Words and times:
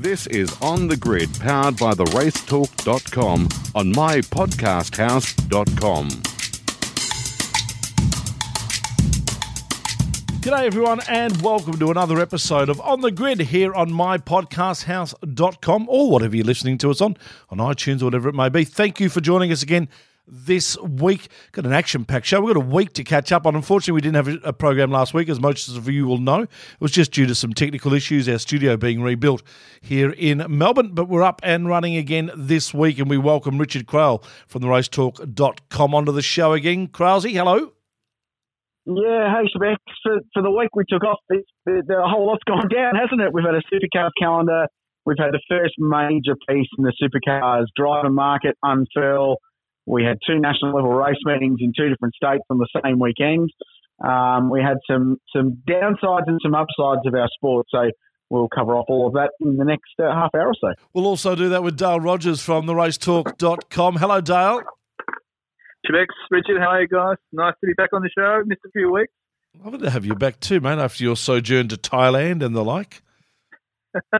This 0.00 0.26
is 0.28 0.56
On 0.62 0.88
the 0.88 0.96
Grid, 0.96 1.28
powered 1.40 1.76
by 1.76 1.92
the 1.92 2.06
racetalk.com 2.06 3.48
on 3.74 3.92
mypodcasthouse.com. 3.92 6.08
G'day, 10.40 10.64
everyone, 10.64 11.00
and 11.06 11.42
welcome 11.42 11.78
to 11.78 11.90
another 11.90 12.18
episode 12.18 12.70
of 12.70 12.80
On 12.80 13.02
the 13.02 13.10
Grid 13.10 13.40
here 13.40 13.74
on 13.74 13.90
mypodcasthouse.com 13.90 15.86
or 15.90 16.10
whatever 16.10 16.34
you're 16.34 16.46
listening 16.46 16.78
to 16.78 16.90
us 16.90 17.02
on, 17.02 17.18
on 17.50 17.58
iTunes 17.58 18.00
or 18.00 18.06
whatever 18.06 18.30
it 18.30 18.34
may 18.34 18.48
be. 18.48 18.64
Thank 18.64 19.00
you 19.00 19.10
for 19.10 19.20
joining 19.20 19.52
us 19.52 19.62
again 19.62 19.86
this 20.26 20.78
week. 20.78 21.28
Got 21.52 21.66
an 21.66 21.72
action 21.72 22.04
packed 22.04 22.26
show. 22.26 22.40
We've 22.40 22.54
got 22.54 22.62
a 22.62 22.66
week 22.66 22.92
to 22.94 23.04
catch 23.04 23.32
up 23.32 23.46
on. 23.46 23.54
Unfortunately, 23.54 23.94
we 23.94 24.00
didn't 24.00 24.16
have 24.16 24.44
a 24.44 24.52
program 24.52 24.90
last 24.90 25.14
week, 25.14 25.28
as 25.28 25.40
most 25.40 25.68
of 25.68 25.88
you 25.88 26.06
will 26.06 26.18
know. 26.18 26.42
It 26.42 26.48
was 26.80 26.92
just 26.92 27.12
due 27.12 27.26
to 27.26 27.34
some 27.34 27.52
technical 27.52 27.92
issues, 27.92 28.28
our 28.28 28.38
studio 28.38 28.76
being 28.76 29.02
rebuilt 29.02 29.42
here 29.80 30.10
in 30.10 30.44
Melbourne. 30.48 30.90
But 30.94 31.08
we're 31.08 31.22
up 31.22 31.40
and 31.42 31.68
running 31.68 31.96
again 31.96 32.30
this 32.36 32.72
week, 32.72 32.98
and 32.98 33.08
we 33.08 33.18
welcome 33.18 33.58
Richard 33.58 33.86
Craill 33.86 34.24
from 34.46 34.62
the 34.62 34.68
racetalk.com 34.68 35.94
onto 35.94 36.12
the 36.12 36.22
show 36.22 36.52
again. 36.52 36.88
Crailsy, 36.88 37.32
hello. 37.32 37.72
Yeah, 38.86 39.34
hey, 39.36 39.48
Shebex. 39.54 39.76
For, 40.02 40.18
for 40.32 40.42
the 40.42 40.50
week 40.50 40.70
we 40.74 40.84
took 40.88 41.04
off, 41.04 41.18
the, 41.28 41.42
the, 41.66 41.82
the 41.86 42.02
whole 42.02 42.26
lot's 42.26 42.42
gone 42.46 42.68
down, 42.68 42.94
hasn't 42.94 43.20
it? 43.20 43.32
We've 43.32 43.44
had 43.44 43.54
a 43.54 43.62
supercar 43.72 44.10
calendar. 44.20 44.66
We've 45.06 45.18
had 45.18 45.32
the 45.32 45.40
first 45.48 45.74
major 45.78 46.36
piece 46.48 46.68
in 46.76 46.84
the 46.84 46.92
supercars 47.00 47.66
driver 47.76 48.10
market 48.10 48.56
unfurl 48.62 49.38
we 49.90 50.04
had 50.04 50.18
two 50.24 50.38
national 50.38 50.74
level 50.74 50.92
race 50.92 51.18
meetings 51.24 51.58
in 51.60 51.72
two 51.76 51.88
different 51.88 52.14
states 52.14 52.44
on 52.48 52.58
the 52.58 52.68
same 52.82 53.00
weekend. 53.00 53.50
Um, 54.02 54.48
we 54.48 54.62
had 54.62 54.78
some 54.88 55.18
some 55.34 55.62
downsides 55.68 56.28
and 56.28 56.38
some 56.42 56.54
upsides 56.54 57.06
of 57.06 57.14
our 57.14 57.28
sport. 57.34 57.66
So 57.70 57.90
we'll 58.30 58.48
cover 58.48 58.76
off 58.76 58.86
all 58.88 59.08
of 59.08 59.14
that 59.14 59.32
in 59.40 59.56
the 59.56 59.64
next 59.64 59.90
uh, 59.98 60.14
half 60.14 60.30
hour 60.34 60.48
or 60.48 60.54
so. 60.60 60.68
We'll 60.94 61.06
also 61.06 61.34
do 61.34 61.48
that 61.50 61.62
with 61.62 61.76
Dale 61.76 62.00
Rogers 62.00 62.40
from 62.40 62.66
the 62.66 62.72
racetalk.com. 62.72 63.96
Hello, 63.96 64.20
Dale. 64.20 64.62
Shebex, 65.86 66.06
Richard, 66.30 66.60
how 66.60 66.68
are 66.68 66.82
you 66.82 66.88
guys? 66.88 67.16
Nice 67.32 67.54
to 67.60 67.66
be 67.66 67.72
back 67.72 67.92
on 67.92 68.02
the 68.02 68.10
show. 68.16 68.42
Missed 68.46 68.60
a 68.66 68.70
few 68.70 68.92
weeks. 68.92 69.12
Lovely 69.64 69.80
to 69.80 69.90
have 69.90 70.06
you 70.06 70.14
back 70.14 70.38
too, 70.38 70.60
mate, 70.60 70.78
after 70.78 71.02
your 71.02 71.16
sojourn 71.16 71.68
to 71.68 71.76
Thailand 71.76 72.44
and 72.44 72.54
the 72.54 72.62
like. 72.62 73.02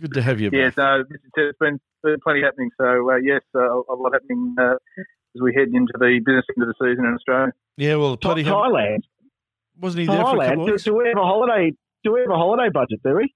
Good 0.00 0.14
to 0.14 0.22
have 0.22 0.40
you 0.40 0.50
back. 0.50 0.58
Yes, 0.58 0.76
no, 0.76 1.04
it's 1.08 1.22
been 1.34 1.52
been 1.60 1.78
plenty 2.22 2.42
happening. 2.42 2.70
So 2.78 3.10
uh, 3.10 3.16
yes, 3.16 3.42
uh, 3.54 3.60
a 3.60 3.94
lot 3.94 4.12
happening 4.12 4.54
uh, 4.58 4.74
as 5.36 5.42
we 5.42 5.54
head 5.54 5.68
into 5.72 5.92
the 5.98 6.20
business 6.24 6.44
end 6.56 6.62
of 6.62 6.68
the 6.68 6.74
season 6.80 7.04
in 7.04 7.14
Australia. 7.14 7.52
Yeah, 7.76 7.96
well, 7.96 8.16
plenty 8.16 8.44
Thailand. 8.44 9.00
Wasn't 9.78 10.00
he 10.00 10.06
there 10.06 10.16
Thailand. 10.16 10.36
for 10.36 10.42
a 10.42 10.48
couple 10.48 10.62
of 10.62 10.66
do, 10.66 10.72
weeks? 10.72 10.84
do 10.84 10.96
we 10.96 11.08
have 11.08 11.18
a 11.18 11.20
holiday? 11.20 11.72
Do 12.04 12.12
we 12.12 12.20
have 12.20 12.30
a 12.30 12.36
holiday 12.36 12.70
budget? 12.72 13.00
Do 13.04 13.16
we? 13.16 13.34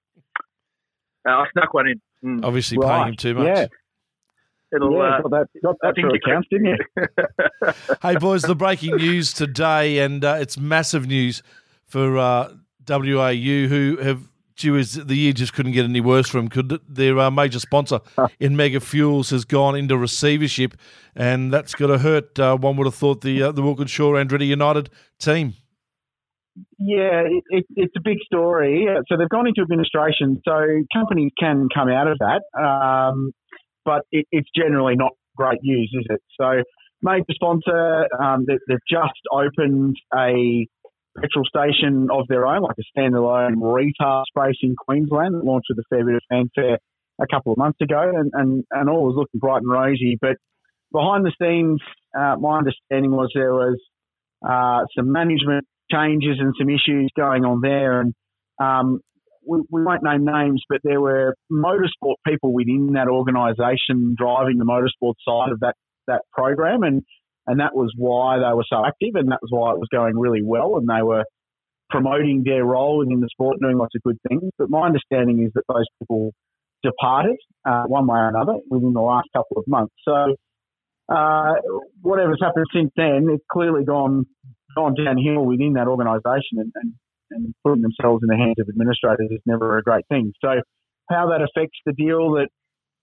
Uh, 1.29 1.33
I 1.33 1.45
snuck 1.53 1.75
one 1.75 1.89
in. 1.89 2.01
Mm. 2.25 2.45
Obviously 2.45 2.79
Right, 2.79 2.97
paying 2.97 3.09
him 3.09 3.17
too 3.17 3.35
much. 3.35 3.47
Yeah, 3.47 3.67
It'll, 4.73 4.93
yeah. 4.93 5.17
uh, 5.17 5.23
got 5.23 5.31
that, 5.31 5.49
got 5.63 5.77
I 5.83 5.89
that 5.89 5.95
think 5.95 6.07
for 6.07 6.15
you 6.15 6.21
accounts, 6.25 6.49
didn't 6.51 6.67
you? 6.67 6.77
Hey, 8.03 8.17
boys, 8.17 8.43
the 8.43 8.55
breaking 8.55 8.97
news 8.97 9.33
today, 9.33 9.99
and 9.99 10.25
uh, 10.25 10.39
it's 10.41 10.57
massive 10.59 11.07
news 11.07 11.43
for 11.87 12.17
uh, 12.17 12.53
WAU, 12.89 13.67
who 13.67 13.99
have, 14.01 14.30
gee 14.61 14.71
whiz, 14.71 14.95
the 14.95 15.17
year 15.17 15.33
just 15.33 15.55
couldn't 15.55 15.73
get 15.73 15.85
any 15.85 16.01
worse 16.01 16.29
for 16.29 16.39
them. 16.39 16.49
Could 16.49 16.81
their 16.89 17.19
uh, 17.19 17.31
major 17.31 17.59
sponsor 17.59 18.01
in 18.41 18.57
Mega 18.57 18.81
Fuels 18.81 19.31
has 19.31 19.45
gone 19.45 19.75
into 19.75 19.97
receivership, 19.97 20.77
and 21.15 21.53
that's 21.53 21.75
going 21.75 21.91
to 21.91 21.99
hurt. 21.99 22.39
Uh, 22.39 22.57
one 22.57 22.77
would 22.77 22.87
have 22.87 22.95
thought 22.95 23.23
the 23.23 23.43
uh, 23.43 23.53
the 23.53 23.63
Walkinshaw 23.63 24.13
Andretti 24.13 24.47
United 24.47 24.91
team. 25.19 25.55
Yeah, 26.79 27.23
it, 27.23 27.45
it, 27.51 27.65
it's 27.77 27.95
a 27.97 28.01
big 28.03 28.19
story. 28.25 28.87
So 29.09 29.17
they've 29.17 29.29
gone 29.29 29.47
into 29.47 29.63
administration. 29.63 30.41
So 30.47 30.53
companies 30.93 31.33
can 31.39 31.69
come 31.75 31.89
out 31.89 32.09
of 32.09 32.19
that, 32.19 32.43
um, 32.61 33.33
but 33.85 34.03
it, 34.11 34.27
it's 34.31 34.49
generally 34.55 34.97
not 34.97 35.13
great 35.37 35.61
news, 35.63 35.91
is 35.95 36.07
it? 36.11 36.21
So 36.39 36.63
major 37.03 37.25
sponsor, 37.31 38.07
um, 38.21 38.45
they, 38.47 38.59
they've 38.69 38.79
just 38.89 39.21
opened 39.33 39.97
a 40.15 40.67
petrol 41.19 41.45
station 41.45 42.09
of 42.11 42.27
their 42.29 42.47
own, 42.47 42.63
like 42.63 42.77
a 42.79 42.99
standalone 42.99 43.55
retail 43.59 44.23
space 44.29 44.59
in 44.63 44.77
Queensland 44.77 45.35
that 45.35 45.45
launched 45.45 45.67
with 45.71 45.79
a 45.79 45.89
fair 45.91 46.05
bit 46.05 46.15
of 46.15 46.23
fanfare 46.29 46.79
a 47.21 47.27
couple 47.27 47.53
of 47.53 47.59
months 47.59 47.79
ago, 47.81 48.01
and, 48.01 48.31
and, 48.35 48.65
and 48.71 48.89
all 48.89 49.05
was 49.05 49.17
looking 49.17 49.41
bright 49.41 49.63
and 49.63 49.71
rosy. 49.71 50.17
But 50.21 50.37
behind 50.93 51.25
the 51.25 51.33
scenes, 51.41 51.81
uh, 52.19 52.37
my 52.39 52.59
understanding 52.59 53.11
was 53.11 53.31
there 53.35 53.53
was 53.53 53.79
uh, 54.47 54.87
some 54.97 55.13
management 55.13 55.67
changes 55.91 56.39
and 56.39 56.55
some 56.59 56.71
issues 56.71 57.11
going 57.17 57.45
on 57.45 57.61
there, 57.61 58.01
and 58.01 58.15
um, 58.61 59.01
we, 59.47 59.61
we 59.71 59.83
won't 59.83 60.03
name 60.03 60.25
names, 60.25 60.63
but 60.69 60.81
there 60.83 61.01
were 61.01 61.35
motorsport 61.51 62.15
people 62.27 62.53
within 62.53 62.93
that 62.95 63.09
organisation 63.09 64.15
driving 64.17 64.59
the 64.59 64.65
motorsport 64.65 65.15
side 65.27 65.53
of 65.53 65.61
that 65.61 65.75
that 66.07 66.23
program, 66.33 66.83
and 66.83 67.03
and 67.47 67.61
that 67.61 67.75
was 67.75 67.93
why 67.97 68.39
they 68.39 68.55
were 68.55 68.65
so 68.69 68.85
active, 68.85 69.15
and 69.15 69.31
that 69.31 69.41
was 69.43 69.51
why 69.51 69.73
it 69.73 69.79
was 69.79 69.89
going 69.93 70.19
really 70.19 70.43
well, 70.43 70.77
and 70.77 70.89
they 70.89 71.03
were 71.03 71.25
promoting 71.89 72.43
their 72.45 72.65
role 72.65 72.99
within 72.99 73.21
the 73.21 73.29
sport, 73.31 73.57
and 73.59 73.63
doing 73.63 73.79
lots 73.79 73.95
of 73.97 74.03
good 74.03 74.19
things. 74.29 74.51
But 74.59 74.71
my 74.71 74.87
understanding 74.87 75.43
is 75.45 75.53
that 75.55 75.65
those 75.69 75.87
people 75.99 76.33
departed 76.83 77.37
uh, 77.69 77.85
one 77.85 78.07
way 78.07 78.19
or 78.19 78.29
another 78.29 78.55
within 78.71 78.93
the 78.93 79.01
last 79.01 79.29
couple 79.35 79.59
of 79.59 79.65
months. 79.67 79.93
So 80.07 80.37
uh, 81.13 81.53
whatever's 82.01 82.41
happened 82.41 82.67
since 82.73 82.91
then, 82.97 83.27
it's 83.31 83.45
clearly 83.51 83.85
gone 83.85 84.25
gone 84.77 84.95
downhill 84.95 85.45
within 85.45 85.73
that 85.75 85.89
organisation, 85.89 86.59
and, 86.63 86.73
and, 86.77 86.93
and 87.33 87.55
putting 87.65 87.83
themselves 87.83 88.23
in 88.23 88.29
the 88.29 88.37
hands 88.37 88.57
of 88.61 88.69
administrators 88.69 89.29
is 89.31 89.43
never 89.45 89.79
a 89.79 89.83
great 89.83 90.07
thing. 90.09 90.33
So 90.41 90.63
how 91.11 91.31
that 91.31 91.43
affects 91.43 91.79
the 91.85 91.93
deal 91.93 92.39
that 92.39 92.49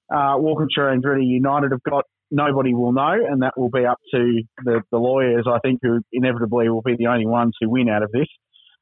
uh, 0.09 0.39
Walkinshaw 0.39 0.87
and 0.93 1.03
Andretti 1.03 1.25
United 1.25 1.71
have 1.71 1.83
got, 1.83 2.05
nobody 2.31 2.73
will 2.73 2.91
know, 2.91 3.13
and 3.13 3.41
that 3.41 3.53
will 3.57 3.69
be 3.69 3.85
up 3.85 3.99
to 4.13 4.41
the, 4.63 4.81
the 4.91 4.97
lawyers, 4.97 5.45
I 5.47 5.59
think, 5.59 5.79
who 5.81 6.01
inevitably 6.11 6.69
will 6.69 6.81
be 6.81 6.95
the 6.97 7.07
only 7.07 7.25
ones 7.25 7.53
who 7.59 7.69
win 7.69 7.89
out 7.89 8.03
of 8.03 8.11
this 8.11 8.27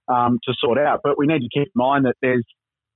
um, 0.07 0.39
to 0.45 0.53
sort 0.59 0.77
out. 0.77 1.01
But 1.03 1.17
we 1.17 1.27
need 1.27 1.39
to 1.39 1.49
keep 1.53 1.67
in 1.67 1.71
mind 1.75 2.05
that 2.05 2.15
there's 2.21 2.45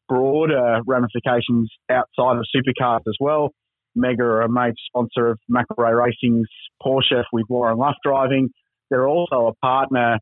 broader 0.08 0.80
ramifications 0.86 1.72
outside 1.90 2.38
of 2.38 2.46
supercars 2.56 3.02
as 3.08 3.16
well. 3.20 3.52
Mega 3.96 4.24
are 4.24 4.42
a 4.42 4.50
major 4.50 4.76
sponsor 4.88 5.32
of 5.32 5.40
McElrea 5.52 5.96
Racing's 5.96 6.48
Porsche 6.82 7.24
with 7.32 7.46
Warren 7.50 7.78
Luff 7.78 7.96
driving. 8.04 8.50
They're 8.90 9.08
also 9.08 9.48
a 9.48 9.54
partner 9.66 10.18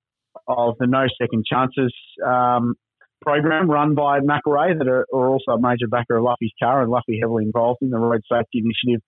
of 0.47 0.75
the 0.79 0.87
No 0.87 1.05
Second 1.19 1.45
Chances 1.49 1.93
um, 2.25 2.75
program 3.21 3.69
run 3.69 3.95
by 3.95 4.19
McElrea 4.19 4.77
that 4.77 4.87
are, 4.87 5.05
are 5.13 5.27
also 5.27 5.51
a 5.51 5.61
major 5.61 5.87
backer 5.89 6.17
of 6.17 6.23
Luffy's 6.23 6.51
car 6.61 6.81
and 6.81 6.91
Luffy 6.91 7.19
heavily 7.21 7.45
involved 7.45 7.79
in 7.81 7.89
the 7.89 7.97
road 7.97 8.21
safety 8.31 8.63
initiative 8.63 9.01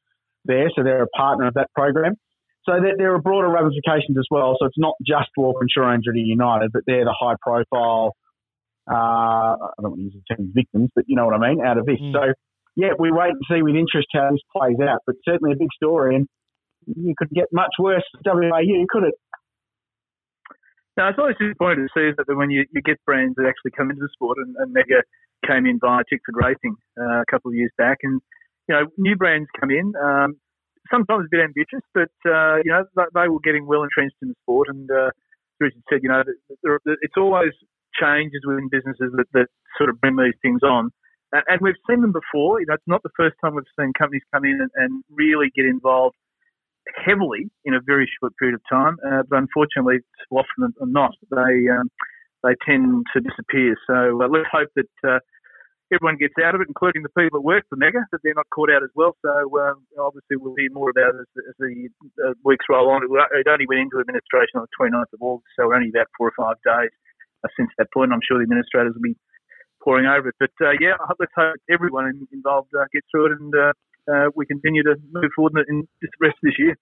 there. 0.45 0.69
So 0.75 0.83
they're 0.83 1.03
a 1.03 1.07
partner 1.15 1.47
of 1.47 1.53
that 1.55 1.67
program. 1.75 2.15
So 2.65 2.73
there, 2.81 2.95
there 2.97 3.13
are 3.15 3.21
broader 3.21 3.49
ramifications 3.49 4.17
as 4.17 4.25
well. 4.29 4.55
So 4.59 4.65
it's 4.65 4.77
not 4.77 4.93
just 5.05 5.29
Walkinshaw 5.37 5.95
Andretti 5.95 6.25
United, 6.25 6.71
but 6.73 6.83
they're 6.85 7.05
the 7.05 7.15
high 7.17 7.35
profile, 7.41 8.13
uh, 8.89 9.55
I 9.55 9.81
don't 9.81 9.91
want 9.91 9.99
to 9.99 10.03
use 10.03 10.13
the 10.13 10.35
term 10.35 10.51
victims, 10.53 10.89
but 10.95 11.05
you 11.07 11.15
know 11.15 11.25
what 11.25 11.35
I 11.35 11.49
mean, 11.49 11.65
out 11.65 11.77
of 11.77 11.85
this. 11.85 11.99
Mm. 12.01 12.11
So 12.11 12.33
yeah, 12.75 12.93
we 12.97 13.11
wait 13.11 13.31
and 13.31 13.41
see 13.49 13.61
with 13.61 13.75
interest 13.75 14.07
how 14.13 14.29
this 14.31 14.41
plays 14.55 14.77
out, 14.81 14.99
but 15.05 15.15
certainly 15.25 15.53
a 15.53 15.57
big 15.57 15.69
story 15.75 16.15
and 16.15 16.27
you 16.87 17.13
could 17.17 17.29
get 17.29 17.45
much 17.51 17.73
worse 17.77 18.03
for 18.11 18.33
WAU, 18.33 18.85
could 18.89 19.03
it? 19.03 19.15
No, 20.97 21.07
it's 21.07 21.19
always 21.19 21.35
disappointing 21.39 21.87
to 21.87 21.93
see 21.95 22.11
that 22.17 22.35
when 22.35 22.49
you, 22.49 22.65
you 22.73 22.81
get 22.81 22.97
brands 23.05 23.35
that 23.37 23.47
actually 23.47 23.71
come 23.71 23.89
into 23.89 24.01
the 24.01 24.09
sport, 24.13 24.37
and, 24.37 24.55
and 24.57 24.73
Mega 24.73 25.03
came 25.47 25.65
in 25.65 25.79
via 25.79 26.03
Tickford 26.09 26.35
Racing 26.35 26.75
uh, 26.99 27.21
a 27.21 27.25
couple 27.29 27.51
of 27.51 27.55
years 27.55 27.71
back, 27.77 27.99
and 28.03 28.19
you 28.69 28.75
know 28.75 28.85
new 28.97 29.15
brands 29.15 29.49
come 29.59 29.71
in, 29.71 29.93
um, 29.97 30.37
sometimes 30.91 31.25
a 31.25 31.31
bit 31.31 31.41
ambitious, 31.41 31.81
but 31.93 32.13
uh, 32.29 32.57
you 32.63 32.71
know 32.71 32.85
they, 32.95 33.27
were 33.27 33.41
getting 33.43 33.65
well 33.65 33.83
entrenched 33.83 34.15
in 34.21 34.29
the 34.29 34.35
sport, 34.43 34.67
and 34.69 34.89
uh, 34.89 35.09
Richard 35.59 35.81
said, 35.89 35.99
you 36.03 36.09
know 36.09 36.23
it's 37.01 37.17
always 37.17 37.51
changes 37.99 38.41
within 38.45 38.69
businesses 38.69 39.11
that, 39.17 39.25
that 39.33 39.47
sort 39.77 39.89
of 39.89 39.99
bring 39.99 40.15
these 40.15 40.37
things 40.41 40.61
on, 40.63 40.91
and, 41.33 41.43
and 41.47 41.59
we've 41.61 41.81
seen 41.89 42.01
them 42.01 42.13
before. 42.13 42.61
You 42.61 42.67
know, 42.67 42.75
it's 42.75 42.87
not 42.87 43.03
the 43.03 43.15
first 43.17 43.35
time 43.43 43.55
we've 43.55 43.65
seen 43.77 43.91
companies 43.97 44.23
come 44.33 44.45
in 44.45 44.61
and, 44.61 44.71
and 44.75 45.03
really 45.09 45.51
get 45.55 45.65
involved 45.65 46.15
heavily 46.95 47.49
in 47.65 47.73
a 47.73 47.81
very 47.85 48.09
short 48.19 48.33
period 48.37 48.55
of 48.55 48.61
time. 48.69 48.97
Uh, 49.05 49.23
but 49.29 49.37
unfortunately, 49.37 49.97
often 50.31 50.73
not, 50.79 51.11
they 51.31 51.69
um, 51.73 51.89
they 52.43 52.55
tend 52.65 53.05
to 53.13 53.19
disappear. 53.19 53.75
So 53.87 54.21
uh, 54.21 54.27
let's 54.27 54.47
hope 54.51 54.69
that 54.75 54.93
uh, 55.03 55.19
everyone 55.93 56.17
gets 56.17 56.37
out 56.41 56.55
of 56.55 56.61
it, 56.61 56.69
including 56.69 57.03
the 57.03 57.13
people 57.17 57.39
that 57.39 57.45
work 57.45 57.65
for 57.69 57.75
Mega, 57.75 58.05
that 58.11 58.21
they're 58.23 58.37
not 58.37 58.49
caught 58.53 58.69
out 58.69 58.83
as 58.83 58.93
well. 58.95 59.17
So 59.25 59.29
uh, 59.29 59.73
obviously, 59.97 60.37
we'll 60.37 60.57
hear 60.57 60.69
more 60.71 60.89
about 60.89 61.17
it 61.17 61.25
as, 61.25 61.31
as 61.49 61.55
the 61.57 61.89
uh, 62.21 62.33
weeks 62.45 62.65
roll 62.69 62.89
on. 62.89 63.03
It, 63.03 63.09
it 63.09 63.47
only 63.49 63.65
went 63.65 63.89
into 63.89 63.99
administration 63.99 64.61
on 64.61 64.65
the 64.69 64.73
29th 64.77 65.13
of 65.13 65.21
August, 65.21 65.49
so 65.57 65.67
we're 65.67 65.77
only 65.77 65.89
about 65.89 66.09
four 66.17 66.29
or 66.29 66.37
five 66.37 66.57
days 66.61 66.93
uh, 67.43 67.49
since 67.57 67.69
that 67.77 67.89
point. 67.93 68.13
I'm 68.13 68.23
sure 68.23 68.37
the 68.37 68.45
administrators 68.45 68.93
will 68.93 69.05
be 69.05 69.17
poring 69.83 70.05
over 70.05 70.29
it. 70.29 70.35
But 70.39 70.51
uh, 70.61 70.71
yeah, 70.79 70.93
let's 71.19 71.31
hope 71.35 71.55
everyone 71.69 72.27
involved 72.31 72.69
uh, 72.75 72.85
gets 72.93 73.07
through 73.11 73.27
it 73.27 73.39
and 73.39 73.53
uh, 73.55 73.73
uh, 74.11 74.29
we 74.35 74.45
continue 74.45 74.83
to 74.83 74.95
move 75.11 75.31
forward 75.35 75.53
in 75.67 75.87
the 76.01 76.07
rest 76.19 76.35
of 76.43 76.49
this 76.49 76.55
year. 76.57 76.75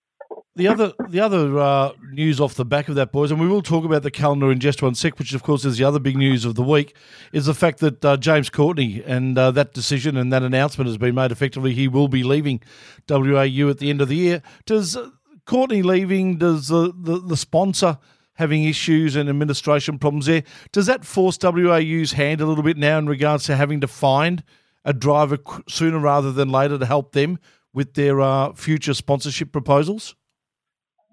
The 0.55 0.67
other, 0.67 0.93
the 1.07 1.19
other 1.19 1.57
uh, 1.57 1.91
news 2.11 2.41
off 2.41 2.55
the 2.55 2.65
back 2.65 2.89
of 2.89 2.95
that, 2.95 3.11
boys, 3.11 3.31
and 3.31 3.39
we 3.39 3.47
will 3.47 3.61
talk 3.61 3.85
about 3.85 4.03
the 4.03 4.11
calendar 4.11 4.51
in 4.51 4.59
just 4.59 4.81
one 4.81 4.95
sec, 4.95 5.19
which 5.19 5.33
of 5.33 5.43
course 5.43 5.63
is 5.63 5.77
the 5.77 5.83
other 5.83 5.99
big 5.99 6.17
news 6.17 6.45
of 6.45 6.55
the 6.55 6.63
week, 6.63 6.95
is 7.31 7.45
the 7.45 7.53
fact 7.53 7.79
that 7.79 8.03
uh, 8.03 8.17
James 8.17 8.49
Courtney 8.49 9.03
and 9.05 9.37
uh, 9.37 9.51
that 9.51 9.73
decision 9.73 10.17
and 10.17 10.33
that 10.33 10.43
announcement 10.43 10.87
has 10.87 10.97
been 10.97 11.15
made 11.15 11.31
effectively. 11.31 11.73
He 11.73 11.87
will 11.87 12.07
be 12.07 12.23
leaving 12.23 12.61
WAU 13.07 13.69
at 13.69 13.77
the 13.77 13.89
end 13.89 14.01
of 14.01 14.09
the 14.09 14.15
year. 14.15 14.41
Does 14.65 14.97
uh, 14.97 15.11
Courtney 15.45 15.81
leaving? 15.81 16.37
Does 16.37 16.67
the, 16.67 16.91
the 16.93 17.37
sponsor 17.37 17.99
having 18.37 18.63
issues 18.63 19.15
and 19.15 19.29
administration 19.29 19.99
problems 19.99 20.25
there? 20.25 20.43
Does 20.71 20.85
that 20.85 21.05
force 21.05 21.37
WAU's 21.41 22.13
hand 22.13 22.41
a 22.41 22.45
little 22.45 22.63
bit 22.63 22.77
now 22.77 22.97
in 22.97 23.07
regards 23.07 23.45
to 23.45 23.55
having 23.55 23.81
to 23.81 23.87
find 23.87 24.43
a 24.85 24.93
driver 24.93 25.37
sooner 25.67 25.99
rather 25.99 26.31
than 26.31 26.49
later 26.49 26.77
to 26.77 26.85
help 26.85 27.11
them 27.11 27.39
with 27.73 27.93
their 27.93 28.21
uh, 28.21 28.53
future 28.53 28.93
sponsorship 28.93 29.51
proposals? 29.51 30.15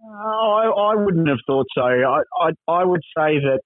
I, 0.06 0.92
I 0.92 0.94
wouldn't 0.96 1.28
have 1.28 1.38
thought 1.46 1.66
so. 1.74 1.82
I, 1.82 2.22
I, 2.40 2.50
I 2.68 2.84
would 2.84 3.02
say 3.16 3.38
that, 3.40 3.60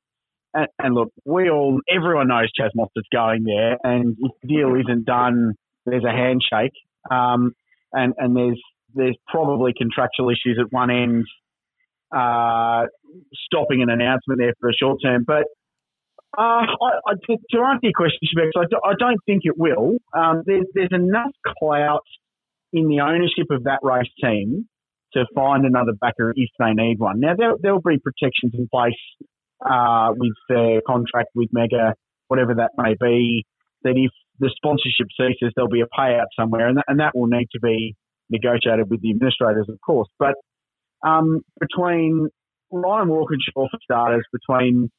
and, 0.55 0.67
and, 0.79 0.95
look, 0.95 1.13
we 1.25 1.51
all, 1.51 1.81
everyone 1.95 2.29
knows 2.29 2.51
Chaz 2.59 2.71
Mostert 2.77 3.05
going 3.13 3.45
there, 3.45 3.77
and 3.83 4.17
if 4.19 4.33
the 4.43 4.49
deal 4.49 4.75
isn't 4.75 5.05
done, 5.05 5.55
there's 5.85 6.05
a 6.05 6.11
handshake, 6.11 6.73
um, 7.11 7.55
and 7.93 8.15
and 8.19 8.37
there's 8.37 8.61
there's 8.95 9.17
probably 9.27 9.73
contractual 9.77 10.31
issues 10.31 10.59
at 10.61 10.73
one 10.73 10.91
end, 10.91 11.25
uh, 12.15 12.87
stopping 13.47 13.83
an 13.83 13.91
announcement 13.91 14.39
there 14.39 14.55
for 14.61 14.71
a 14.71 14.73
short 14.73 14.99
term. 15.03 15.25
But 15.27 15.45
uh, 16.37 16.65
I, 16.67 16.91
I, 17.07 17.13
to, 17.27 17.37
to, 17.51 17.59
answer 17.61 17.81
your 17.83 17.93
question, 17.97 18.21
Shebex, 18.25 18.51
I, 18.57 18.89
I 18.89 18.93
don't 18.99 19.19
think 19.27 19.43
it 19.45 19.57
will. 19.57 19.97
Um, 20.17 20.43
there's, 20.47 20.67
there's 20.75 20.93
enough 20.93 21.33
clout 21.59 22.05
in 22.73 22.89
the 22.89 23.01
ownership 23.01 23.47
of 23.51 23.65
that 23.65 23.81
race 23.83 24.11
team 24.23 24.69
to 25.15 25.25
find 25.35 25.65
another 25.65 25.93
backer 25.99 26.33
if 26.37 26.51
they 26.59 26.73
need 26.73 26.99
one. 26.99 27.21
Now, 27.21 27.35
there, 27.37 27.53
there'll 27.61 27.81
be 27.81 27.99
protections 27.99 28.53
in 28.53 28.69
place 28.71 28.93
uh, 29.65 30.13
with 30.17 30.35
their 30.49 30.81
contract 30.87 31.31
with 31.35 31.49
Mega, 31.53 31.95
whatever 32.29 32.55
that 32.57 32.73
may 32.77 32.95
be, 33.01 33.45
that 33.83 33.95
if 33.97 34.11
the 34.39 34.51
sponsorship 34.55 35.09
ceases, 35.17 35.53
there'll 35.57 35.71
be 35.71 35.81
a 35.81 35.99
payout 35.99 36.27
somewhere, 36.39 36.69
and 36.69 36.79
and 36.87 37.01
that 37.01 37.13
will 37.15 37.27
need 37.27 37.49
to 37.53 37.61
be 37.61 37.97
negotiated 38.31 38.91
with 38.91 39.01
the 39.01 39.11
administrators, 39.11 39.67
of 39.69 39.81
course. 39.85 40.09
But 40.19 40.35
um, 41.07 41.41
between 41.61 42.29
Ryan 42.71 43.09
Walkinshaw, 43.09 43.69
for 43.71 43.79
starters, 43.83 44.25
between 44.33 44.91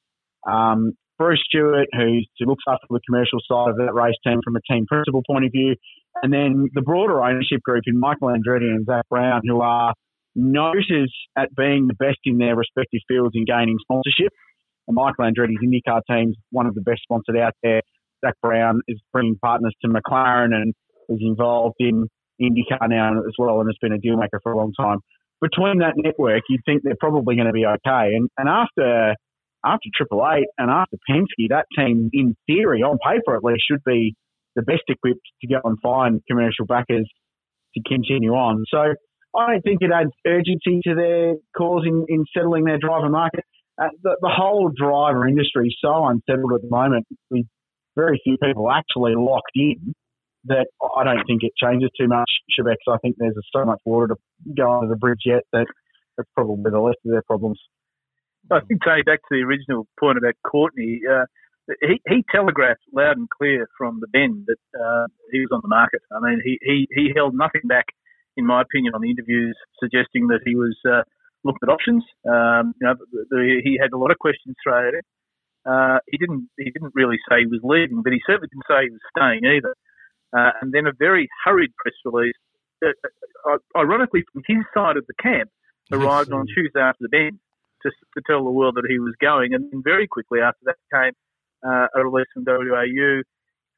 um, 0.50 0.94
Bruce 1.18 1.44
Stewart, 1.48 1.88
who 1.94 2.22
looks 2.42 2.64
after 2.68 2.88
the 2.90 3.02
commercial 3.08 3.40
side 3.48 3.72
of 3.72 3.78
that 3.78 3.94
race 3.94 4.16
team 4.26 4.40
from 4.44 4.56
a 4.56 4.62
team 4.72 4.86
principal 4.88 5.22
point 5.28 5.46
of 5.46 5.52
view, 5.52 5.76
and 6.24 6.34
then 6.34 6.70
the 6.74 6.82
broader 6.82 7.22
ownership 7.22 7.62
group 7.62 7.84
in 7.88 8.00
Michael 8.00 8.30
Andretti 8.30 8.72
and 8.72 8.86
Zak 8.86 9.08
Brown, 9.10 9.42
who 9.46 9.62
are 9.62 9.94
noted 10.36 11.10
at 11.38 11.54
being 11.56 11.88
the 11.88 11.94
best 11.94 12.20
in 12.26 12.38
their 12.38 12.56
respective 12.56 13.02
fields 13.08 13.36
in 13.36 13.46
gaining 13.46 13.78
sponsorship. 13.82 14.32
And 14.88 14.96
Michael 14.96 15.26
Andretti's 15.26 15.60
IndyCar 15.64 16.02
team's 16.10 16.38
one 16.52 16.66
of 16.66 16.76
the 16.76 16.82
best 16.82 17.02
sponsored 17.04 17.38
out 17.38 17.54
there. 17.64 17.82
Zak 18.26 18.36
Brown 18.42 18.82
is 18.88 19.00
bringing 19.14 19.38
partners 19.42 19.76
to 19.82 19.90
McLaren 19.90 20.54
and 20.54 20.74
is 21.10 21.20
involved 21.22 21.76
in 21.80 22.08
IndyCar 22.42 22.90
now 22.90 23.12
as 23.20 23.34
well 23.38 23.60
and 23.60 23.70
has 23.70 23.78
been 23.82 23.94
a 23.94 24.00
deal 24.00 24.18
maker 24.18 24.40
for 24.42 24.54
a 24.54 24.58
long 24.58 24.74
time. 24.74 25.00
Between 25.42 25.80
that 25.80 25.94
network, 25.96 26.44
you'd 26.50 26.62
think 26.66 26.82
they're 26.84 27.00
probably 27.00 27.36
going 27.36 27.48
to 27.48 27.54
be 27.54 27.66
okay. 27.66 28.16
And, 28.16 28.30
and 28.38 28.50
after 28.50 29.16
after 29.66 29.90
Triple 29.96 30.26
Eight 30.32 30.48
and 30.58 30.70
after 30.70 30.98
Penske, 31.10 31.50
that 31.50 31.66
team, 31.78 32.10
in 32.14 32.36
theory, 32.48 32.82
on 32.82 32.98
paper 32.98 33.36
at 33.36 33.44
least, 33.44 33.64
should 33.70 33.84
be 33.86 34.16
the 34.56 34.62
best 34.62 34.84
equipped 34.88 35.26
to 35.42 35.48
go 35.48 35.60
and 35.64 35.78
find 35.82 36.22
commercial 36.30 36.66
backers 36.66 37.10
to 37.76 37.82
continue 37.88 38.32
on. 38.32 38.64
So 38.70 38.94
I 39.38 39.52
don't 39.52 39.62
think 39.62 39.80
it 39.82 39.92
adds 39.94 40.12
urgency 40.26 40.82
to 40.86 40.96
their 40.96 41.34
cause 41.58 41.84
in, 41.86 42.06
in 42.08 42.26
settling 42.36 42.66
their 42.66 42.80
driver 42.80 43.10
market. 43.10 43.44
Uh, 43.80 43.90
the, 44.02 44.18
the 44.22 44.30
whole 44.30 44.72
driver 44.76 45.28
industry 45.28 45.68
is 45.68 45.78
so 45.82 46.06
unsettled 46.06 46.54
at 46.54 46.62
the 46.62 46.70
moment, 46.70 47.06
with 47.30 47.46
very 47.96 48.20
few 48.24 48.38
people 48.42 48.70
actually 48.72 49.14
locked 49.16 49.52
in, 49.56 49.94
that 50.50 50.68
I 50.98 51.04
don't 51.04 51.26
think 51.26 51.42
it 51.44 51.54
changes 51.56 51.90
too 51.98 52.08
much, 52.08 52.30
Shebex. 52.54 52.78
I 52.88 52.98
think 52.98 53.16
there's 53.18 53.34
so 53.56 53.66
much 53.66 53.80
water 53.86 54.14
to 54.14 54.18
go 54.58 54.72
under 54.72 54.90
the 54.90 54.98
bridge 54.98 55.24
yet 55.26 55.44
that 55.54 55.68
that's 56.18 56.30
probably 56.36 56.70
the 56.70 56.82
least 56.82 57.00
of 57.06 57.12
their 57.12 57.24
problems. 57.24 57.60
I 58.52 58.60
think, 58.68 58.82
Tony, 58.84 59.04
back 59.04 59.20
to 59.30 59.32
the 59.32 59.44
original 59.44 59.88
point 60.00 60.18
about 60.18 60.34
Courtney, 60.44 61.02
uh, 61.10 61.26
he, 61.82 62.02
he 62.08 62.26
telegraphed 62.32 62.82
loud 62.94 63.18
and 63.18 63.30
clear 63.30 63.68
from 63.78 64.00
the 64.02 64.08
bend 64.08 64.48
that 64.48 64.64
uh, 64.74 65.06
he 65.32 65.40
was 65.40 65.50
on 65.54 65.62
the 65.62 65.70
market. 65.70 66.02
I 66.12 66.20
mean, 66.20 66.42
he, 66.44 66.58
he, 66.62 66.88
he 66.92 67.12
held 67.16 67.36
nothing 67.36 67.62
back, 67.66 67.86
in 68.38 68.46
my 68.46 68.62
opinion, 68.62 68.96
on 68.96 69.02
the 69.02 69.10
interviews, 69.10 69.56
suggesting 69.80 70.28
that 70.28 70.42
he 70.46 70.56
was 70.56 70.76
uh, 70.90 71.04
looking 71.44 71.60
at 71.64 71.70
options. 71.70 72.04
Um, 72.28 72.74
you 72.82 72.88
know, 72.88 72.96
the, 72.98 73.26
the, 73.30 73.62
he 73.64 73.78
had 73.80 73.94
a 73.94 73.98
lot 73.98 74.12
of 74.12 74.18
questions 74.18 74.56
thrown 74.64 74.88
at 74.88 74.94
him. 74.96 75.06
Uh, 75.68 76.00
he 76.10 76.18
didn't 76.18 76.50
he 76.58 76.72
didn't 76.72 76.96
really 76.96 77.18
say 77.30 77.42
he 77.42 77.46
was 77.46 77.60
leaving, 77.64 78.02
but 78.02 78.14
he 78.14 78.22
certainly 78.26 78.48
didn't 78.48 78.66
say 78.66 78.88
he 78.88 78.96
was 78.96 79.04
staying 79.12 79.44
either. 79.44 79.76
Uh, 80.36 80.52
and 80.62 80.72
then 80.72 80.86
a 80.86 80.92
very 80.98 81.28
hurried 81.44 81.72
press 81.78 81.96
release, 82.06 82.36
uh, 82.86 82.90
uh, 83.50 83.58
ironically 83.78 84.24
from 84.32 84.44
his 84.48 84.64
side 84.74 84.98
of 84.98 85.06
the 85.08 85.14
camp, 85.22 85.50
arrived 85.92 86.32
on 86.32 86.46
Tuesday 86.46 86.80
after 86.80 87.02
the 87.02 87.10
bend 87.10 87.40
to, 87.82 87.90
to 87.90 88.22
tell 88.28 88.44
the 88.44 88.52
world 88.52 88.76
that 88.76 88.86
he 88.88 89.00
was 89.00 89.14
going. 89.20 89.54
And 89.54 89.72
then 89.72 89.82
very 89.84 90.08
quickly 90.08 90.40
after 90.40 90.60
that 90.66 90.78
came 90.94 91.14
uh, 91.66 91.88
a 91.96 92.06
release 92.06 92.28
from 92.34 92.44
WAU. 92.46 93.24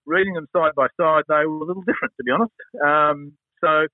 Reading 0.05 0.33
them 0.33 0.47
side 0.55 0.73
by 0.75 0.87
side, 0.99 1.23
they 1.29 1.45
were 1.45 1.61
a 1.61 1.65
little 1.65 1.83
different, 1.87 2.13
to 2.17 2.23
be 2.23 2.31
honest. 2.31 2.51
Um, 2.83 3.33
so, 3.63 3.85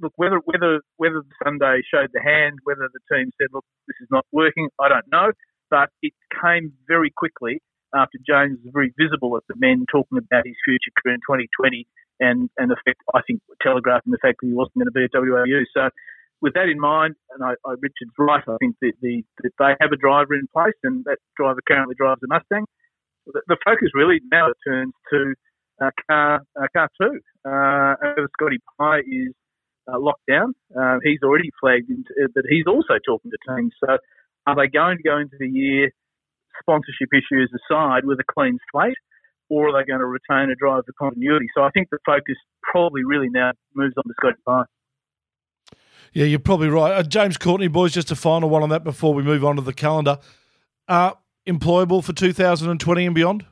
look, 0.00 0.12
whether 0.16 0.40
whether 0.44 0.80
whether 0.98 1.22
the 1.24 1.36
Sunday 1.42 1.80
showed 1.92 2.10
the 2.12 2.20
hand, 2.20 2.58
whether 2.64 2.88
the 2.92 3.00
team 3.10 3.30
said, 3.40 3.48
"Look, 3.52 3.64
this 3.88 3.96
is 4.02 4.08
not 4.10 4.26
working," 4.32 4.68
I 4.78 4.88
don't 4.88 5.08
know. 5.10 5.32
But 5.70 5.88
it 6.02 6.12
came 6.42 6.72
very 6.86 7.10
quickly 7.16 7.62
after 7.94 8.18
James 8.26 8.58
was 8.64 8.72
very 8.72 8.92
visible 8.98 9.36
at 9.36 9.42
the 9.48 9.54
men 9.58 9.86
talking 9.90 10.18
about 10.18 10.46
his 10.46 10.56
future 10.64 10.92
career 10.96 11.14
in 11.14 11.20
2020 11.26 11.86
and 12.20 12.50
and 12.58 12.70
the 12.70 12.76
fact 12.84 13.02
I 13.14 13.20
think 13.26 13.40
telegraphing 13.62 14.12
the 14.12 14.22
fact 14.22 14.38
that 14.40 14.46
he 14.46 14.54
wasn't 14.54 14.84
going 14.84 14.92
to 14.92 14.96
be 14.96 15.04
at 15.04 15.14
WAU. 15.14 15.64
So 15.74 15.90
with 16.40 16.54
that 16.54 16.68
in 16.68 16.80
mind, 16.80 17.16
and 17.34 17.44
I, 17.44 17.52
I, 17.66 17.74
Richard's 17.80 18.16
right, 18.18 18.42
I 18.48 18.56
think 18.60 18.76
that, 18.80 18.92
the, 19.02 19.22
that 19.42 19.52
they 19.58 19.72
have 19.80 19.92
a 19.92 19.96
driver 19.96 20.34
in 20.34 20.48
place, 20.52 20.76
and 20.82 21.04
that 21.04 21.18
driver 21.36 21.60
currently 21.66 21.94
drives 21.94 22.20
a 22.24 22.28
Mustang. 22.28 22.64
The, 23.26 23.42
the 23.46 23.56
focus 23.64 23.90
really 23.94 24.20
now 24.32 24.48
turns 24.66 24.94
to 25.12 25.34
uh, 25.80 25.90
car 26.08 26.40
uh, 26.60 26.66
car 26.74 26.88
two. 27.00 27.20
Uh, 27.44 28.24
Scotty 28.36 28.58
Pye 28.78 29.00
is 29.00 29.32
uh, 29.90 29.98
locked 29.98 30.26
down. 30.28 30.54
Uh, 30.76 30.98
he's 31.02 31.20
already 31.22 31.50
flagged 31.60 31.90
into, 31.90 32.10
uh, 32.22 32.28
that 32.34 32.44
he's 32.48 32.66
also 32.66 32.94
talking 33.04 33.30
to 33.30 33.56
teams. 33.56 33.72
So, 33.80 33.98
are 34.46 34.56
they 34.56 34.68
going 34.68 34.98
to 34.98 35.02
go 35.02 35.18
into 35.18 35.36
the 35.38 35.48
year 35.48 35.90
sponsorship 36.60 37.08
issues 37.12 37.50
aside 37.54 38.04
with 38.04 38.18
a 38.20 38.24
clean 38.32 38.58
slate, 38.72 38.98
or 39.48 39.68
are 39.68 39.72
they 39.72 39.86
going 39.86 40.00
to 40.00 40.06
retain 40.06 40.50
a 40.50 40.56
drive 40.56 40.84
for 40.86 40.92
continuity? 40.98 41.46
So, 41.54 41.62
I 41.62 41.70
think 41.70 41.88
the 41.90 41.98
focus 42.04 42.36
probably 42.62 43.04
really 43.04 43.28
now 43.30 43.52
moves 43.74 43.94
on 43.96 44.04
to 44.04 44.14
Scotty 44.18 44.38
Pye. 44.46 44.64
Yeah, 46.12 46.24
you're 46.24 46.40
probably 46.40 46.68
right. 46.68 46.92
Uh, 46.92 47.02
James 47.02 47.36
Courtney, 47.36 47.68
boys, 47.68 47.92
just 47.92 48.10
a 48.10 48.16
final 48.16 48.48
one 48.48 48.62
on 48.62 48.68
that 48.70 48.82
before 48.82 49.14
we 49.14 49.22
move 49.22 49.44
on 49.44 49.56
to 49.56 49.62
the 49.62 49.72
calendar. 49.72 50.18
Uh, 50.88 51.12
employable 51.46 52.02
for 52.02 52.12
2020 52.12 53.06
and 53.06 53.14
beyond? 53.14 53.46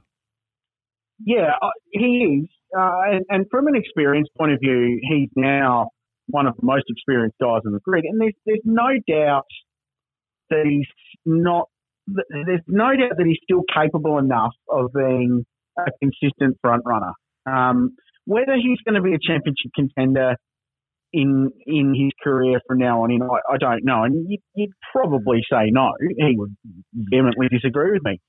Yeah, 1.24 1.52
uh, 1.62 1.68
he 1.90 2.42
is. 2.42 2.48
Uh, 2.76 3.00
and, 3.06 3.24
and, 3.30 3.46
from 3.50 3.66
an 3.66 3.74
experience 3.74 4.28
point 4.36 4.52
of 4.52 4.60
view, 4.60 5.00
he's 5.02 5.30
now 5.36 5.88
one 6.26 6.46
of 6.46 6.54
the 6.56 6.66
most 6.66 6.84
experienced 6.88 7.36
guys 7.40 7.62
in 7.64 7.72
the 7.72 7.80
grid. 7.80 8.04
And 8.04 8.20
there's, 8.20 8.34
there's 8.44 8.60
no 8.64 8.88
doubt 9.08 9.46
that 10.50 10.64
he's 10.66 10.86
not, 11.24 11.68
there's 12.30 12.60
no 12.66 12.90
doubt 12.96 13.16
that 13.16 13.26
he's 13.26 13.38
still 13.42 13.62
capable 13.74 14.18
enough 14.18 14.54
of 14.70 14.92
being 14.92 15.44
a 15.78 15.90
consistent 16.00 16.56
front 16.60 16.82
runner. 16.84 17.12
Um, 17.46 17.96
whether 18.24 18.54
he's 18.54 18.78
going 18.84 18.94
to 18.94 19.02
be 19.02 19.14
a 19.14 19.18
championship 19.20 19.72
contender 19.74 20.36
in 21.12 21.50
in 21.66 21.94
his 21.94 22.12
career 22.22 22.60
from 22.66 22.78
now 22.78 23.02
on 23.02 23.10
in, 23.10 23.22
I, 23.22 23.54
I 23.54 23.56
don't 23.58 23.84
know. 23.84 24.02
And 24.04 24.26
you'd, 24.28 24.40
you'd, 24.54 24.72
probably 24.92 25.40
say 25.50 25.70
no. 25.70 25.92
He 26.00 26.34
would 26.36 26.54
vehemently 26.94 27.48
disagree 27.48 27.92
with 27.92 28.02
me. 28.04 28.20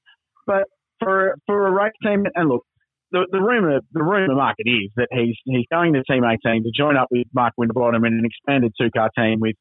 But 0.48 0.64
for 1.00 1.36
for 1.46 1.68
a 1.68 1.72
race 1.72 1.92
team, 2.04 2.24
and 2.36 2.50
look, 2.50 2.64
the, 3.12 3.28
the 3.32 3.40
rumor 3.40 3.80
the 3.92 4.04
rumor 4.04 4.36
market 4.36 4.68
is 4.68 4.92
that 4.96 5.08
he's 5.12 5.36
he's 5.46 5.66
going 5.72 5.94
to 5.94 6.04
Team 6.04 6.24
18 6.24 6.64
to 6.64 6.72
join 6.76 6.96
up 6.96 7.08
with 7.12 7.28
Mark 7.34 7.54
Winterbottom 7.58 8.04
in 8.06 8.14
an 8.14 8.24
expanded 8.26 8.72
two 8.80 8.90
car 8.96 9.10
team 9.18 9.40
with 9.40 9.56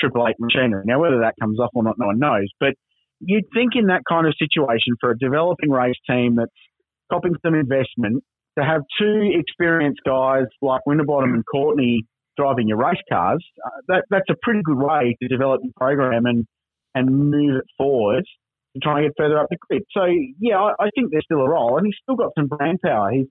Triple 0.00 0.26
Eight 0.26 0.36
machinery. 0.38 0.82
Now, 0.86 1.00
whether 1.00 1.20
that 1.20 1.34
comes 1.40 1.60
off 1.60 1.70
or 1.74 1.84
not, 1.84 1.96
no 1.98 2.06
one 2.06 2.18
knows. 2.18 2.48
But 2.58 2.74
you'd 3.26 3.44
think 3.54 3.72
in 3.74 3.86
that 3.86 4.02
kind 4.08 4.26
of 4.26 4.34
situation 4.38 4.94
for 5.00 5.10
a 5.10 5.18
developing 5.18 5.70
race 5.70 5.96
team 6.08 6.36
that's 6.36 6.52
copping 7.10 7.34
some 7.44 7.54
investment 7.54 8.22
to 8.58 8.64
have 8.64 8.82
two 9.00 9.30
experienced 9.34 10.00
guys 10.06 10.46
like 10.62 10.80
Winterbottom 10.86 11.34
and 11.34 11.44
Courtney 11.50 12.04
driving 12.36 12.68
your 12.68 12.78
race 12.78 13.02
cars, 13.10 13.44
uh, 13.64 13.70
that, 13.88 14.04
that's 14.10 14.28
a 14.30 14.34
pretty 14.42 14.60
good 14.64 14.78
way 14.78 15.16
to 15.22 15.28
develop 15.28 15.60
your 15.62 15.72
program 15.76 16.26
and, 16.26 16.46
and 16.94 17.30
move 17.30 17.56
it 17.56 17.64
forward 17.76 18.24
to 18.74 18.80
try 18.80 18.98
and 18.98 19.08
get 19.08 19.14
further 19.16 19.38
up 19.38 19.46
the 19.50 19.56
grid. 19.68 19.82
So, 19.92 20.04
yeah, 20.40 20.58
I, 20.58 20.84
I 20.84 20.90
think 20.94 21.10
there's 21.10 21.24
still 21.24 21.40
a 21.40 21.48
role, 21.48 21.78
and 21.78 21.86
he's 21.86 21.96
still 22.02 22.16
got 22.16 22.32
some 22.36 22.48
brand 22.48 22.78
power. 22.84 23.10
He's, 23.10 23.26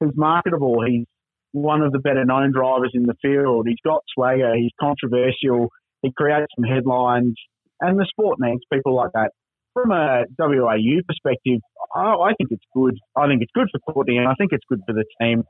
he's 0.00 0.16
marketable. 0.16 0.84
He's 0.86 1.06
one 1.52 1.82
of 1.82 1.92
the 1.92 1.98
better 1.98 2.24
known 2.24 2.52
drivers 2.52 2.92
in 2.94 3.04
the 3.04 3.14
field. 3.22 3.66
He's 3.68 3.80
got 3.84 4.02
swagger. 4.14 4.54
He's 4.54 4.72
controversial. 4.80 5.68
He 6.02 6.12
creates 6.16 6.52
some 6.56 6.64
headlines, 6.64 7.34
and 7.80 7.98
the 7.98 8.06
sport 8.08 8.38
needs 8.40 8.62
people 8.72 8.94
like 8.94 9.10
that. 9.14 9.30
From 9.74 9.92
a 9.92 10.24
WAU 10.38 11.02
perspective, 11.06 11.60
I, 11.94 12.14
I 12.14 12.32
think 12.36 12.50
it's 12.50 12.64
good. 12.74 12.96
I 13.16 13.26
think 13.26 13.42
it's 13.42 13.52
good 13.54 13.68
for 13.72 13.92
Courtney, 13.92 14.16
and 14.16 14.26
I 14.26 14.34
think 14.38 14.52
it's 14.52 14.64
good 14.68 14.80
for 14.86 14.92
the 14.92 15.04
team. 15.20 15.44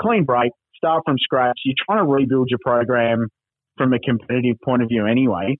Clean 0.00 0.24
break, 0.24 0.52
start 0.76 1.02
from 1.04 1.16
scratch. 1.18 1.58
You're 1.64 1.74
trying 1.86 2.04
to 2.04 2.10
rebuild 2.10 2.48
your 2.50 2.58
program 2.64 3.28
from 3.76 3.92
a 3.92 3.98
competitive 3.98 4.56
point 4.64 4.82
of 4.82 4.88
view, 4.88 5.06
anyway. 5.06 5.56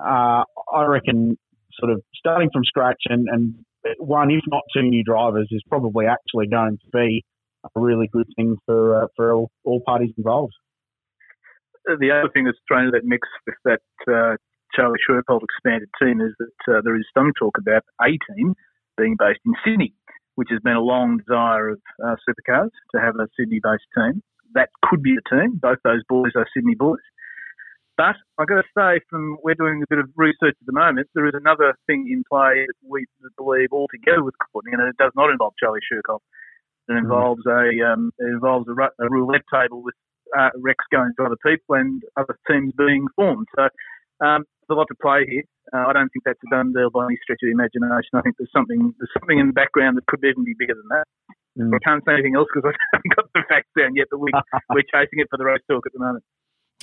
Uh, 0.00 0.44
I 0.72 0.84
reckon 0.86 1.36
sort 1.78 1.92
of 1.92 2.02
starting 2.14 2.48
from 2.52 2.64
scratch 2.64 3.02
and, 3.08 3.28
and 3.28 3.54
one, 3.98 4.30
if 4.30 4.42
not 4.48 4.62
two 4.74 4.82
new 4.82 5.04
drivers, 5.04 5.48
is 5.50 5.62
probably 5.68 6.06
actually 6.06 6.48
going 6.48 6.78
to 6.78 6.90
be 6.92 7.24
a 7.64 7.80
really 7.80 8.08
good 8.12 8.26
thing 8.36 8.56
for 8.66 9.04
uh, 9.04 9.06
for 9.16 9.34
all, 9.34 9.50
all, 9.64 9.80
parties 9.86 10.10
involved. 10.16 10.52
The 11.86 12.10
other 12.10 12.28
thing 12.32 12.44
that's 12.44 12.58
into 12.70 12.90
that 12.92 13.04
mix 13.04 13.26
with 13.46 13.54
that 13.64 14.12
uh, 14.12 14.36
Charlie 14.74 14.98
Schwerkolt 15.08 15.42
expanded 15.42 15.88
team 16.00 16.20
is 16.20 16.34
that 16.38 16.74
uh, 16.76 16.80
there 16.82 16.96
is 16.96 17.06
some 17.16 17.32
talk 17.38 17.58
about 17.58 17.84
a 18.00 18.18
team 18.32 18.54
being 18.96 19.16
based 19.18 19.40
in 19.46 19.54
Sydney, 19.64 19.94
which 20.34 20.48
has 20.50 20.60
been 20.60 20.76
a 20.76 20.80
long 20.80 21.18
desire 21.18 21.70
of 21.70 21.80
uh, 22.04 22.16
supercars 22.28 22.70
to 22.94 23.00
have 23.00 23.16
a 23.16 23.28
Sydney-based 23.38 23.88
team. 23.96 24.22
That 24.54 24.70
could 24.82 25.02
be 25.02 25.14
the 25.14 25.36
team. 25.36 25.58
Both 25.60 25.78
those 25.84 26.02
boys 26.08 26.32
are 26.36 26.46
Sydney 26.54 26.74
boys. 26.74 27.04
But 27.98 28.14
I've 28.38 28.46
got 28.46 28.62
to 28.62 28.68
say, 28.78 29.00
from 29.10 29.38
we're 29.42 29.58
doing 29.58 29.82
a 29.82 29.86
bit 29.90 29.98
of 29.98 30.08
research 30.14 30.54
at 30.54 30.66
the 30.66 30.72
moment, 30.72 31.08
there 31.14 31.26
is 31.26 31.34
another 31.34 31.74
thing 31.88 32.06
in 32.08 32.22
play 32.30 32.64
that 32.64 32.78
we 32.88 33.06
believe 33.36 33.70
all 33.72 33.88
altogether 33.90 34.22
with 34.22 34.34
Courtney, 34.38 34.72
and 34.72 34.82
it 34.82 34.96
does 34.96 35.10
not 35.16 35.30
involve 35.30 35.54
Charlie 35.58 35.80
Schwerkolt. 35.82 36.22
It 36.88 36.92
mm. 36.92 36.98
involves 36.98 37.42
a 37.46 37.92
um, 37.92 38.12
it 38.18 38.30
involves 38.30 38.68
a, 38.68 38.72
a, 39.02 39.10
roulette 39.10 39.42
table 39.52 39.82
with 39.82 39.96
uh, 40.38 40.50
Rex 40.56 40.78
going 40.92 41.10
to 41.18 41.24
other 41.24 41.36
people 41.44 41.74
and 41.74 42.00
other 42.16 42.38
teams 42.48 42.72
being 42.78 43.06
formed. 43.16 43.48
So 43.56 43.68
um, 44.20 44.44
there's 44.44 44.76
a 44.76 44.78
lot 44.78 44.88
to 44.88 44.98
play 45.00 45.26
here. 45.28 45.44
Uh, 45.72 45.88
I 45.88 45.92
don't 45.92 46.08
think 46.08 46.24
that's 46.24 46.40
a 46.46 46.50
done 46.50 46.72
deal 46.72 46.90
by 46.90 47.04
any 47.06 47.18
stretch 47.22 47.40
of 47.42 47.48
the 47.48 47.56
imagination. 47.56 48.16
I 48.16 48.22
think 48.22 48.36
there's 48.38 48.52
something 48.52 48.94
there's 48.98 49.12
something 49.18 49.38
in 49.38 49.48
the 49.48 49.52
background 49.52 49.96
that 49.96 50.06
could 50.06 50.24
even 50.24 50.44
be 50.44 50.54
bigger 50.58 50.74
than 50.74 50.88
that. 50.90 51.06
Mm. 51.58 51.74
I 51.74 51.78
can't 51.84 52.02
say 52.06 52.14
anything 52.14 52.36
else 52.36 52.48
because 52.52 52.70
I 52.70 52.74
haven't 52.96 53.16
got 53.16 53.26
the 53.34 53.42
facts 53.48 53.68
down 53.76 53.96
yet, 53.96 54.06
but 54.10 54.18
we, 54.18 54.30
we're 54.70 54.88
chasing 54.88 55.20
it 55.20 55.28
for 55.30 55.36
the 55.36 55.44
race 55.44 55.62
talk 55.68 55.84
at 55.86 55.92
the 55.92 55.98
moment. 55.98 56.24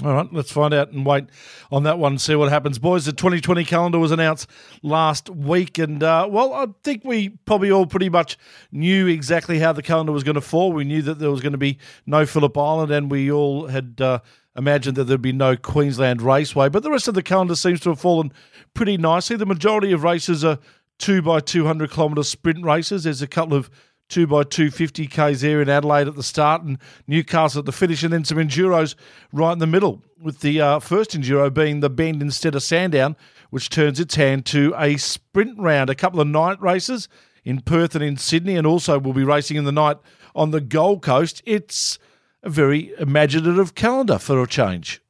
All 0.03 0.13
right, 0.13 0.27
let's 0.33 0.51
find 0.51 0.73
out 0.73 0.91
and 0.91 1.05
wait 1.05 1.27
on 1.71 1.83
that 1.83 1.97
one, 1.97 2.13
and 2.13 2.21
see 2.21 2.35
what 2.35 2.49
happens. 2.49 2.79
Boys, 2.79 3.05
the 3.05 3.13
2020 3.13 3.63
calendar 3.63 3.97
was 3.97 4.11
announced 4.11 4.49
last 4.83 5.29
week, 5.29 5.77
and 5.77 6.03
uh, 6.03 6.27
well, 6.29 6.53
I 6.53 6.67
think 6.83 7.05
we 7.05 7.29
probably 7.29 7.71
all 7.71 7.85
pretty 7.85 8.09
much 8.09 8.37
knew 8.73 9.07
exactly 9.07 9.57
how 9.59 9.71
the 9.71 9.81
calendar 9.81 10.11
was 10.11 10.25
going 10.25 10.35
to 10.35 10.41
fall. 10.41 10.73
We 10.73 10.83
knew 10.83 11.01
that 11.03 11.19
there 11.19 11.31
was 11.31 11.39
going 11.39 11.53
to 11.53 11.57
be 11.57 11.77
no 12.05 12.25
Phillip 12.25 12.57
Island, 12.57 12.91
and 12.91 13.09
we 13.09 13.31
all 13.31 13.67
had 13.67 14.01
uh, 14.01 14.19
imagined 14.55 14.95
that 14.97 15.05
there'd 15.05 15.21
be 15.21 15.31
no 15.31 15.55
Queensland 15.55 16.21
Raceway, 16.21 16.69
but 16.69 16.83
the 16.83 16.91
rest 16.91 17.07
of 17.07 17.13
the 17.13 17.23
calendar 17.23 17.55
seems 17.55 17.79
to 17.81 17.89
have 17.89 17.99
fallen 17.99 18.31
pretty 18.73 18.97
nicely. 18.97 19.35
The 19.35 19.45
majority 19.45 19.91
of 19.91 20.03
races 20.03 20.43
are 20.43 20.59
2 20.99 21.21
by 21.21 21.39
200 21.39 21.91
kilometre 21.91 22.23
sprint 22.23 22.63
races. 22.63 23.03
There's 23.03 23.21
a 23.21 23.27
couple 23.27 23.57
of 23.57 23.69
two 24.07 24.27
by 24.27 24.43
two 24.43 24.69
fifty 24.69 25.07
k's 25.07 25.41
there 25.41 25.61
in 25.61 25.69
Adelaide 25.69 26.07
at 26.07 26.15
the 26.15 26.23
start 26.23 26.61
and 26.61 26.77
Newcastle 27.07 27.59
at 27.59 27.65
the 27.65 27.71
finish, 27.71 28.03
and 28.03 28.13
then 28.13 28.23
some 28.23 28.37
enduros 28.37 28.95
right 29.31 29.53
in 29.53 29.59
the 29.59 29.67
middle. 29.67 30.03
With 30.21 30.39
the 30.39 30.61
uh, 30.61 30.79
first 30.79 31.11
enduro 31.11 31.53
being 31.53 31.79
the 31.79 31.89
Bend 31.89 32.21
instead 32.21 32.55
of 32.55 32.63
Sandown, 32.63 33.15
which 33.49 33.69
turns 33.69 33.99
its 33.99 34.15
hand 34.15 34.45
to 34.47 34.73
a 34.77 34.97
sprint 34.97 35.59
round. 35.59 35.89
A 35.89 35.95
couple 35.95 36.21
of 36.21 36.27
night 36.27 36.61
races 36.61 37.07
in 37.43 37.61
Perth 37.61 37.95
and 37.95 38.03
in 38.03 38.17
Sydney, 38.17 38.55
and 38.55 38.65
also 38.65 38.99
we'll 38.99 39.13
be 39.13 39.23
racing 39.23 39.57
in 39.57 39.65
the 39.65 39.71
night 39.71 39.97
on 40.35 40.51
the 40.51 40.61
Gold 40.61 41.01
Coast. 41.01 41.41
It's 41.45 41.99
a 42.45 42.49
very 42.49 42.93
imaginative 42.99 43.75
calendar 43.75 44.19
for 44.19 44.41
a 44.41 44.47
change. 44.47 45.01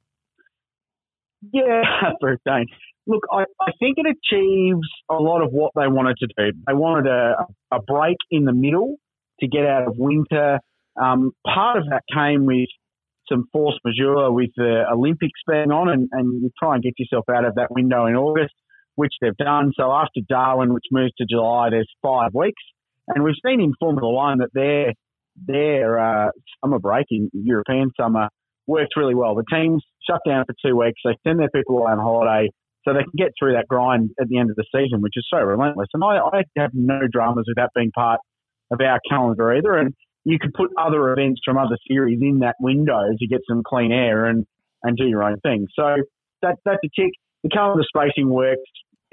Yeah, 1.54 1.84
for 2.20 2.32
a 2.32 2.38
change. 2.48 2.70
Look, 3.08 3.24
I, 3.32 3.44
I 3.62 3.72
think 3.80 3.98
it 3.98 4.08
achieves 4.08 4.88
a 5.10 5.16
lot 5.16 5.44
of 5.44 5.52
what 5.52 5.72
they 5.76 5.88
wanted 5.88 6.18
to 6.20 6.28
do. 6.28 6.58
They 6.66 6.74
wanted 6.74 7.08
a, 7.08 7.46
a 7.72 7.82
break 7.82 8.18
in 8.32 8.46
the 8.46 8.54
middle 8.54 8.96
to 9.42 9.48
get 9.48 9.66
out 9.66 9.88
of 9.88 9.96
winter. 9.98 10.60
Um, 11.00 11.32
part 11.46 11.78
of 11.78 11.84
that 11.90 12.02
came 12.12 12.46
with 12.46 12.70
some 13.30 13.48
force 13.52 13.78
majeure 13.84 14.32
with 14.32 14.50
the 14.56 14.86
Olympics 14.92 15.40
being 15.48 15.72
on, 15.72 15.90
and, 15.90 16.10
and 16.12 16.42
you 16.42 16.50
try 16.58 16.76
and 16.76 16.84
get 16.84 16.94
yourself 16.98 17.26
out 17.30 17.46
of 17.46 17.56
that 17.56 17.70
window 17.70 18.06
in 18.06 18.16
August, 18.16 18.54
which 18.96 19.14
they've 19.22 19.38
done. 19.38 19.72
So 19.76 19.92
after 19.92 20.22
Darwin, 20.28 20.74
which 20.74 20.86
moves 20.92 21.14
to 21.18 21.26
July, 21.30 21.70
there's 21.70 21.92
five 22.02 22.32
weeks. 22.34 22.62
And 23.08 23.24
we've 23.24 23.36
seen 23.46 23.62
in 23.62 23.74
Formula 23.80 24.12
One 24.12 24.40
that 24.40 24.50
their 24.54 24.94
their 25.36 26.00
uh, 26.00 26.30
summer 26.64 26.80
break 26.80 27.06
in 27.12 27.30
European 27.34 27.92
summer 28.00 28.30
works 28.68 28.92
really 28.96 29.16
well. 29.16 29.36
The 29.36 29.46
teams 29.52 29.84
shut 30.10 30.22
down 30.28 30.46
for 30.46 30.56
two 30.66 30.76
weeks. 30.76 31.00
They 31.04 31.16
send 31.28 31.40
their 31.40 31.50
people 31.50 31.78
away 31.78 31.92
on 31.92 32.00
holiday 32.00 32.50
so 32.84 32.94
they 32.94 33.04
can 33.04 33.18
get 33.18 33.32
through 33.38 33.54
that 33.54 33.68
grind 33.68 34.12
at 34.20 34.28
the 34.28 34.38
end 34.38 34.50
of 34.50 34.56
the 34.56 34.66
season, 34.74 35.02
which 35.02 35.18
is 35.18 35.26
so 35.32 35.40
relentless. 35.40 35.88
And 35.94 36.04
I, 36.04 36.18
I 36.18 36.44
have 36.58 36.72
no 36.74 37.02
dramas 37.12 37.46
with 37.48 37.58
that 37.58 37.72
being 37.76 37.92
part 37.92 38.20
of 38.72 38.80
our 38.82 39.00
calendar 39.10 39.56
either. 39.56 39.76
And 39.76 39.94
you 40.24 40.38
could 40.40 40.54
put 40.54 40.72
other 40.78 41.12
events 41.12 41.42
from 41.44 41.58
other 41.58 41.78
series 41.88 42.20
in 42.22 42.40
that 42.40 42.56
window 42.60 43.02
to 43.18 43.28
get 43.28 43.42
some 43.50 43.64
clean 43.66 43.92
air 43.92 44.26
and, 44.26 44.46
and 44.84 44.98
do 44.98 45.06
your 45.06 45.24
own 45.24 45.40
thing. 45.42 45.68
So 45.78 45.96
that, 46.42 46.56
that's 46.66 46.80
a 46.84 47.02
tick. 47.02 47.12
The 47.44 47.50
calendar 47.50 47.84
spacing 47.88 48.30
works 48.30 48.62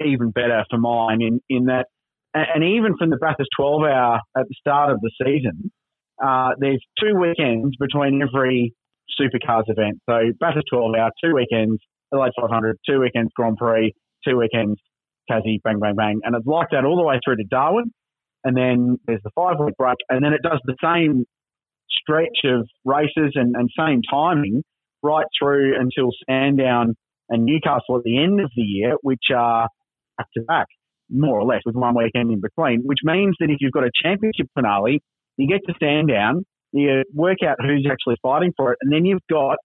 even 0.03 0.31
better 0.31 0.63
for 0.69 0.77
mine 0.77 1.21
in, 1.21 1.39
in 1.49 1.65
that, 1.65 1.85
and 2.33 2.63
even 2.63 2.97
from 2.97 3.11
the 3.11 3.17
Bathurst 3.17 3.49
12 3.57 3.83
hour 3.83 4.19
at 4.35 4.47
the 4.47 4.55
start 4.59 4.91
of 4.91 4.99
the 5.01 5.11
season, 5.23 5.71
uh, 6.23 6.51
there's 6.59 6.83
two 6.99 7.15
weekends 7.15 7.75
between 7.77 8.21
every 8.21 8.73
supercars 9.19 9.63
event. 9.67 9.99
So 10.09 10.31
Bathurst 10.39 10.67
12 10.71 10.95
hour, 10.97 11.11
two 11.23 11.33
weekends, 11.33 11.81
Adelaide 12.13 12.31
500, 12.39 12.77
two 12.87 12.99
weekends 12.99 13.31
Grand 13.35 13.57
Prix, 13.57 13.93
two 14.27 14.37
weekends 14.37 14.79
Tassie, 15.29 15.61
bang, 15.63 15.79
bang, 15.79 15.95
bang. 15.95 16.19
And 16.23 16.35
it's 16.35 16.45
like 16.45 16.67
that 16.71 16.85
all 16.85 16.97
the 16.97 17.03
way 17.03 17.19
through 17.23 17.37
to 17.37 17.43
Darwin. 17.43 17.91
And 18.43 18.57
then 18.57 18.97
there's 19.07 19.21
the 19.23 19.31
five 19.35 19.55
week 19.59 19.75
break. 19.77 19.95
And 20.09 20.23
then 20.23 20.33
it 20.33 20.41
does 20.43 20.59
the 20.65 20.75
same 20.83 21.25
stretch 21.89 22.43
of 22.43 22.67
races 22.83 23.33
and, 23.35 23.55
and 23.55 23.69
same 23.77 24.01
timing 24.09 24.63
right 25.01 25.25
through 25.39 25.75
until 25.79 26.09
Sandown 26.29 26.95
and 27.29 27.45
Newcastle 27.45 27.97
at 27.97 28.03
the 28.03 28.21
end 28.21 28.41
of 28.41 28.51
the 28.55 28.61
year, 28.61 28.95
which 29.01 29.31
are 29.33 29.69
back 30.17 30.27
to 30.35 30.43
back, 30.43 30.67
more 31.09 31.39
or 31.39 31.45
less, 31.45 31.61
with 31.65 31.75
one 31.75 31.95
weekend 31.95 32.31
in 32.31 32.41
between, 32.41 32.81
which 32.83 32.99
means 33.03 33.35
that 33.39 33.49
if 33.49 33.57
you've 33.59 33.71
got 33.71 33.83
a 33.83 33.91
championship 34.03 34.47
finale, 34.53 35.01
you 35.37 35.47
get 35.47 35.61
to 35.67 35.73
stand 35.75 36.09
down, 36.09 36.45
you 36.71 37.03
work 37.13 37.37
out 37.45 37.57
who's 37.59 37.87
actually 37.89 38.15
fighting 38.21 38.53
for 38.55 38.73
it, 38.73 38.79
and 38.81 38.91
then 38.91 39.05
you've 39.05 39.25
got 39.29 39.57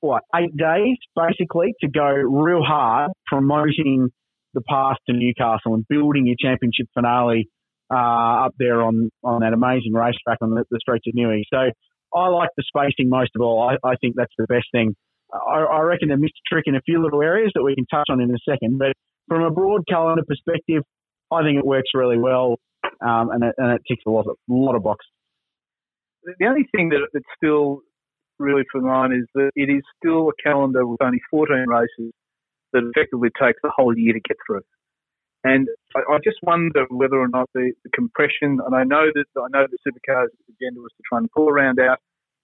what 0.00 0.22
eight 0.36 0.54
days 0.56 0.96
basically 1.16 1.72
to 1.80 1.88
go 1.88 2.06
real 2.06 2.62
hard 2.62 3.10
promoting 3.26 4.10
the 4.52 4.60
path 4.68 4.96
to 5.08 5.14
Newcastle 5.14 5.74
and 5.74 5.84
building 5.88 6.26
your 6.26 6.36
championship 6.38 6.86
finale 6.94 7.48
uh, 7.92 8.46
up 8.46 8.54
there 8.58 8.82
on 8.82 9.10
on 9.22 9.40
that 9.40 9.52
amazing 9.52 9.92
racetrack 9.92 10.38
on 10.40 10.50
the, 10.50 10.64
the 10.70 10.78
streets 10.80 11.06
of 11.08 11.14
Newey. 11.14 11.42
So 11.52 11.70
I 12.14 12.28
like 12.28 12.50
the 12.56 12.64
spacing 12.66 13.08
most 13.08 13.30
of 13.34 13.42
all. 13.42 13.68
I, 13.68 13.88
I 13.88 13.96
think 14.00 14.14
that's 14.16 14.32
the 14.38 14.46
best 14.48 14.66
thing. 14.72 14.94
I, 15.32 15.58
I 15.60 15.80
reckon 15.80 16.08
they 16.08 16.16
missed 16.16 16.34
a 16.38 16.54
trick 16.54 16.64
in 16.66 16.76
a 16.76 16.80
few 16.82 17.02
little 17.02 17.22
areas 17.22 17.50
that 17.54 17.62
we 17.62 17.74
can 17.74 17.86
touch 17.86 18.06
on 18.08 18.20
in 18.20 18.30
a 18.30 18.38
second, 18.48 18.78
but 18.78 18.92
from 19.26 19.42
a 19.42 19.50
broad 19.50 19.82
calendar 19.88 20.22
perspective, 20.26 20.82
I 21.32 21.42
think 21.42 21.58
it 21.58 21.66
works 21.66 21.90
really 21.94 22.18
well, 22.18 22.58
um, 23.00 23.30
and, 23.30 23.44
it, 23.44 23.54
and 23.58 23.72
it 23.72 23.82
ticks 23.88 24.02
a 24.06 24.10
lot 24.10 24.26
of, 24.26 24.36
a 24.50 24.52
lot 24.52 24.74
of 24.74 24.82
boxes. 24.82 25.10
The 26.38 26.46
only 26.46 26.66
thing 26.74 26.88
that, 26.90 27.06
that's 27.12 27.24
still 27.36 27.80
really 28.38 28.62
for 28.72 28.80
mine 28.80 29.12
is 29.12 29.26
that 29.34 29.50
it 29.54 29.70
is 29.70 29.82
still 29.98 30.28
a 30.28 30.42
calendar 30.42 30.86
with 30.86 31.02
only 31.02 31.20
14 31.30 31.66
races 31.68 32.12
that 32.72 32.82
effectively 32.94 33.28
takes 33.40 33.60
the 33.62 33.70
whole 33.74 33.96
year 33.96 34.12
to 34.12 34.20
get 34.20 34.36
through. 34.46 34.62
And 35.44 35.68
I, 35.94 36.00
I 36.14 36.18
just 36.24 36.38
wonder 36.42 36.86
whether 36.88 37.16
or 37.16 37.28
not 37.28 37.48
the, 37.54 37.72
the, 37.84 37.90
compression, 37.90 38.58
and 38.64 38.74
I 38.74 38.82
know 38.84 39.06
that 39.14 39.26
I 39.36 39.46
know 39.52 39.66
the 39.68 39.78
supercars 39.84 40.32
agenda 40.48 40.80
was 40.80 40.90
to 40.96 41.02
try 41.08 41.18
and 41.18 41.30
pull 41.30 41.48
around 41.48 41.78
out. 41.78 41.98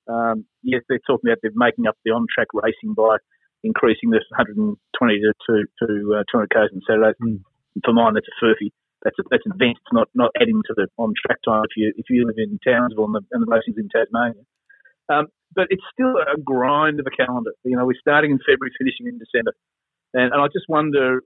Um, 0.06 0.44
yes, 0.62 0.82
they're 0.88 1.00
talking 1.06 1.30
about 1.30 1.38
they're 1.42 1.52
making 1.54 1.86
up 1.86 1.96
the 2.04 2.12
on-track 2.12 2.48
racing 2.52 2.94
by 2.94 3.16
increasing 3.64 4.10
this 4.10 4.24
120 4.36 4.76
to, 5.20 5.32
to, 5.48 5.64
to 5.80 6.20
uh, 6.20 6.24
200 6.30 6.50
k's 6.50 6.70
on 6.74 6.80
Saturdays. 6.86 7.16
Mm. 7.22 7.40
For 7.84 7.92
mine, 7.92 8.14
that's 8.14 8.26
a 8.28 8.44
furphy. 8.44 8.70
That's 9.02 9.16
a, 9.18 9.22
that's 9.30 9.46
an 9.46 9.52
event. 9.54 9.78
It's 9.80 9.92
not, 9.92 10.08
not 10.14 10.30
adding 10.40 10.60
to 10.66 10.74
the 10.76 10.88
on-track 10.98 11.38
time 11.44 11.64
if 11.64 11.76
you 11.76 11.92
if 11.96 12.06
you 12.10 12.26
live 12.26 12.36
in 12.36 12.58
Townsville 12.60 13.06
and 13.06 13.14
the, 13.14 13.22
and 13.32 13.40
the 13.40 13.50
racing's 13.50 13.78
in 13.78 13.88
Tasmania. 13.88 14.44
Um, 15.08 15.26
but 15.54 15.66
it's 15.70 15.82
still 15.92 16.14
a 16.20 16.38
grind 16.38 17.00
of 17.00 17.06
a 17.06 17.14
calendar. 17.14 17.52
You 17.64 17.76
know, 17.76 17.86
we're 17.86 17.98
starting 18.00 18.30
in 18.30 18.38
February, 18.38 18.70
finishing 18.78 19.08
in 19.08 19.18
December. 19.18 19.52
And, 20.14 20.32
and 20.32 20.40
I 20.40 20.46
just 20.46 20.66
wonder, 20.68 21.22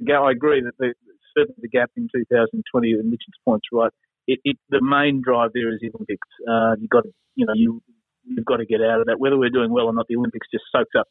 I 0.00 0.30
agree 0.30 0.62
that 0.62 0.72
the, 0.78 0.94
certainly 1.36 1.60
the 1.60 1.68
gap 1.68 1.90
in 1.96 2.08
2020, 2.08 2.92
and 2.92 3.10
Mitchell's 3.10 3.40
point's 3.44 3.68
right, 3.72 3.92
it, 4.26 4.40
it, 4.44 4.56
the 4.70 4.80
main 4.80 5.20
drive 5.24 5.50
there 5.52 5.72
is 5.72 5.80
the 5.80 5.90
Olympics. 5.92 6.28
Uh, 6.48 6.76
you've 6.80 6.90
got 6.90 7.04
you 7.34 7.46
know, 7.46 7.54
you, 7.54 7.80
you've 8.24 8.44
got 8.44 8.56
to 8.56 8.66
get 8.66 8.80
out 8.80 9.00
of 9.00 9.06
that. 9.06 9.18
Whether 9.18 9.38
we're 9.38 9.50
doing 9.50 9.72
well 9.72 9.86
or 9.86 9.92
not, 9.92 10.06
the 10.08 10.16
Olympics 10.16 10.48
just 10.52 10.64
soaks 10.72 10.92
up 10.98 11.06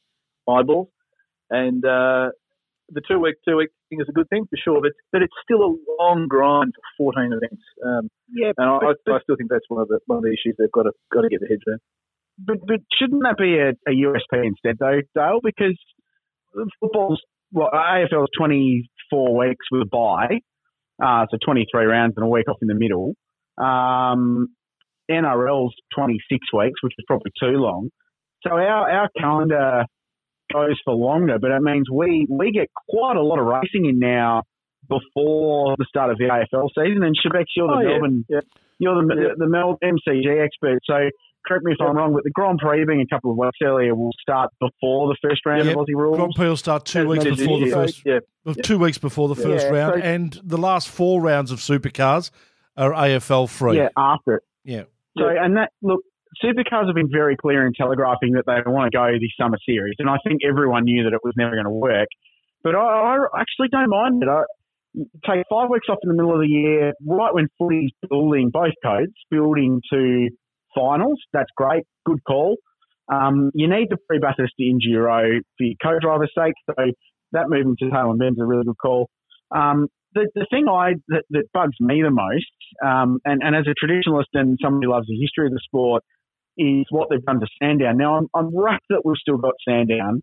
eyeballs. 0.47 0.89
And 1.49 1.83
uh, 1.85 2.29
the 2.89 3.01
two 3.07 3.19
week 3.19 3.35
two 3.47 3.57
week 3.57 3.69
thing 3.89 4.01
is 4.01 4.07
a 4.09 4.13
good 4.13 4.29
thing 4.29 4.45
for 4.49 4.57
sure, 4.57 4.81
but 4.81 4.91
but 5.11 5.21
it's 5.21 5.33
still 5.43 5.63
a 5.63 5.71
long 5.99 6.27
grind 6.27 6.73
for 6.97 7.13
14 7.13 7.33
events. 7.33 7.63
Um, 7.83 8.09
yeah, 8.29 8.51
and 8.57 8.69
I, 8.69 8.79
but, 9.05 9.13
I, 9.13 9.19
still 9.23 9.35
think 9.35 9.49
that's 9.49 9.67
one 9.67 9.81
of 9.81 9.87
the 9.87 9.99
one 10.05 10.17
of 10.17 10.23
the 10.23 10.31
issues 10.31 10.55
they've 10.57 10.71
got 10.71 10.83
to 10.83 10.91
got 11.13 11.21
to 11.21 11.29
get 11.29 11.39
their 11.39 11.49
heads 11.49 11.63
around. 11.67 11.81
but 12.37 12.57
but 12.65 12.79
shouldn't 12.99 13.23
that 13.23 13.37
be 13.37 13.57
a, 13.57 13.71
a 13.87 13.93
USP 13.93 14.45
instead, 14.45 14.77
though, 14.79 15.01
Dale? 15.15 15.39
Because 15.43 15.77
football's 16.79 17.21
well, 17.51 17.69
AFL 17.73 18.23
is 18.23 18.29
24 18.37 19.37
weeks 19.37 19.65
with 19.71 19.83
a 19.83 19.85
bye, 19.85 20.39
uh, 21.01 21.25
so 21.31 21.37
23 21.43 21.85
rounds 21.85 22.13
and 22.17 22.25
a 22.25 22.29
week 22.29 22.49
off 22.49 22.57
in 22.61 22.67
the 22.67 22.75
middle. 22.75 23.13
Um, 23.57 24.49
NRL's 25.09 25.73
26 25.95 26.53
weeks, 26.53 26.83
which 26.83 26.93
is 26.97 27.05
probably 27.07 27.31
too 27.39 27.57
long. 27.57 27.89
So 28.43 28.51
our, 28.51 28.89
our 28.91 29.09
calendar 29.17 29.85
goes 30.51 30.79
for 30.85 30.93
longer, 30.93 31.37
but 31.39 31.51
it 31.51 31.61
means 31.61 31.89
we, 31.91 32.25
we 32.29 32.51
get 32.51 32.69
quite 32.89 33.15
a 33.17 33.21
lot 33.21 33.39
of 33.39 33.45
racing 33.45 33.85
in 33.85 33.99
now 33.99 34.43
before 34.89 35.75
the 35.77 35.85
start 35.87 36.11
of 36.11 36.17
the 36.17 36.25
AFL 36.25 36.69
season. 36.75 37.03
And 37.03 37.15
Shebex, 37.15 37.45
you're 37.55 37.67
the 37.67 37.73
Oh. 37.73 37.83
Melbourne, 37.83 38.25
Yeah. 38.29 38.39
you're 38.79 38.95
the, 39.05 39.15
Yeah. 39.15 39.27
the, 39.37 39.47
Mel 39.47 39.77
MCG 39.83 40.39
expert. 40.43 40.79
So 40.85 41.09
correct 41.45 41.65
me 41.65 41.73
if 41.73 41.77
I'm 41.81 41.95
wrong, 41.95 42.13
but 42.13 42.23
the 42.23 42.31
Grand 42.31 42.59
Prix 42.59 42.85
being 42.85 43.01
a 43.01 43.07
couple 43.07 43.31
of 43.31 43.37
weeks 43.37 43.57
earlier 43.63 43.95
will 43.95 44.11
start 44.21 44.51
before 44.59 45.07
the 45.07 45.17
first 45.21 45.45
round 45.45 45.65
Yep. 45.65 45.75
of 45.77 45.85
Aussie 45.85 45.95
rules. 45.95 46.17
Grand 46.17 46.33
Prix 46.35 46.47
will 46.47 46.57
start 46.57 46.85
two 46.85 47.07
weeks 47.07 47.23
before 47.25 47.59
the 47.59 47.71
first. 47.71 48.03
Yeah. 48.05 48.19
Two 48.63 48.79
weeks 48.79 48.97
before 48.97 49.27
the 49.27 49.35
first 49.35 49.65
Yeah, 49.67 49.73
round, 49.73 49.93
so- 50.01 50.07
and 50.07 50.39
the 50.43 50.57
last 50.57 50.89
four 50.89 51.21
rounds 51.21 51.51
of 51.51 51.59
supercars 51.59 52.31
are 52.77 52.93
AFL 52.93 53.47
free. 53.47 53.77
Yeah, 53.77 53.89
after 53.97 54.35
it. 54.35 54.43
Yeah. 54.63 54.83
So, 55.17 55.27
and 55.27 55.57
that, 55.57 55.71
look, 55.81 56.01
supercars 56.43 56.87
have 56.87 56.95
been 56.95 57.09
very 57.11 57.35
clear 57.35 57.65
in 57.65 57.73
telegraphing 57.73 58.33
that 58.33 58.45
they 58.45 58.59
want 58.69 58.91
to 58.91 58.97
go 58.97 59.05
the 59.07 59.29
summer 59.39 59.57
series. 59.65 59.95
And 59.99 60.09
I 60.09 60.17
think 60.25 60.41
everyone 60.47 60.83
knew 60.83 61.03
that 61.03 61.13
it 61.13 61.21
was 61.23 61.33
never 61.37 61.55
going 61.55 61.65
to 61.65 61.71
work. 61.71 62.07
But 62.63 62.75
I, 62.75 62.79
I 62.79 63.39
actually 63.39 63.69
don't 63.71 63.89
mind 63.89 64.23
it. 64.23 64.29
I 64.29 64.43
take 65.25 65.45
five 65.49 65.69
weeks 65.69 65.87
off 65.89 65.99
in 66.03 66.09
the 66.09 66.15
middle 66.15 66.33
of 66.33 66.41
the 66.41 66.47
year, 66.47 66.93
right 67.05 67.33
when 67.33 67.47
footy's 67.59 67.91
building, 68.09 68.49
both 68.51 68.73
codes, 68.83 69.13
building 69.29 69.81
to 69.93 70.29
finals. 70.75 71.19
That's 71.33 71.49
great. 71.55 71.83
Good 72.05 72.19
call. 72.27 72.57
Um, 73.11 73.51
you 73.53 73.69
need 73.69 73.87
the 73.89 73.97
pre-Bathurst 74.07 74.53
Enduro 74.59 75.39
for 75.57 75.63
your 75.63 75.75
co-driver's 75.81 76.31
sake. 76.37 76.53
So 76.65 76.91
that 77.31 77.45
moving 77.47 77.75
to 77.79 77.85
Tailem 77.85 78.19
Bend's 78.19 78.39
a 78.39 78.45
really 78.45 78.65
good 78.65 78.77
call. 78.81 79.09
Um, 79.55 79.87
the, 80.13 80.29
the 80.35 80.47
thing 80.49 80.65
I 80.67 80.93
that, 81.09 81.23
that 81.29 81.43
bugs 81.53 81.75
me 81.79 82.01
the 82.01 82.11
most, 82.11 82.45
um, 82.83 83.19
and, 83.23 83.41
and 83.43 83.55
as 83.55 83.65
a 83.67 83.75
traditionalist 83.85 84.33
and 84.33 84.57
somebody 84.61 84.87
who 84.87 84.91
loves 84.91 85.07
the 85.07 85.17
history 85.19 85.47
of 85.47 85.53
the 85.53 85.61
sport, 85.63 86.03
is 86.57 86.85
what 86.89 87.09
they've 87.09 87.23
done 87.23 87.39
to 87.39 87.47
Sandown. 87.61 87.97
Now, 87.97 88.17
I'm, 88.17 88.27
I'm 88.33 88.57
rapt 88.57 88.85
that 88.89 89.01
we've 89.05 89.17
still 89.17 89.37
got 89.37 89.53
Sandown, 89.67 90.21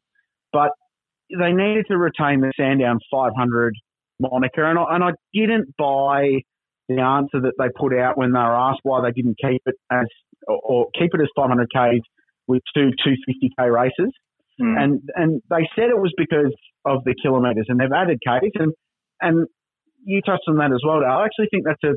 but 0.52 0.70
they 1.30 1.52
needed 1.52 1.86
to 1.88 1.96
retain 1.96 2.40
the 2.40 2.52
Sandown 2.56 2.98
500 3.10 3.74
moniker, 4.20 4.64
and 4.64 4.78
I, 4.78 4.84
and 4.90 5.04
I 5.04 5.10
didn't 5.32 5.74
buy 5.76 6.40
the 6.88 7.00
answer 7.00 7.40
that 7.40 7.54
they 7.58 7.66
put 7.76 7.96
out 7.98 8.18
when 8.18 8.32
they 8.32 8.38
were 8.38 8.56
asked 8.56 8.80
why 8.82 9.00
they 9.00 9.12
didn't 9.12 9.36
keep 9.40 9.62
it 9.64 9.74
as 9.90 10.06
or, 10.46 10.60
or 10.62 10.86
keep 10.98 11.14
it 11.14 11.20
as 11.20 11.28
500 11.34 11.66
k's 11.72 12.02
with 12.46 12.62
two 12.74 12.90
250k 13.06 13.72
races. 13.72 14.12
Mm. 14.60 14.78
And 14.78 15.00
and 15.14 15.42
they 15.50 15.68
said 15.74 15.90
it 15.90 15.98
was 15.98 16.12
because 16.16 16.54
of 16.84 17.02
the 17.04 17.14
kilometres, 17.20 17.66
and 17.68 17.80
they've 17.80 17.90
added 17.90 18.20
K's, 18.24 18.52
and 18.54 18.72
and 19.20 19.46
you 20.04 20.20
touched 20.22 20.44
on 20.46 20.58
that 20.58 20.70
as 20.70 20.82
well. 20.86 21.02
I 21.04 21.24
actually 21.24 21.48
think 21.50 21.64
that's 21.64 21.82
a. 21.82 21.96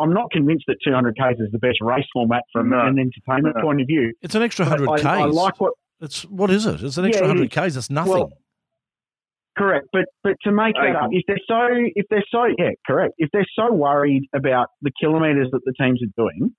I'm 0.00 0.12
not 0.12 0.30
convinced 0.30 0.64
that 0.68 0.76
200 0.84 1.14
Ks 1.16 1.40
is 1.40 1.50
the 1.52 1.58
best 1.58 1.78
race 1.80 2.04
format 2.12 2.42
from 2.52 2.70
No. 2.70 2.80
an 2.86 2.98
entertainment 2.98 3.56
No. 3.56 3.62
point 3.62 3.80
of 3.80 3.86
view. 3.86 4.12
It's 4.22 4.34
an 4.34 4.42
extra 4.42 4.64
hundred 4.64 4.88
I, 4.90 4.96
k's. 4.98 5.04
I 5.06 5.24
like 5.24 5.60
what 5.60 5.72
it's 6.00 6.22
what 6.26 6.50
is 6.50 6.66
it? 6.66 6.82
It's 6.82 6.96
an 6.98 7.04
extra 7.06 7.26
Yeah, 7.26 7.32
hundred 7.32 7.50
is. 7.52 7.54
k's. 7.54 7.74
That's 7.74 7.90
nothing. 7.90 8.12
Well, 8.12 8.32
correct, 9.56 9.86
but 9.92 10.04
but 10.22 10.34
to 10.44 10.52
make 10.52 10.74
that 10.76 10.94
up, 10.96 11.10
if 11.10 11.24
they're 11.26 11.36
so 11.46 11.66
if 11.94 12.06
they're 12.10 12.24
so 12.30 12.44
yeah 12.58 12.70
correct, 12.86 13.14
if 13.18 13.28
they're 13.32 13.46
so 13.56 13.72
worried 13.72 14.24
about 14.34 14.68
the 14.82 14.90
kilometres 15.00 15.48
that 15.52 15.60
the 15.64 15.72
teams 15.80 16.00
are 16.02 16.12
doing, 16.16 16.52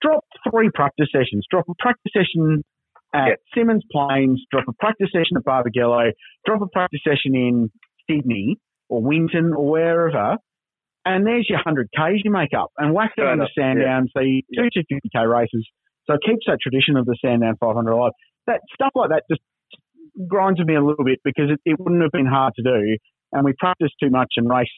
drop 0.00 0.24
three 0.50 0.70
practice 0.72 1.08
sessions. 1.12 1.44
Drop 1.50 1.64
a 1.68 1.74
practice 1.78 2.12
session 2.16 2.62
at 3.14 3.26
Yeah. 3.28 3.34
Simmons 3.54 3.84
Plains. 3.90 4.42
Drop 4.50 4.64
a 4.68 4.72
practice 4.74 5.08
session 5.12 5.36
at 5.36 5.44
Barbagallo. 5.44 6.12
Drop 6.46 6.62
a 6.62 6.68
practice 6.68 7.00
session 7.06 7.34
in 7.34 7.70
Sydney 8.08 8.56
or 8.88 9.02
Winton 9.02 9.52
or 9.54 9.68
wherever. 9.70 10.36
And 11.04 11.26
there's 11.26 11.46
your 11.48 11.58
100 11.58 11.88
Ks 11.94 12.22
you 12.22 12.30
make 12.30 12.54
up 12.56 12.70
and 12.78 12.94
whack 12.94 13.12
it 13.16 13.24
on 13.26 13.38
the 13.38 13.48
Sandown. 13.58 14.08
So 14.14 14.20
you 14.20 14.42
do 14.52 14.62
250k 14.70 15.28
races. 15.28 15.66
So 16.06 16.14
it 16.14 16.20
keeps 16.24 16.46
that 16.46 16.58
tradition 16.62 16.96
of 16.96 17.06
the 17.06 17.16
Sandown 17.24 17.54
500 17.58 17.90
alive. 17.90 18.12
That 18.46 18.60
stuff 18.74 18.92
like 18.94 19.10
that 19.10 19.24
just 19.30 19.40
grinds 20.28 20.60
me 20.60 20.74
a 20.74 20.84
little 20.84 21.04
bit 21.04 21.18
because 21.24 21.50
it, 21.50 21.60
it 21.64 21.78
wouldn't 21.78 22.02
have 22.02 22.12
been 22.12 22.26
hard 22.26 22.52
to 22.56 22.62
do. 22.62 22.96
And 23.32 23.44
we 23.44 23.52
practice 23.58 23.90
too 24.00 24.10
much 24.10 24.34
and 24.36 24.48
race 24.48 24.68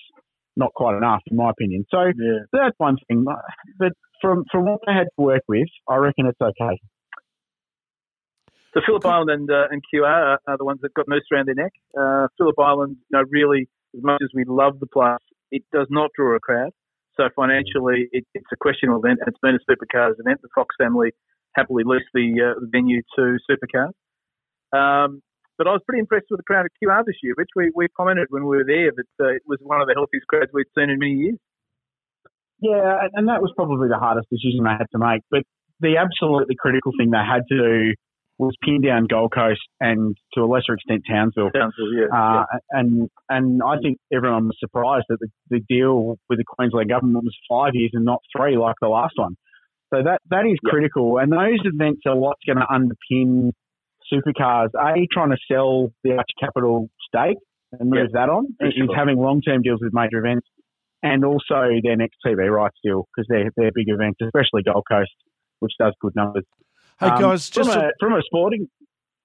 not 0.56 0.72
quite 0.74 0.96
enough, 0.96 1.20
in 1.26 1.36
my 1.36 1.50
opinion. 1.50 1.84
So 1.90 1.98
Yeah. 2.16 2.40
that's 2.52 2.78
one 2.78 2.96
thing. 3.08 3.24
But 3.78 3.92
from, 4.20 4.44
from 4.50 4.64
what 4.66 4.80
I 4.88 4.96
had 4.96 5.08
to 5.18 5.22
work 5.22 5.42
with, 5.48 5.68
I 5.88 5.96
reckon 5.96 6.26
it's 6.26 6.40
okay. 6.40 6.78
So 8.72 8.80
Phillip 8.86 9.06
Island 9.06 9.30
and 9.30 9.50
uh, 9.50 9.68
and 9.70 9.80
QR 9.92 10.04
are, 10.04 10.38
are 10.48 10.58
the 10.58 10.64
ones 10.64 10.80
that 10.82 10.92
got 10.94 11.06
noose 11.06 11.22
around 11.32 11.46
their 11.46 11.54
neck. 11.54 11.72
Uh, 11.96 12.26
Phillip 12.36 12.58
Island, 12.58 12.96
you 13.08 13.18
know, 13.18 13.24
really, 13.30 13.68
as 13.96 14.02
much 14.02 14.20
as 14.20 14.30
we 14.34 14.44
love 14.48 14.80
the 14.80 14.88
place, 14.88 15.22
it 15.56 15.62
does 15.72 15.86
not 15.90 16.10
draw 16.16 16.34
a 16.36 16.40
crowd. 16.40 16.72
So 17.16 17.22
financially, 17.36 18.08
it, 18.10 18.24
it's 18.34 18.50
a 18.52 18.56
questionable 18.56 19.00
event, 19.04 19.20
it's 19.26 19.38
been 19.40 19.54
a 19.54 19.62
supercars 19.70 20.14
event. 20.18 20.38
The 20.42 20.48
Fox 20.54 20.74
family 20.82 21.10
happily 21.54 21.84
leased 21.86 22.10
the, 22.12 22.26
uh, 22.42 22.60
venue 22.76 23.02
to 23.16 23.38
supercars. 23.48 23.94
Um, 24.74 25.22
but 25.56 25.68
I 25.68 25.70
was 25.70 25.82
pretty 25.86 26.00
impressed 26.00 26.26
with 26.30 26.40
the 26.42 26.48
crowd 26.50 26.66
at 26.66 26.72
QR 26.82 27.04
this 27.06 27.14
year, 27.22 27.34
which 27.38 27.50
we, 27.54 27.70
we 27.76 27.86
commented 27.96 28.26
when 28.30 28.42
we 28.42 28.56
were 28.58 28.66
there 28.66 28.90
that 28.90 29.10
uh, 29.24 29.30
it 29.38 29.42
was 29.46 29.58
one 29.62 29.80
of 29.80 29.86
the 29.86 29.94
healthiest 29.94 30.26
crowds 30.26 30.50
we'd 30.52 30.66
seen 30.76 30.90
in 30.90 30.98
many 30.98 31.12
years. 31.14 31.38
Yeah, 32.60 32.98
and- 33.06 33.12
and 33.14 33.28
that 33.28 33.40
was 33.42 33.52
probably 33.54 33.88
the 33.88 33.98
hardest 33.98 34.28
decision 34.30 34.64
they 34.64 34.70
had 34.74 34.90
to 34.90 34.98
make. 34.98 35.22
But 35.30 35.42
the 35.80 35.98
absolutely 35.98 36.56
critical 36.58 36.90
thing 36.98 37.10
they 37.10 37.18
had 37.22 37.42
to 37.50 37.56
do 37.56 37.94
was 38.38 38.54
pinned 38.62 38.84
down 38.84 39.06
Gold 39.08 39.32
Coast 39.32 39.60
and 39.80 40.16
to 40.34 40.42
a 40.42 40.46
lesser 40.46 40.74
extent 40.74 41.02
Townsville. 41.08 41.50
Townsville, 41.50 41.92
yeah. 41.94 42.06
Uh, 42.12 42.44
and 42.70 43.08
and 43.28 43.62
I 43.62 43.76
think 43.82 43.98
everyone 44.12 44.46
was 44.46 44.56
surprised 44.58 45.06
that 45.08 45.18
the, 45.20 45.28
the 45.50 45.60
deal 45.68 46.16
with 46.28 46.38
the 46.38 46.44
Queensland 46.46 46.88
government 46.88 47.24
was 47.24 47.36
five 47.48 47.72
years 47.74 47.90
and 47.94 48.04
not 48.04 48.20
three 48.36 48.56
like 48.56 48.76
the 48.80 48.88
last 48.88 49.14
one. 49.16 49.36
So 49.92 50.02
that 50.02 50.20
that 50.30 50.46
is 50.46 50.58
Yep. 50.64 50.70
critical, 50.70 51.18
and 51.18 51.30
those 51.30 51.60
events 51.64 52.02
are 52.06 52.16
what's 52.16 52.42
going 52.44 52.58
to 52.58 52.66
underpin 52.66 53.52
supercars. 54.12 54.68
A 54.74 55.06
trying 55.12 55.30
to 55.30 55.38
sell 55.50 55.92
the 56.02 56.12
Archer 56.12 56.38
Capital 56.40 56.88
stake 57.06 57.38
and 57.78 57.90
move 57.90 58.12
that 58.12 58.28
on 58.28 58.46
is 58.60 58.74
sure. 58.76 58.96
having 58.96 59.16
long 59.18 59.40
term 59.42 59.62
deals 59.62 59.80
with 59.80 59.92
major 59.94 60.18
events, 60.18 60.48
and 61.02 61.24
also 61.24 61.68
their 61.82 61.96
next 61.96 62.16
TV 62.26 62.50
rights 62.50 62.76
deal 62.82 63.06
because 63.14 63.26
they're 63.28 63.50
they're 63.56 63.70
big 63.72 63.88
events, 63.88 64.18
especially 64.22 64.62
Gold 64.64 64.84
Coast, 64.90 65.12
which 65.60 65.72
does 65.78 65.94
good 66.00 66.16
numbers. 66.16 66.44
Hey 67.00 67.08
Um, 67.08 67.20
guys, 67.20 67.48
from 67.48 67.64
just 67.64 67.76
a, 67.76 67.92
from 68.00 68.12
a 68.14 68.22
sporting 68.22 68.68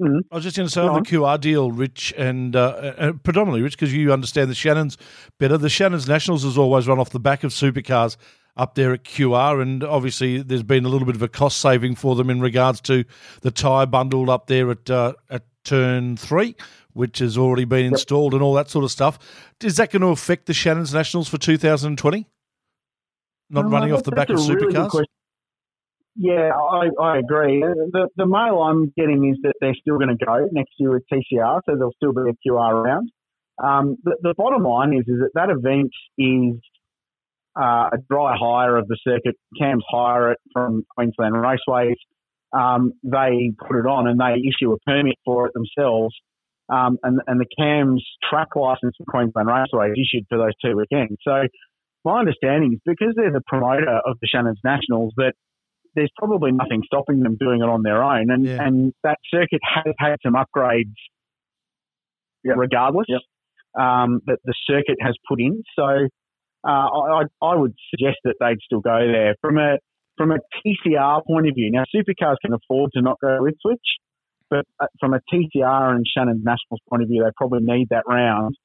I 0.01 0.35
was 0.35 0.45
just 0.45 0.55
going 0.55 0.67
to 0.67 0.71
say 0.73 0.79
on 0.81 1.03
the. 1.03 1.09
QR 1.09 1.37
deal, 1.39 1.71
Rich, 1.71 2.13
and 2.17 2.55
uh, 2.55 2.93
uh, 2.97 3.11
predominantly 3.21 3.61
Rich, 3.61 3.73
because 3.77 3.93
you 3.93 4.13
understand 4.13 4.49
the 4.49 4.55
Shannons 4.55 4.97
better. 5.39 5.57
The 5.57 5.67
Shannons 5.69 6.07
Nationals 6.07 6.43
has 6.43 6.57
always 6.57 6.87
run 6.87 6.99
off 6.99 7.09
the 7.09 7.19
back 7.19 7.43
of 7.43 7.51
supercars 7.51 8.15
up 8.55 8.75
there 8.75 8.93
at 8.93 9.03
QR, 9.03 9.61
and 9.61 9.83
obviously 9.83 10.41
there's 10.41 10.63
been 10.63 10.85
a 10.85 10.89
little 10.89 11.05
bit 11.05 11.15
of 11.15 11.21
a 11.21 11.27
cost 11.27 11.57
saving 11.59 11.95
for 11.95 12.15
them 12.15 12.29
in 12.29 12.39
regards 12.39 12.79
to 12.81 13.03
the 13.41 13.51
tyre 13.51 13.85
bundle 13.85 14.31
up 14.31 14.47
there 14.47 14.71
at 14.71 14.89
uh, 14.89 15.13
at 15.29 15.43
turn 15.65 16.15
three, 16.15 16.55
which 16.93 17.19
has 17.19 17.37
already 17.37 17.65
been 17.65 17.85
installed 17.85 18.33
and 18.33 18.41
all 18.41 18.53
that 18.53 18.69
sort 18.69 18.85
of 18.85 18.91
stuff. 18.91 19.19
Is 19.61 19.75
that 19.77 19.91
going 19.91 20.01
to 20.01 20.07
affect 20.07 20.45
the 20.45 20.53
Shannons 20.53 20.93
Nationals 20.93 21.27
for 21.27 21.37
2020? 21.37 22.25
Not 23.49 23.65
Uh, 23.65 23.67
running 23.67 23.91
off 23.91 24.03
the 24.03 24.11
back 24.11 24.29
of 24.29 24.37
a 24.37 24.53
really 24.53 24.73
supercars. 24.73 24.89
question. 24.91 25.13
Yeah, 26.21 26.51
I, 26.51 26.89
I 27.01 27.17
agree. 27.19 27.61
The, 27.61 28.09
the 28.17 28.25
mail 28.25 28.61
I'm 28.61 28.91
getting 28.97 29.31
is 29.31 29.37
that 29.43 29.53
they're 29.61 29.73
still 29.79 29.97
going 29.97 30.09
to 30.09 30.25
go 30.25 30.49
next 30.51 30.71
year 30.77 30.91
with 30.91 31.03
TCR, 31.11 31.61
so 31.65 31.75
there'll 31.77 31.93
still 31.95 32.11
be 32.11 32.29
a 32.29 32.35
QR 32.49 32.73
around. 32.73 33.09
Um, 33.63 33.95
the, 34.03 34.17
the 34.21 34.33
bottom 34.35 34.63
line 34.63 34.91
is, 34.91 35.07
is 35.07 35.21
that 35.21 35.31
that 35.35 35.49
event 35.49 35.91
is 36.17 36.59
uh, 37.57 37.89
a 37.93 37.97
dry 38.09 38.35
hire 38.37 38.75
of 38.75 38.89
the 38.89 38.97
circuit. 39.01 39.35
Cams 39.57 39.85
hire 39.89 40.33
it 40.33 40.39
from 40.51 40.83
Queensland 40.93 41.35
Raceways. 41.35 41.95
Um, 42.51 42.91
they 43.01 43.51
put 43.57 43.79
it 43.79 43.87
on 43.87 44.07
and 44.07 44.19
they 44.19 44.43
issue 44.43 44.73
a 44.73 44.79
permit 44.79 45.15
for 45.23 45.47
it 45.47 45.53
themselves. 45.53 46.13
Um, 46.67 46.97
and, 47.01 47.21
and 47.27 47.39
the 47.39 47.47
Cams 47.57 48.05
track 48.29 48.57
license 48.57 48.93
for 48.97 49.05
Queensland 49.07 49.47
Raceway 49.47 49.91
is 49.91 49.99
issued 50.03 50.25
for 50.27 50.37
those 50.37 50.53
two 50.63 50.75
weekends. 50.75 51.17
So 51.23 51.43
my 52.03 52.19
understanding 52.19 52.73
is 52.73 52.79
because 52.85 53.13
they're 53.15 53.31
the 53.31 53.41
promoter 53.47 54.01
of 54.05 54.17
the 54.21 54.27
Shannon's 54.27 54.59
Nationals 54.65 55.13
that 55.15 55.33
there's 55.95 56.11
probably 56.17 56.51
nothing 56.51 56.81
stopping 56.85 57.21
them 57.21 57.35
doing 57.39 57.61
it 57.61 57.69
on 57.69 57.81
their 57.83 58.03
own. 58.03 58.29
And, 58.29 58.45
Yeah. 58.45 58.63
and 58.65 58.93
that 59.03 59.17
circuit 59.33 59.61
has 59.63 59.93
had 59.97 60.17
some 60.23 60.33
upgrades 60.33 60.93
Yep. 62.43 62.55
regardless 62.57 63.05
Yep. 63.09 63.21
um, 63.79 64.21
that 64.25 64.39
the 64.45 64.53
circuit 64.65 64.97
has 65.01 65.15
put 65.27 65.39
in. 65.41 65.63
So 65.75 66.07
uh, 66.65 66.67
I, 66.67 67.21
I- 67.23 67.45
I 67.51 67.55
would 67.55 67.73
suggest 67.89 68.17
that 68.25 68.35
they'd 68.39 68.59
still 68.61 68.81
go 68.81 68.99
there. 69.07 69.35
From 69.41 69.57
a 69.57 69.77
from 70.17 70.31
a 70.31 70.37
TCR 70.65 71.21
point 71.25 71.47
of 71.47 71.55
view, 71.55 71.71
now 71.71 71.85
supercars 71.95 72.35
can 72.43 72.53
afford 72.53 72.91
to 72.93 73.01
not 73.01 73.17
go 73.21 73.37
with 73.41 73.55
Switch, 73.61 73.79
but 74.49 74.65
uh, 74.81 74.87
from 74.99 75.13
a 75.13 75.21
TCR 75.33 75.95
and 75.95 76.05
Shannon 76.05 76.41
Nationals 76.43 76.81
point 76.89 77.01
of 77.03 77.07
view, 77.07 77.23
they 77.23 77.29
probably 77.37 77.59
need 77.61 77.87
that 77.91 78.03
round 78.05 78.57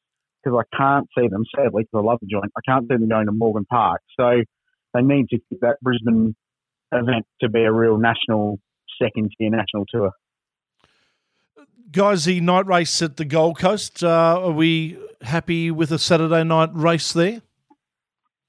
because 0.43 0.59
I 0.61 0.77
can't 0.77 1.07
see 1.17 1.29
them, 1.29 1.45
sadly, 1.55 1.85
because 1.85 2.03
I 2.03 2.05
love 2.05 2.19
the 2.21 2.27
joint, 2.27 2.51
I 2.57 2.61
can't 2.69 2.83
see 2.89 2.97
them 2.97 3.09
going 3.09 3.27
to 3.27 3.33
Morgan 3.33 3.65
Park. 3.71 4.01
So 4.19 4.43
they 4.95 5.03
need 5.03 5.29
to 5.29 5.39
keep 5.49 5.61
that 5.61 5.77
Brisbane 5.81 6.35
event 6.93 7.27
to 7.41 7.49
be 7.49 7.63
a 7.63 7.73
real 7.73 7.99
national 7.99 8.59
second 9.03 9.31
tier 9.39 9.51
national 9.51 9.85
tour. 9.89 10.13
Guys, 11.91 12.25
the 12.25 12.41
night 12.41 12.67
race 12.67 13.01
at 13.03 13.17
the 13.17 13.25
Gold 13.25 13.59
Coast, 13.59 14.03
uh, 14.03 14.41
are 14.43 14.51
we 14.51 14.99
happy 15.23 15.71
with 15.71 15.93
a 15.93 15.99
Saturday 15.99 16.43
night 16.43 16.71
race 16.73 17.13
there? 17.13 17.43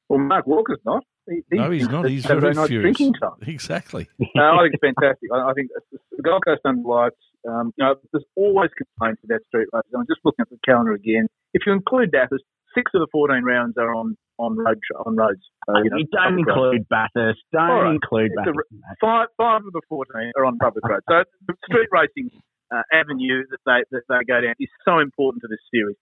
Well, 0.09 0.19
Mark 0.19 0.47
Walker's 0.47 0.79
not. 0.85 1.03
He, 1.27 1.41
no, 1.51 1.71
he's 1.71 1.89
not. 1.89 2.07
He's 2.07 2.23
Saturday 2.23 2.41
very 2.41 2.53
night 2.53 2.67
furious. 2.67 2.97
drinking 2.97 3.13
time. 3.19 3.37
Exactly. 3.47 4.07
no, 4.35 4.43
I 4.43 4.63
think 4.63 4.75
it's 4.75 4.81
fantastic. 4.81 5.29
I, 5.33 5.49
I 5.49 5.53
think 5.53 5.69
the 6.11 6.21
Gold 6.23 6.43
Coast 6.45 6.61
under 6.65 6.87
lights. 6.87 7.15
Um, 7.47 7.73
you 7.77 7.83
know, 7.85 7.95
there's 8.11 8.23
always 8.35 8.69
complaints 8.77 9.21
about 9.23 9.39
street 9.47 9.67
races. 9.73 9.91
I'm 9.95 10.05
just 10.07 10.21
looking 10.23 10.41
at 10.41 10.49
the 10.49 10.57
calendar 10.65 10.93
again. 10.93 11.27
If 11.53 11.63
you 11.65 11.73
include 11.73 12.11
Bathurst, 12.11 12.43
six 12.75 12.91
of 12.93 13.01
the 13.01 13.07
14 13.11 13.43
rounds 13.43 13.75
are 13.77 13.93
on 13.95 14.15
on 14.37 14.57
road 14.57 14.79
on 15.05 15.15
roads. 15.15 15.39
So, 15.65 15.77
you, 15.79 15.89
know, 15.89 15.97
you 15.97 16.07
don't 16.11 16.35
roads. 16.35 16.43
include 16.47 16.89
Bathurst. 16.89 17.39
Don't 17.53 17.69
right. 17.69 17.93
include 17.95 18.31
It's 18.31 18.35
Bathurst. 18.35 18.59
r- 18.83 18.95
Five 19.01 19.27
five 19.37 19.61
of 19.65 19.71
the 19.71 19.81
14 19.87 20.31
are 20.37 20.45
on 20.45 20.57
public 20.57 20.83
roads. 20.83 21.05
So 21.07 21.23
the 21.47 21.55
street 21.67 21.87
racing 21.91 22.29
uh, 22.73 22.83
avenue 22.91 23.43
that 23.49 23.61
they 23.65 23.79
that 23.95 24.03
they 24.09 24.21
go 24.27 24.41
down 24.41 24.55
is 24.59 24.69
so 24.83 24.99
important 24.99 25.41
to 25.43 25.47
this 25.47 25.63
series. 25.73 25.95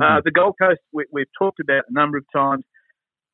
Uh, 0.00 0.20
the 0.24 0.30
Gold 0.30 0.54
Coast, 0.60 0.78
we, 0.92 1.04
we've 1.10 1.30
talked 1.38 1.58
about 1.58 1.82
a 1.88 1.92
number 1.92 2.16
of 2.16 2.24
times. 2.34 2.62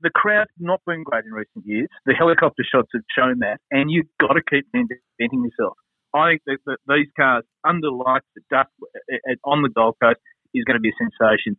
The 0.01 0.11
crowd's 0.11 0.51
not 0.59 0.81
been 0.87 1.05
great 1.05 1.25
in 1.25 1.33
recent 1.33 1.65
years. 1.65 1.89
The 2.05 2.13
helicopter 2.15 2.65
shots 2.65 2.89
have 2.95 3.05
shown 3.17 3.41
that, 3.41 3.61
and 3.71 3.91
you've 3.91 4.09
got 4.21 4.35
to 4.35 4.43
keep 4.49 4.67
reinventing 4.75 5.45
yourself. 5.45 5.77
I 6.15 6.29
think 6.33 6.41
that, 6.47 6.59
that 6.67 6.79
these 6.89 7.09
cars 7.17 7.45
under 7.65 7.91
lights 7.91 8.27
at 8.37 8.45
dusk 8.49 8.71
uh, 8.83 9.17
uh, 9.33 9.37
on 9.51 9.63
the 9.63 9.69
Gold 9.69 9.97
Coast 10.03 10.21
is 10.55 10.65
going 10.65 10.77
to 10.77 10.81
be 10.81 10.91
a 10.91 10.97
sensation. 10.97 11.57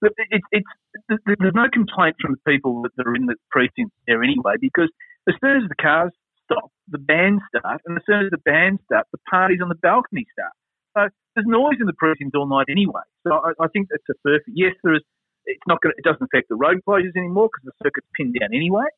But 0.00 0.12
it, 0.18 0.42
it's 0.52 0.72
th- 1.08 1.20
th- 1.26 1.38
there's 1.40 1.54
no 1.54 1.68
complaint 1.72 2.16
from 2.20 2.36
the 2.36 2.50
people 2.50 2.82
that 2.82 3.06
are 3.06 3.14
in 3.14 3.26
the 3.26 3.36
precinct 3.50 3.92
there 4.06 4.22
anyway, 4.22 4.54
because 4.60 4.90
as 5.28 5.34
soon 5.40 5.62
as 5.62 5.68
the 5.68 5.74
cars 5.80 6.12
stop, 6.44 6.70
the 6.88 6.98
bands 6.98 7.42
start, 7.48 7.80
and 7.86 7.96
as 7.96 8.04
soon 8.06 8.24
as 8.24 8.30
the 8.30 8.42
bands 8.44 8.80
start, 8.84 9.06
the 9.12 9.18
parties 9.30 9.60
on 9.62 9.68
the 9.68 9.80
balcony 9.80 10.26
start. 10.32 10.52
So 10.96 11.08
there's 11.34 11.46
noise 11.46 11.76
in 11.80 11.86
the 11.86 11.96
precinct 11.96 12.36
all 12.36 12.46
night 12.46 12.66
anyway. 12.70 13.02
So 13.26 13.34
I, 13.34 13.52
I 13.60 13.68
think 13.68 13.88
that's 13.90 14.04
a 14.10 14.14
perfect. 14.22 14.50
Yes, 14.54 14.74
there 14.84 14.94
is. 14.94 15.02
It's 15.46 15.62
not 15.66 15.80
going. 15.80 15.94
It 15.96 16.04
doesn't 16.04 16.22
affect 16.22 16.48
the 16.48 16.56
road 16.56 16.80
closures 16.86 17.16
anymore 17.16 17.48
because 17.52 17.72
the 17.72 17.76
circuit's 17.84 18.08
pinned 18.16 18.36
down 18.38 18.50
anyway. 18.52 18.88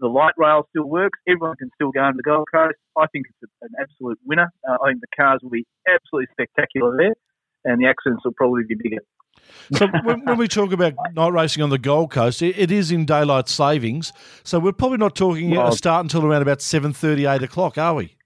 The 0.00 0.08
light 0.08 0.34
rail 0.36 0.66
still 0.70 0.88
works. 0.88 1.18
Everyone 1.28 1.56
can 1.56 1.70
still 1.74 1.92
go 1.92 2.00
on 2.00 2.16
the 2.16 2.22
Gold 2.22 2.48
Coast. 2.52 2.76
I 2.98 3.06
think 3.12 3.26
it's 3.30 3.50
a, 3.50 3.66
an 3.66 3.72
absolute 3.80 4.18
winner. 4.26 4.50
Uh, 4.68 4.76
I 4.82 4.90
think 4.90 5.00
the 5.00 5.12
cars 5.14 5.40
will 5.42 5.50
be 5.50 5.64
absolutely 5.86 6.28
spectacular 6.32 6.96
there, 6.96 7.14
and 7.64 7.80
the 7.80 7.86
accidents 7.86 8.24
will 8.24 8.34
probably 8.36 8.64
be 8.66 8.74
bigger. 8.74 9.02
So 9.72 9.86
when, 10.04 10.24
when 10.24 10.38
we 10.38 10.48
talk 10.48 10.72
about 10.72 10.94
night 11.14 11.32
racing 11.32 11.62
on 11.62 11.70
the 11.70 11.78
Gold 11.78 12.10
Coast, 12.10 12.42
it, 12.42 12.58
it 12.58 12.70
is 12.70 12.90
in 12.90 13.04
daylight 13.04 13.48
savings. 13.48 14.12
So 14.44 14.58
we're 14.58 14.72
probably 14.72 14.98
not 14.98 15.14
talking 15.14 15.54
a 15.54 15.58
Well- 15.60 15.72
start 15.72 16.04
until 16.04 16.24
around 16.24 16.42
about 16.42 16.58
7.30, 16.58 17.34
8 17.34 17.42
o'clock, 17.42 17.78
are 17.78 17.94
we? 17.94 18.16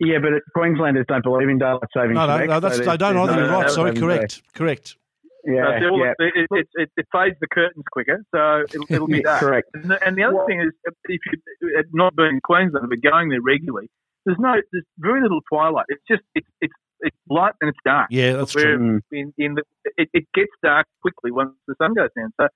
Yeah, 0.00 0.18
but 0.20 0.32
it, 0.32 0.42
Queenslanders 0.56 1.04
don't 1.06 1.22
believe 1.22 1.48
in 1.48 1.58
daylight 1.58 1.80
savings. 1.94 2.14
No, 2.16 2.26
no, 2.26 2.36
correct? 2.36 2.50
no, 2.50 2.60
that's, 2.60 2.76
So 2.78 2.84
they 2.84 2.96
don't 2.96 3.16
either. 3.16 3.32
no 3.32 3.38
You're 3.38 3.46
right. 3.48 3.50
daylight 3.58 3.70
Sorry, 3.70 3.90
savings 3.94 4.00
correct. 4.00 4.42
Correct. 4.54 4.96
there. 5.44 5.54
Yeah, 5.54 5.80
So 5.80 5.96
yeah. 5.96 6.12
it, 6.18 6.32
it, 6.36 6.46
it, 6.50 6.66
it, 6.74 6.90
it 6.96 7.06
fades 7.12 7.36
the 7.40 7.46
curtains 7.52 7.84
quicker, 7.92 8.24
so 8.34 8.62
it'll, 8.68 8.86
it'll 8.88 9.06
be 9.06 9.22
dark. 9.24 9.40
correct. 9.40 9.68
And 9.74 9.90
the, 9.90 10.04
and 10.06 10.16
the 10.16 10.24
other 10.24 10.36
Well- 10.36 10.46
thing 10.46 10.60
is, 10.60 10.70
if 11.08 11.20
you 11.30 11.78
uh, 11.78 11.82
not 11.92 12.16
being 12.16 12.30
in 12.30 12.40
Queensland 12.42 12.86
but 12.90 13.00
going 13.08 13.28
there 13.28 13.40
regularly, 13.40 13.88
there's 14.26 14.38
no, 14.40 14.54
there's 14.72 14.84
very 14.98 15.20
little 15.22 15.40
twilight. 15.52 15.86
It's 15.88 16.02
just 16.08 16.22
it's 16.36 16.46
it's 16.60 16.72
it's 17.02 17.16
light 17.28 17.54
and 17.60 17.68
it's 17.68 17.78
dark. 17.84 18.08
Yeah, 18.10 18.32
that's 18.34 18.54
Where 18.54 18.76
true. 18.76 19.00
Mm. 19.00 19.02
in, 19.12 19.34
in 19.38 19.54
the, 19.54 19.62
it, 19.96 20.08
it 20.14 20.24
gets 20.34 20.52
dark 20.62 20.86
quickly 21.02 21.30
once 21.30 21.52
the 21.68 21.74
sun 21.80 21.94
goes 21.94 22.08
down. 22.16 22.32
So 22.40 22.48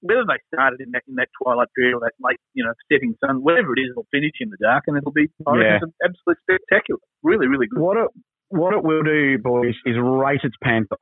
whether 0.00 0.24
they 0.26 0.38
started 0.54 0.80
in 0.80 0.92
that 0.92 1.02
in 1.08 1.16
that 1.16 1.28
twilight 1.42 1.68
period 1.76 1.94
or 1.94 2.00
that 2.00 2.12
late, 2.20 2.38
you 2.54 2.64
know, 2.64 2.72
setting 2.90 3.14
sun, 3.24 3.42
whatever 3.42 3.72
it 3.76 3.80
is, 3.80 3.90
it'll 3.90 4.06
finish 4.12 4.32
in 4.40 4.50
the 4.50 4.56
dark 4.60 4.84
and 4.86 4.96
it'll 4.96 5.12
be 5.12 5.28
Yeah. 5.54 5.80
absolutely 6.04 6.34
spectacular. 6.42 7.00
Really, 7.22 7.46
really 7.48 7.66
good. 7.66 7.80
What 7.80 7.96
it 7.96 8.08
what 8.50 8.72
it 8.72 8.82
will 8.82 9.02
do, 9.02 9.36
boys, 9.38 9.74
is 9.84 9.96
race 10.00 10.40
its 10.42 10.56
pants 10.62 10.88
off. 10.92 10.98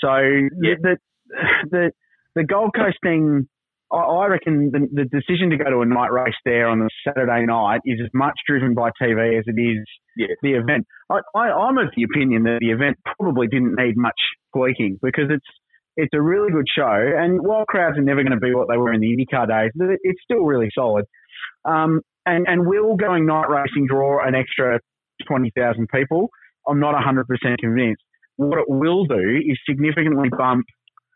So 0.00 0.14
Yeah. 0.60 0.74
the 0.82 0.96
the 1.70 1.90
the 2.34 2.44
Gold 2.44 2.74
Coast 2.74 2.98
thing, 3.02 3.48
I, 3.92 3.96
I 3.96 4.26
reckon 4.26 4.70
the, 4.72 4.88
the 4.92 5.04
decision 5.04 5.50
to 5.50 5.56
go 5.56 5.70
to 5.70 5.80
a 5.80 5.86
night 5.86 6.12
race 6.12 6.34
there 6.44 6.68
on 6.68 6.82
a 6.82 6.88
Saturday 7.06 7.46
night 7.46 7.80
is 7.84 8.00
as 8.02 8.10
much 8.14 8.34
driven 8.48 8.74
by 8.74 8.90
TV 9.00 9.38
as 9.38 9.44
it 9.46 9.60
is 9.60 9.84
Yeah. 10.16 10.34
the 10.42 10.54
event. 10.54 10.86
I, 11.10 11.20
I, 11.34 11.50
I'm 11.50 11.78
of 11.78 11.88
the 11.96 12.02
opinion 12.04 12.44
that 12.44 12.58
the 12.60 12.70
event 12.70 12.96
probably 13.18 13.46
didn't 13.46 13.74
need 13.78 13.96
much 13.96 14.18
tweaking 14.54 14.98
because 15.02 15.30
it's 15.30 15.46
it's 15.98 16.12
a 16.14 16.20
really 16.20 16.50
good 16.52 16.66
show. 16.76 16.92
And 17.16 17.40
while 17.40 17.64
crowds 17.64 17.96
are 17.96 18.02
never 18.02 18.22
going 18.22 18.38
to 18.38 18.40
be 18.40 18.52
what 18.54 18.68
they 18.70 18.76
were 18.76 18.92
in 18.92 19.00
the 19.00 19.16
IndyCar 19.16 19.48
days, 19.48 19.70
it's 20.02 20.20
still 20.24 20.44
really 20.44 20.68
solid. 20.74 21.04
Um, 21.64 22.00
and 22.26 22.46
and 22.48 22.66
will 22.66 22.96
going 22.96 23.24
night 23.24 23.48
racing 23.48 23.86
draw 23.88 24.26
an 24.26 24.34
extra 24.34 24.80
twenty 25.26 25.52
thousand 25.56 25.88
people? 25.94 26.28
I'm 26.68 26.80
not 26.80 26.94
100% 26.96 27.22
convinced. 27.60 28.02
What 28.36 28.58
it 28.58 28.64
will 28.68 29.04
do 29.04 29.40
is 29.46 29.56
significantly 29.68 30.28
bump 30.36 30.66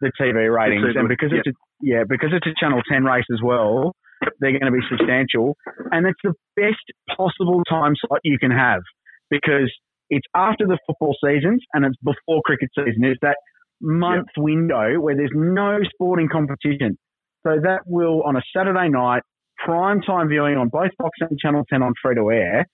the 0.01 0.13
TV 0.21 0.53
ratings, 0.53 0.95
TV, 0.95 0.99
and 0.99 1.09
because 1.09 1.31
it's 1.33 1.47
a, 1.47 1.53
yeah, 1.81 2.05
because 2.09 2.31
it's 2.33 2.47
a 2.47 2.55
Channel 2.59 2.81
10 2.91 3.05
race 3.05 3.25
as 3.33 3.41
well, 3.43 3.95
they're 4.41 4.53
going 4.53 4.71
to 4.71 4.73
be 4.73 4.85
substantial, 4.89 5.57
and 5.91 6.07
it's 6.07 6.21
the 6.23 6.35
best 6.57 6.85
possible 7.17 7.63
time 7.69 7.95
slot 7.97 8.21
you 8.25 8.39
can 8.39 8.51
have 8.51 8.83
because 9.31 9.73
it's 10.11 10.27
after 10.35 10.67
the 10.67 10.79
football 10.87 11.17
seasons 11.25 11.63
and 11.73 11.85
it's 11.85 11.97
before 12.03 12.43
cricket 12.45 12.69
season. 12.77 13.05
It's 13.05 13.21
that 13.23 13.37
month 13.81 14.29
window 14.37 15.01
where 15.01 15.17
there's 15.17 15.33
no 15.35 15.79
sporting 15.95 16.29
competition. 16.31 16.99
So 17.47 17.57
that 17.63 17.81
will 17.87 18.23
on 18.25 18.37
a 18.37 18.43
Saturday 18.55 18.89
night, 18.91 19.23
prime 19.65 20.03
time 20.03 20.29
viewing 20.29 20.57
on 20.57 20.69
both 20.69 20.91
Fox 21.01 21.11
and 21.21 21.39
Channel 21.39 21.65
10 21.71 21.83
on 21.83 21.95
free 22.03 22.17
to 22.17 22.31
air 22.31 22.67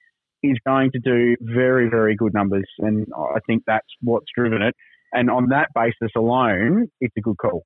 is 0.43 0.57
going 0.67 0.91
to 0.93 0.99
do 0.99 1.37
very, 1.41 1.89
very 1.89 2.17
good 2.17 2.35
numbers. 2.35 2.67
And 2.79 3.07
I 3.17 3.39
think 3.47 3.63
that's 3.67 3.87
what's 4.01 4.27
driven 4.37 4.63
it. 4.63 4.75
And 5.13 5.31
on 5.31 5.49
that 5.51 5.69
basis 5.75 6.13
alone, 6.17 6.89
it's 7.01 7.15
a 7.17 7.21
good 7.21 7.39
call. 7.39 7.65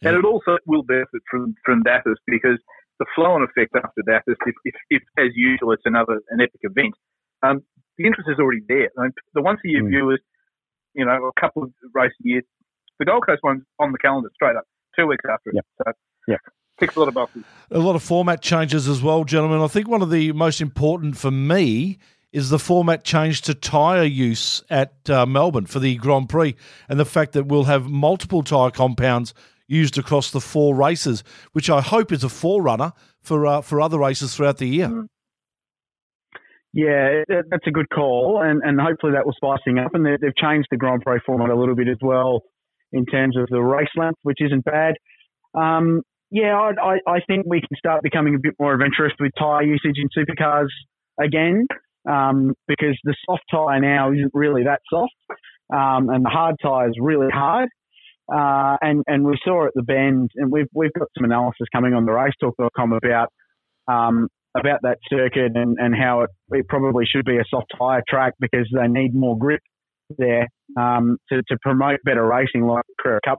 Yeah. 0.00 0.10
And 0.10 0.18
it 0.18 0.24
also 0.24 0.58
will 0.66 0.82
benefit 0.82 1.22
from, 1.30 1.54
from 1.64 1.82
Bathurst 1.82 2.20
because 2.26 2.58
the 2.98 3.06
flow 3.14 3.32
on 3.32 3.42
effect 3.42 3.74
after 3.76 4.02
Bathurst, 4.04 4.40
if, 4.46 4.54
if, 4.64 4.74
if 4.90 5.02
as 5.18 5.32
usual 5.34 5.72
it's 5.72 5.82
another 5.84 6.20
an 6.30 6.40
epic 6.40 6.60
event, 6.62 6.94
um, 7.42 7.62
the 7.98 8.04
interest 8.06 8.28
is 8.30 8.38
already 8.38 8.62
there. 8.68 8.90
I 8.98 9.02
mean, 9.02 9.12
the 9.34 9.42
once 9.42 9.60
a 9.64 9.68
year 9.68 9.82
Mm. 9.82 9.88
viewers, 9.88 10.20
you 10.94 11.04
know, 11.04 11.30
a 11.34 11.40
couple 11.40 11.62
of 11.62 11.72
races 11.94 12.16
a 12.24 12.28
year, 12.28 12.42
the 12.98 13.04
Gold 13.04 13.24
Coast 13.26 13.40
one's 13.42 13.62
on 13.78 13.92
the 13.92 13.98
calendar 13.98 14.30
straight 14.34 14.56
up, 14.56 14.64
two 14.98 15.06
weeks 15.06 15.24
after 15.30 15.50
it. 15.50 15.56
Yep. 15.56 15.64
So 15.78 15.92
Yep. 16.28 16.40
ticks 16.80 16.96
a 16.96 16.98
lot 16.98 17.08
of 17.08 17.14
boxes. 17.14 17.44
A 17.70 17.78
lot 17.78 17.96
of 17.96 18.02
format 18.02 18.40
changes 18.42 18.88
as 18.88 19.02
well, 19.02 19.24
gentlemen. 19.24 19.60
I 19.60 19.66
think 19.66 19.88
one 19.88 20.02
of 20.02 20.10
the 20.10 20.32
most 20.32 20.60
important 20.60 21.16
for 21.16 21.30
me 21.30 21.98
is 22.36 22.50
the 22.50 22.58
format 22.58 23.02
change 23.02 23.40
to 23.40 23.54
tyre 23.54 24.04
use 24.04 24.62
at 24.68 25.08
uh, 25.08 25.24
Melbourne 25.24 25.64
for 25.64 25.78
the 25.78 25.96
Grand 25.96 26.28
Prix 26.28 26.54
and 26.86 27.00
the 27.00 27.06
fact 27.06 27.32
that 27.32 27.46
we'll 27.46 27.64
have 27.64 27.88
multiple 27.88 28.42
tyre 28.42 28.70
compounds 28.70 29.32
used 29.66 29.96
across 29.96 30.30
the 30.32 30.40
four 30.42 30.74
races, 30.74 31.24
which 31.52 31.70
I 31.70 31.80
hope 31.80 32.12
is 32.12 32.22
a 32.22 32.28
forerunner 32.28 32.92
for 33.22 33.46
uh, 33.46 33.62
for 33.62 33.80
other 33.80 33.98
races 33.98 34.36
throughout 34.36 34.58
the 34.58 34.68
year. 34.68 35.06
Yeah, 36.74 37.22
that's 37.28 37.66
a 37.66 37.70
good 37.70 37.88
call, 37.88 38.42
and, 38.44 38.60
and 38.62 38.78
hopefully 38.78 39.12
that 39.14 39.24
will 39.24 39.32
spice 39.32 39.60
things 39.64 39.78
up. 39.82 39.94
And 39.94 40.04
they, 40.04 40.18
they've 40.20 40.36
changed 40.36 40.68
the 40.70 40.76
Grand 40.76 41.00
Prix 41.00 41.20
format 41.24 41.48
a 41.48 41.58
little 41.58 41.74
bit 41.74 41.88
as 41.88 41.96
well 42.02 42.42
in 42.92 43.06
terms 43.06 43.34
of 43.38 43.48
the 43.48 43.62
race 43.62 43.88
length, 43.96 44.18
which 44.24 44.42
isn't 44.42 44.62
bad. 44.62 44.92
Um, 45.54 46.02
yeah, 46.30 46.54
I, 46.54 46.98
I 47.10 47.20
think 47.26 47.46
we 47.46 47.60
can 47.60 47.78
start 47.78 48.02
becoming 48.02 48.34
a 48.34 48.38
bit 48.38 48.56
more 48.60 48.74
adventurous 48.74 49.14
with 49.18 49.32
tyre 49.38 49.62
usage 49.62 49.96
in 49.96 50.10
supercars 50.14 50.68
again, 51.18 51.66
um, 52.08 52.54
because 52.68 52.98
the 53.04 53.14
soft 53.26 53.44
tyre 53.50 53.80
now 53.80 54.12
isn't 54.12 54.32
really 54.34 54.64
that 54.64 54.80
soft, 54.90 55.14
um, 55.72 56.08
and 56.10 56.24
the 56.24 56.30
hard 56.30 56.56
tyre 56.62 56.88
is 56.88 56.96
really 57.00 57.28
hard. 57.32 57.68
Uh, 58.32 58.76
and, 58.80 59.04
and 59.06 59.24
we 59.24 59.38
saw 59.44 59.66
at 59.66 59.72
the 59.74 59.82
bend, 59.82 60.30
and 60.34 60.50
we've, 60.50 60.66
we've 60.74 60.92
got 60.98 61.06
some 61.16 61.24
analysis 61.24 61.68
coming 61.72 61.94
on 61.94 62.06
the 62.06 62.12
racetalk.com 62.12 62.92
about 62.92 63.28
um, 63.88 64.28
about 64.58 64.80
that 64.82 64.98
circuit 65.08 65.52
and, 65.54 65.76
and 65.78 65.94
how 65.94 66.22
it, 66.22 66.30
it 66.50 66.66
probably 66.68 67.04
should 67.04 67.24
be 67.24 67.36
a 67.36 67.44
soft 67.48 67.66
tyre 67.78 68.02
track 68.08 68.32
because 68.40 68.66
they 68.72 68.88
need 68.88 69.14
more 69.14 69.38
grip 69.38 69.60
there 70.18 70.48
um, 70.78 71.18
to, 71.30 71.42
to 71.48 71.56
promote 71.62 72.00
better 72.04 72.26
racing 72.26 72.62
like 72.62 72.84
the 72.88 72.94
Carrera 73.00 73.20
Cup 73.24 73.38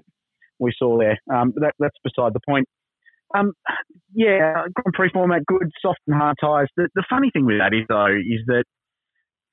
we 0.59 0.71
saw 0.77 0.97
there. 0.97 1.17
Um, 1.33 1.53
that, 1.57 1.73
that's 1.79 1.97
beside 2.03 2.33
the 2.33 2.39
point. 2.47 2.67
Um, 3.35 3.53
yeah, 4.13 4.65
Grand 4.73 4.93
Prix 4.93 5.09
format, 5.13 5.45
good, 5.45 5.69
soft 5.81 5.99
and 6.07 6.15
hard 6.15 6.37
tyres. 6.39 6.69
The, 6.77 6.87
the 6.95 7.03
funny 7.09 7.29
thing 7.31 7.45
with 7.45 7.59
that 7.59 7.73
is, 7.73 7.85
though, 7.89 8.07
is 8.07 8.45
that 8.47 8.63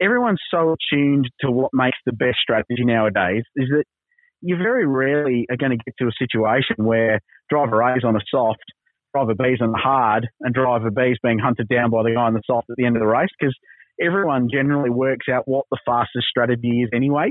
everyone's 0.00 0.40
so 0.50 0.74
attuned 0.74 1.28
to 1.40 1.50
what 1.50 1.70
makes 1.72 1.98
the 2.06 2.12
best 2.12 2.38
strategy 2.40 2.84
nowadays 2.84 3.42
is 3.56 3.68
that 3.70 3.84
you 4.42 4.56
very 4.56 4.86
rarely 4.86 5.46
are 5.50 5.56
going 5.56 5.70
to 5.70 5.82
get 5.84 5.94
to 5.98 6.06
a 6.06 6.12
situation 6.18 6.84
where 6.84 7.20
driver 7.48 7.80
A 7.80 7.96
is 7.96 8.04
on 8.04 8.16
a 8.16 8.20
soft 8.30 8.64
driver 9.14 9.34
B's 9.34 9.60
on 9.60 9.72
the 9.72 9.78
hard 9.78 10.28
and 10.40 10.52
driver 10.52 10.90
B's 10.90 11.16
being 11.22 11.38
hunted 11.38 11.68
down 11.68 11.90
by 11.90 12.02
the 12.02 12.12
guy 12.14 12.22
on 12.22 12.34
the 12.34 12.42
soft 12.44 12.68
at 12.68 12.76
the 12.76 12.84
end 12.84 12.96
of 12.96 13.00
the 13.00 13.06
race 13.06 13.30
because 13.38 13.56
everyone 14.00 14.48
generally 14.52 14.90
works 14.90 15.26
out 15.32 15.44
what 15.46 15.64
the 15.70 15.78
fastest 15.86 16.26
strategy 16.28 16.82
is 16.82 16.90
anyway. 16.94 17.30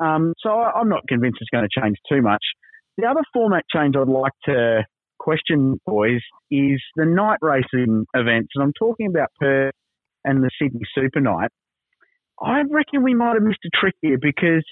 Um, 0.00 0.32
so 0.38 0.50
I'm 0.50 0.88
not 0.88 1.06
convinced 1.08 1.38
it's 1.40 1.50
going 1.50 1.68
to 1.68 1.80
change 1.80 1.96
too 2.10 2.22
much. 2.22 2.42
The 2.96 3.06
other 3.06 3.22
format 3.32 3.64
change 3.74 3.96
I'd 3.96 4.08
like 4.08 4.32
to 4.46 4.84
question, 5.22 5.80
boys, 5.86 6.20
is 6.50 6.82
the 6.96 7.06
night 7.06 7.38
racing 7.40 8.06
events. 8.14 8.50
And 8.54 8.64
I'm 8.64 8.72
talking 8.78 9.06
about 9.06 9.28
Perth 9.38 9.72
and 10.24 10.42
the 10.42 10.50
Sydney 10.60 10.82
Super 10.94 11.20
Night, 11.20 11.50
I 12.40 12.62
reckon 12.68 13.02
we 13.02 13.14
might 13.14 13.34
have 13.34 13.42
missed 13.42 13.64
a 13.64 13.70
trick 13.78 13.94
here 14.02 14.18
because 14.20 14.64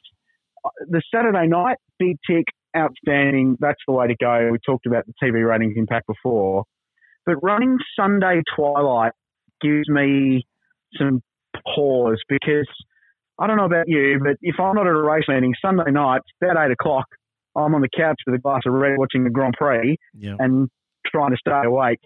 uh, 0.65 0.71
the 0.89 1.03
Saturday 1.15 1.47
night, 1.47 1.77
big 1.99 2.17
tick, 2.29 2.47
outstanding. 2.77 3.57
That's 3.61 3.81
the 3.87 3.93
way 3.93 4.09
to 4.09 4.17
go. 4.21 4.51
We 4.51 4.59
talked 4.65 4.87
about 4.87 5.05
the 5.07 5.15
TV 5.23 5.47
ratings 5.49 5.75
impact 5.77 6.07
before. 6.07 6.65
But 7.27 7.37
running 7.43 7.79
Sunday 7.99 8.43
twilight 8.57 9.13
gives 9.61 9.89
me 9.89 10.47
some 10.97 11.23
pause 11.75 12.21
because 12.29 12.69
I 13.39 13.47
don't 13.47 13.57
know 13.57 13.67
about 13.67 13.89
you, 13.89 14.19
but 14.23 14.37
if 14.41 14.57
I'm 14.59 14.75
not 14.75 14.87
at 14.87 14.93
a 14.93 15.03
race 15.03 15.25
meeting 15.29 15.55
Sunday 15.63 15.91
night, 15.91 16.23
about 16.43 16.65
eight 16.65 16.73
o'clock, 16.73 17.07
I'm 17.57 17.75
on 17.75 17.81
the 17.81 17.89
couch 17.95 18.17
with 18.27 18.35
a 18.35 18.39
glass 18.39 18.63
of 18.67 18.73
red 18.73 18.99
watching 18.99 19.25
the 19.25 19.31
Grand 19.31 19.55
Prix 19.59 19.97
Yeah. 20.15 20.37
and 20.39 20.69
trying 21.07 21.31
to 21.31 21.37
stay 21.37 21.63
awake. 21.65 22.01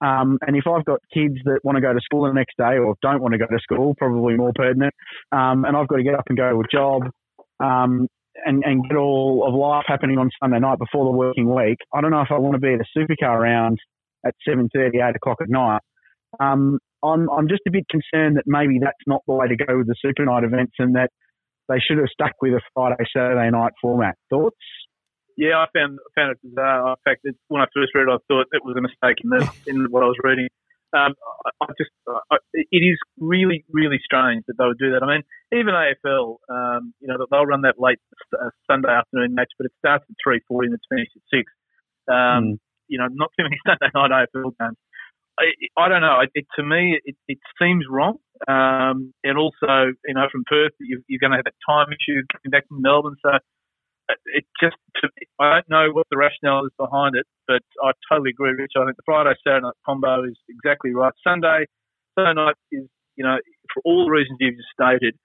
Um, 0.00 0.38
and 0.46 0.56
if 0.56 0.64
I've 0.66 0.84
got 0.84 1.00
kids 1.12 1.36
that 1.44 1.60
want 1.64 1.76
to 1.76 1.80
go 1.80 1.92
to 1.92 2.00
school 2.00 2.26
the 2.26 2.32
next 2.32 2.56
day 2.58 2.76
or 2.78 2.96
don't 3.00 3.22
want 3.22 3.32
to 3.32 3.38
go 3.38 3.46
to 3.46 3.58
school, 3.60 3.94
probably 3.96 4.36
more 4.36 4.52
pertinent, 4.54 4.92
um, 5.32 5.64
and 5.64 5.76
I've 5.76 5.88
got 5.88 5.96
to 5.96 6.02
get 6.02 6.14
up 6.14 6.24
and 6.28 6.36
go 6.36 6.50
to 6.50 6.60
a 6.60 6.68
job 6.70 7.02
um, 7.60 8.06
and, 8.44 8.62
and 8.64 8.84
get 8.88 8.96
all 8.96 9.44
of 9.48 9.54
life 9.54 9.84
happening 9.88 10.18
on 10.18 10.30
Sunday 10.40 10.58
night 10.58 10.78
before 10.78 11.06
the 11.06 11.16
working 11.16 11.52
week, 11.52 11.78
I 11.94 12.02
don't 12.02 12.10
know 12.10 12.20
if 12.20 12.30
I 12.30 12.38
want 12.38 12.54
to 12.54 12.60
be 12.60 12.74
at 12.74 12.80
a 12.80 12.98
supercar 12.98 13.40
round 13.40 13.78
at 14.26 14.34
7.30, 14.46 15.08
8 15.08 15.16
o'clock 15.16 15.38
at 15.40 15.48
night. 15.48 15.80
Um, 16.40 16.78
I'm, 17.02 17.30
I'm 17.30 17.48
just 17.48 17.62
a 17.66 17.70
bit 17.70 17.84
concerned 17.88 18.36
that 18.36 18.44
maybe 18.46 18.78
that's 18.80 18.94
not 19.06 19.22
the 19.26 19.32
way 19.32 19.48
to 19.48 19.56
go 19.56 19.78
with 19.78 19.86
the 19.86 19.94
super 20.04 20.24
night 20.26 20.44
events 20.44 20.74
and 20.78 20.94
that 20.96 21.08
they 21.68 21.78
should 21.78 21.98
have 21.98 22.08
stuck 22.12 22.32
with 22.42 22.52
a 22.52 22.60
Friday, 22.74 22.96
Saturday 23.16 23.50
night 23.50 23.72
format. 23.80 24.14
Thoughts? 24.30 24.56
Yeah, 25.36 25.58
I 25.58 25.66
found 25.76 25.98
found 26.14 26.32
it 26.32 26.38
bizarre. 26.42 26.90
In 26.90 26.96
fact, 27.04 27.20
it's, 27.24 27.38
when 27.48 27.60
I 27.60 27.66
first 27.74 27.94
read 27.94 28.08
it, 28.08 28.12
I 28.12 28.18
thought 28.28 28.46
it 28.52 28.64
was 28.64 28.76
a 28.76 28.80
mistake 28.80 29.20
in 29.22 29.30
the 29.30 29.44
in 29.66 29.90
what 29.90 30.02
I 30.02 30.06
was 30.06 30.16
reading. 30.22 30.48
Um, 30.96 31.12
I, 31.44 31.50
I 31.64 31.66
just, 31.76 31.90
I, 32.30 32.36
it 32.54 32.80
is 32.80 32.96
really, 33.18 33.64
really 33.70 34.00
strange 34.02 34.44
that 34.46 34.54
they 34.56 34.64
would 34.64 34.78
do 34.78 34.92
that. 34.92 35.02
I 35.02 35.06
mean, 35.06 35.22
even 35.52 35.74
AFL, 35.74 36.36
um, 36.48 36.94
you 37.00 37.08
know, 37.08 37.26
they'll 37.30 37.44
run 37.44 37.62
that 37.62 37.74
late 37.78 37.98
uh, 38.32 38.48
Sunday 38.70 38.88
afternoon 38.88 39.34
match, 39.34 39.50
but 39.58 39.66
it 39.66 39.72
starts 39.78 40.04
at 40.08 40.16
three 40.22 40.40
forty 40.48 40.66
and 40.66 40.74
it's 40.74 40.86
finished 40.88 41.12
at 41.16 41.22
six. 41.32 41.52
Um, 42.08 42.56
Mm. 42.56 42.58
You 42.88 42.98
know, 42.98 43.08
not 43.10 43.30
too 43.36 43.42
many 43.42 43.58
Sunday 43.66 43.90
night 43.94 44.10
AFL 44.14 44.52
games. 44.60 44.78
I, 45.38 45.44
I 45.76 45.88
don't 45.88 46.00
know. 46.00 46.20
It, 46.34 46.46
to 46.56 46.62
me, 46.62 46.98
it, 47.04 47.16
it 47.28 47.38
seems 47.60 47.84
wrong. 47.90 48.16
Um, 48.48 49.12
and 49.24 49.36
also, 49.36 49.92
you 50.06 50.14
know, 50.14 50.28
from 50.30 50.44
Perth, 50.48 50.72
you, 50.80 51.02
you're 51.08 51.18
going 51.18 51.32
to 51.32 51.36
have 51.36 51.44
that 51.44 51.60
time 51.68 51.88
issue 51.92 52.22
coming 52.32 52.50
back 52.50 52.68
from 52.68 52.80
Melbourne. 52.80 53.16
So 53.22 53.32
it 54.26 54.44
just, 54.62 54.76
I 55.40 55.54
don't 55.54 55.70
know 55.70 55.88
what 55.92 56.06
the 56.10 56.16
rationale 56.16 56.64
is 56.66 56.72
behind 56.78 57.16
it, 57.16 57.26
but 57.46 57.62
I 57.82 57.92
totally 58.10 58.30
agree, 58.30 58.52
Rich. 58.52 58.72
I 58.76 58.84
think 58.84 58.96
the 58.96 59.02
Friday 59.04 59.34
Saturday 59.44 59.64
night 59.64 59.74
combo 59.84 60.24
is 60.24 60.36
exactly 60.48 60.94
right. 60.94 61.12
Sunday, 61.24 61.66
Sunday 62.18 62.34
night 62.34 62.54
is, 62.70 62.86
you 63.16 63.24
know, 63.24 63.38
for 63.72 63.82
all 63.84 64.06
the 64.06 64.10
reasons 64.10 64.38
you've 64.40 64.56
just 64.56 64.68
stated, 64.78 65.16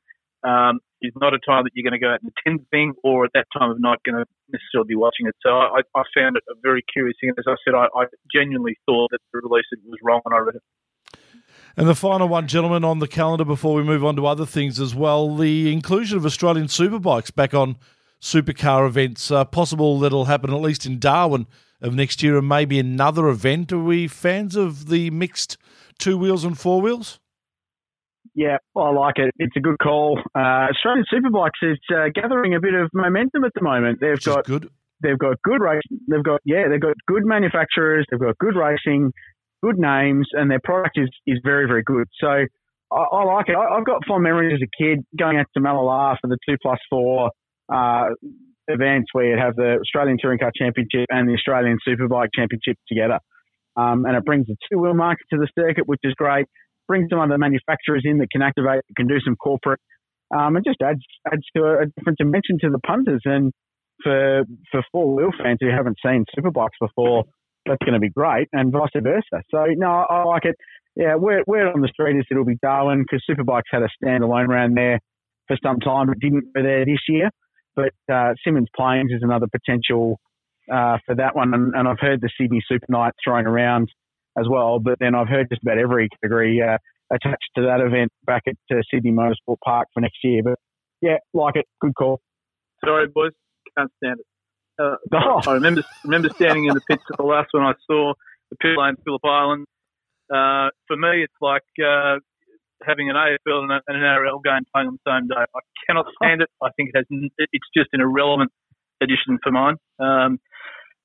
um, 0.43 0.79
is 1.01 1.13
not 1.19 1.33
a 1.33 1.39
time 1.39 1.63
that 1.65 1.71
you're 1.73 1.87
going 1.87 1.99
to 1.99 2.03
go 2.03 2.13
out 2.13 2.21
and 2.21 2.31
attend 2.33 2.61
the 2.61 2.65
thing, 2.71 2.93
or 3.03 3.25
at 3.25 3.31
that 3.33 3.45
time 3.57 3.69
of 3.71 3.79
night 3.79 3.99
going 4.05 4.17
to 4.17 4.25
necessarily 4.49 4.87
be 4.87 4.95
watching 4.95 5.27
it. 5.27 5.35
So 5.41 5.49
I, 5.49 5.81
I 5.95 6.03
found 6.15 6.37
it 6.37 6.43
a 6.49 6.55
very 6.61 6.83
curious 6.91 7.17
thing. 7.21 7.31
As 7.37 7.45
I 7.47 7.55
said, 7.65 7.75
I, 7.75 7.85
I 7.93 8.05
genuinely 8.33 8.77
thought 8.85 9.09
that 9.11 9.19
the 9.33 9.41
release 9.43 9.65
was 9.85 9.99
wrong 10.03 10.21
when 10.23 10.33
I 10.33 10.41
read 10.41 10.55
it. 10.55 10.63
And 11.77 11.87
the 11.87 11.95
final 11.95 12.27
one, 12.27 12.47
gentlemen, 12.47 12.83
on 12.83 12.99
the 12.99 13.07
calendar 13.07 13.45
before 13.45 13.75
we 13.75 13.83
move 13.83 14.03
on 14.03 14.15
to 14.17 14.25
other 14.25 14.45
things 14.45 14.79
as 14.79 14.93
well 14.93 15.35
the 15.35 15.71
inclusion 15.71 16.17
of 16.17 16.25
Australian 16.25 16.67
superbikes 16.67 17.33
back 17.33 17.53
on 17.53 17.77
supercar 18.21 18.87
events. 18.87 19.31
Uh, 19.31 19.43
possible 19.43 19.99
that'll 19.99 20.25
happen 20.25 20.53
at 20.53 20.61
least 20.61 20.85
in 20.85 20.99
Darwin 20.99 21.47
of 21.81 21.95
next 21.95 22.21
year 22.21 22.37
and 22.37 22.47
maybe 22.47 22.79
another 22.79 23.27
event. 23.27 23.71
Are 23.71 23.79
we 23.79 24.07
fans 24.07 24.55
of 24.55 24.87
the 24.87 25.09
mixed 25.09 25.57
two 25.97 26.17
wheels 26.17 26.43
and 26.43 26.57
four 26.57 26.81
wheels? 26.81 27.19
Yeah, 28.33 28.57
I 28.77 28.91
like 28.91 29.17
it. 29.17 29.33
It's 29.39 29.55
a 29.57 29.59
good 29.59 29.77
call. 29.81 30.19
Uh, 30.33 30.69
Australian 30.69 31.05
Superbikes 31.11 31.61
is 31.63 31.79
uh, 31.93 32.05
gathering 32.13 32.55
a 32.55 32.61
bit 32.61 32.73
of 32.73 32.89
momentum 32.93 33.43
at 33.43 33.51
the 33.55 33.61
moment. 33.61 33.99
They've 33.99 34.11
Which 34.11 34.25
got 34.25 34.45
good. 34.45 34.69
they've 35.01 35.17
got 35.17 35.41
good 35.43 35.59
race. 35.59 35.81
They've 36.07 36.23
got 36.23 36.39
yeah, 36.45 36.69
they've 36.69 36.79
got 36.79 36.95
good 37.07 37.25
manufacturers. 37.25 38.05
They've 38.09 38.19
got 38.19 38.37
good 38.37 38.55
racing, 38.55 39.11
good 39.61 39.77
names, 39.77 40.29
and 40.31 40.49
their 40.49 40.61
product 40.63 40.97
is 40.97 41.09
is 41.27 41.39
very 41.43 41.67
very 41.67 41.83
good. 41.83 42.07
So 42.21 42.27
I, 42.27 42.95
I 42.95 43.23
like 43.25 43.49
it. 43.49 43.55
I, 43.55 43.75
I've 43.77 43.85
got 43.85 44.05
fond 44.07 44.23
memories 44.23 44.53
as 44.61 44.61
a 44.61 44.81
kid 44.81 45.03
going 45.19 45.37
out 45.37 45.47
to 45.55 45.59
Mallala 45.59 46.15
for 46.21 46.27
the 46.27 46.37
two 46.47 46.55
plus 46.61 46.79
four 46.89 47.31
uh, 47.71 48.09
events 48.67 49.09
where 49.13 49.25
you'd 49.25 49.39
have 49.39 49.55
the 49.55 49.77
Australian 49.81 50.17
Touring 50.19 50.39
Car 50.39 50.51
Championship 50.55 51.07
and 51.09 51.27
the 51.27 51.33
Australian 51.33 51.77
Superbike 51.87 52.29
Championship 52.35 52.77
together. 52.87 53.19
Um, 53.75 54.05
and 54.05 54.15
it 54.15 54.25
brings 54.25 54.47
the 54.47 54.55
two 54.69 54.79
wheel 54.79 54.93
market 54.93 55.25
to 55.31 55.39
the 55.39 55.47
circuit, 55.57 55.87
which 55.87 56.01
is 56.03 56.13
great. 56.15 56.45
Brings 56.87 57.09
some 57.09 57.19
other 57.19 57.37
manufacturers 57.37 58.03
in 58.03 58.17
that 58.17 58.27
can 58.31 58.41
activate, 58.41 58.81
can 58.97 59.07
do 59.07 59.19
some 59.23 59.35
corporate, 59.35 59.79
um, 60.35 60.55
and 60.55 60.65
just 60.65 60.81
adds 60.81 60.99
adds 61.31 61.43
to 61.55 61.63
a, 61.63 61.83
a 61.83 61.85
different 61.97 62.17
dimension 62.17 62.57
to 62.61 62.69
the 62.69 62.79
punters. 62.79 63.21
And 63.23 63.53
for 64.03 64.43
for 64.71 64.83
four 64.91 65.15
wheel 65.15 65.31
fans 65.41 65.59
who 65.61 65.69
haven't 65.69 65.97
seen 66.05 66.25
superbikes 66.37 66.79
before, 66.81 67.23
that's 67.65 67.81
going 67.85 67.93
to 67.93 67.99
be 67.99 68.09
great, 68.09 68.47
and 68.51 68.71
vice 68.73 68.89
versa. 68.95 69.43
So 69.51 69.65
no, 69.77 70.05
I, 70.09 70.23
like 70.23 70.45
it. 70.45 70.55
Yeah, 70.95 71.15
word, 71.15 71.43
word 71.47 71.71
on 71.73 71.79
the 71.79 71.87
street 71.87 72.17
is 72.17 72.25
it'll 72.29 72.43
be 72.43 72.57
Darwin 72.61 73.03
because 73.03 73.23
Superbikes 73.29 73.71
had 73.71 73.83
a 73.83 73.87
standalone 74.03 74.49
round 74.49 74.75
there 74.75 74.99
for 75.47 75.55
some 75.63 75.79
time, 75.79 76.07
but 76.07 76.19
didn't 76.19 76.53
go 76.53 76.61
there 76.61 76.83
this 76.83 76.99
year. 77.07 77.29
But 77.75 77.93
uh, 78.11 78.33
Simmons 78.43 78.67
Plains 78.75 79.11
is 79.11 79.21
another 79.21 79.47
potential 79.47 80.19
uh, 80.71 80.97
for 81.05 81.15
that 81.15 81.35
one, 81.35 81.53
and, 81.53 81.73
and 81.75 81.87
I've 81.87 81.99
heard 81.99 82.21
the 82.21 82.29
Sydney 82.39 82.61
Super 82.67 82.85
Night 82.89 83.13
thrown 83.23 83.47
around 83.47 83.89
as 84.37 84.45
well. 84.49 84.79
But 84.79 84.99
then 84.99 85.15
I've 85.15 85.27
heard 85.27 85.47
just 85.49 85.61
about 85.63 85.77
every 85.77 86.09
category 86.09 86.61
uh, 86.61 86.77
attached 87.13 87.49
to 87.55 87.63
that 87.63 87.81
event 87.81 88.11
back 88.25 88.43
at 88.47 88.55
uh, 88.71 88.81
Sydney 88.93 89.11
Motorsport 89.11 89.57
Park 89.63 89.87
for 89.93 90.01
next 90.01 90.17
year. 90.23 90.41
But 90.43 90.59
yeah, 91.01 91.17
like 91.33 91.55
it, 91.55 91.65
good 91.81 91.95
call. 91.95 92.21
Sorry, 92.85 93.07
boys, 93.07 93.31
can't 93.77 93.91
stand 94.03 94.19
it. 94.19 94.25
Uh, 94.79 94.95
Oh. 95.13 95.41
I 95.47 95.53
remember 95.53 95.83
remember 96.03 96.29
standing 96.29 96.65
in 96.65 96.73
the 96.73 96.81
pits 96.89 97.03
at 97.11 97.17
the 97.17 97.23
last 97.23 97.49
one 97.51 97.63
I 97.63 97.73
saw 97.85 98.13
the 98.49 98.55
pit 98.57 98.77
lane 98.77 98.95
Phillip 99.03 99.23
Island. 99.23 99.65
Uh, 100.33 100.69
for 100.87 100.95
me, 100.95 101.23
it's 101.23 101.33
like 101.41 101.63
uh, 101.79 102.17
having 102.85 103.09
an 103.09 103.15
AFL 103.15 103.63
and, 103.63 103.71
an 103.71 103.81
NRL 103.95 104.43
game 104.43 104.63
playing 104.73 104.87
on 104.89 104.97
the 105.03 105.11
same 105.11 105.27
day. 105.27 105.35
I 105.55 105.59
cannot 105.87 106.05
stand 106.21 106.41
it. 106.41 106.49
I 106.61 106.69
think 106.77 106.91
it 106.93 106.97
has. 106.97 107.29
It's 107.51 107.67
just 107.75 107.89
an 107.93 108.01
irrelevant 108.01 108.51
addition 109.01 109.39
for 109.43 109.51
mine. 109.51 109.75
Um, 109.99 110.39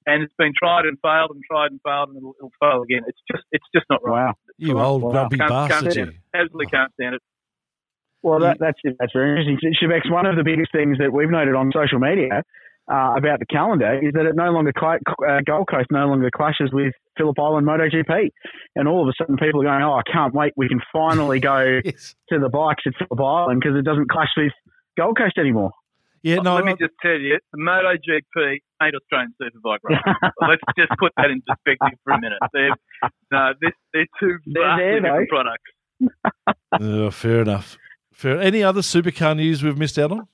and 0.07 0.23
it's 0.23 0.33
been 0.39 0.53
tried 0.57 0.85
and 0.87 0.99
failed 1.03 1.31
and 1.35 1.43
tried 1.51 1.73
and 1.73 1.81
failed, 1.85 2.11
and 2.11 2.19
it'll, 2.19 2.35
it'll 2.39 2.53
fail 2.61 2.83
again. 2.83 3.03
It's 3.07 3.19
just 3.31 3.45
it's 3.53 3.65
just 3.75 3.87
not 3.91 4.01
right. 4.05 4.27
Wow. 4.29 4.35
You 4.59 4.79
old 4.79 5.03
Wow. 5.03 5.11
grumpy 5.11 5.37
Can't- 5.39 5.51
can't 5.51 5.69
bastard, 5.71 5.93
stand 5.93 6.13
you. 6.13 6.19
Absolutely 6.35 6.67
can't 6.67 6.93
stand 6.95 7.15
it. 7.17 7.23
Well, 8.23 8.41
that, 8.41 8.59
that's 8.59 8.79
that's 8.99 9.13
very 9.13 9.39
interesting. 9.41 9.73
Shebex, 9.81 10.11
one 10.11 10.27
of 10.27 10.37
the 10.37 10.43
biggest 10.45 10.73
things 10.73 10.99
that 10.99 11.13
we've 11.13 11.31
noted 11.31 11.55
on 11.55 11.71
social 11.75 11.99
media 11.99 12.43
uh, 12.91 13.15
about 13.17 13.41
the 13.41 13.47
calendar 13.47 13.99
is 14.03 14.13
that 14.15 14.27
it 14.27 14.35
no 14.37 14.51
longer 14.51 14.73
cla 14.77 14.99
uh, 15.29 15.41
Gold 15.47 15.69
Coast 15.71 15.87
no 15.91 16.07
longer 16.07 16.31
clashes 16.35 16.71
with 16.73 16.93
Phillip 17.19 17.39
Island 17.39 17.67
MotoGP, 17.67 18.31
and 18.77 18.87
all 18.89 19.03
of 19.03 19.09
a 19.09 19.13
sudden 19.19 19.37
people 19.37 19.61
are 19.63 19.65
going, 19.65 19.83
"Oh, 19.83 19.95
I 19.95 20.03
can't 20.11 20.33
wait! 20.35 20.53
We 20.57 20.69
can 20.69 20.81
finally 20.93 21.41
go 21.41 21.81
Yes. 21.85 22.15
to 22.31 22.39
the 22.39 22.49
bikes 22.49 22.85
at 22.87 22.93
Phillip 22.99 23.21
Island 23.21 23.61
because 23.61 23.77
it 23.77 23.85
doesn't 23.85 24.09
clash 24.11 24.29
with 24.37 24.53
Gold 24.97 25.17
Coast 25.19 25.39
anymore." 25.39 25.71
Yeah, 26.23 26.37
no, 26.37 26.57
Let 26.57 26.65
me 26.65 26.75
just 26.81 26.95
tell 27.01 27.13
you, 27.19 27.39
the 27.53 27.59
MotoGP 27.59 28.59
ain't 28.83 28.95
Australian 28.97 29.33
Superbike 29.41 29.79
racing. 29.85 30.03
Let's 30.49 30.63
just 30.77 30.91
put 30.99 31.13
that 31.19 31.31
in 31.31 31.41
perspective 31.47 31.99
for 32.03 32.15
a 32.15 32.21
minute. 32.21 32.39
They're, 32.53 32.71
no, 33.31 33.53
they're, 33.61 33.73
they're 33.93 34.07
two 34.19 34.39
They're 34.47 34.65
vastly 34.65 34.85
there, 34.85 35.01
different 35.03 35.29
though. 35.31 35.37
products. 35.37 36.59
Oh, 36.81 37.11
fair 37.11 37.43
enough. 37.43 37.79
Fair. 38.13 38.41
Any 38.41 38.63
other 38.63 38.81
supercar 38.81 39.37
news 39.37 39.63
we've 39.63 39.79
missed 39.79 39.99
out 39.99 40.11
on? 40.13 40.27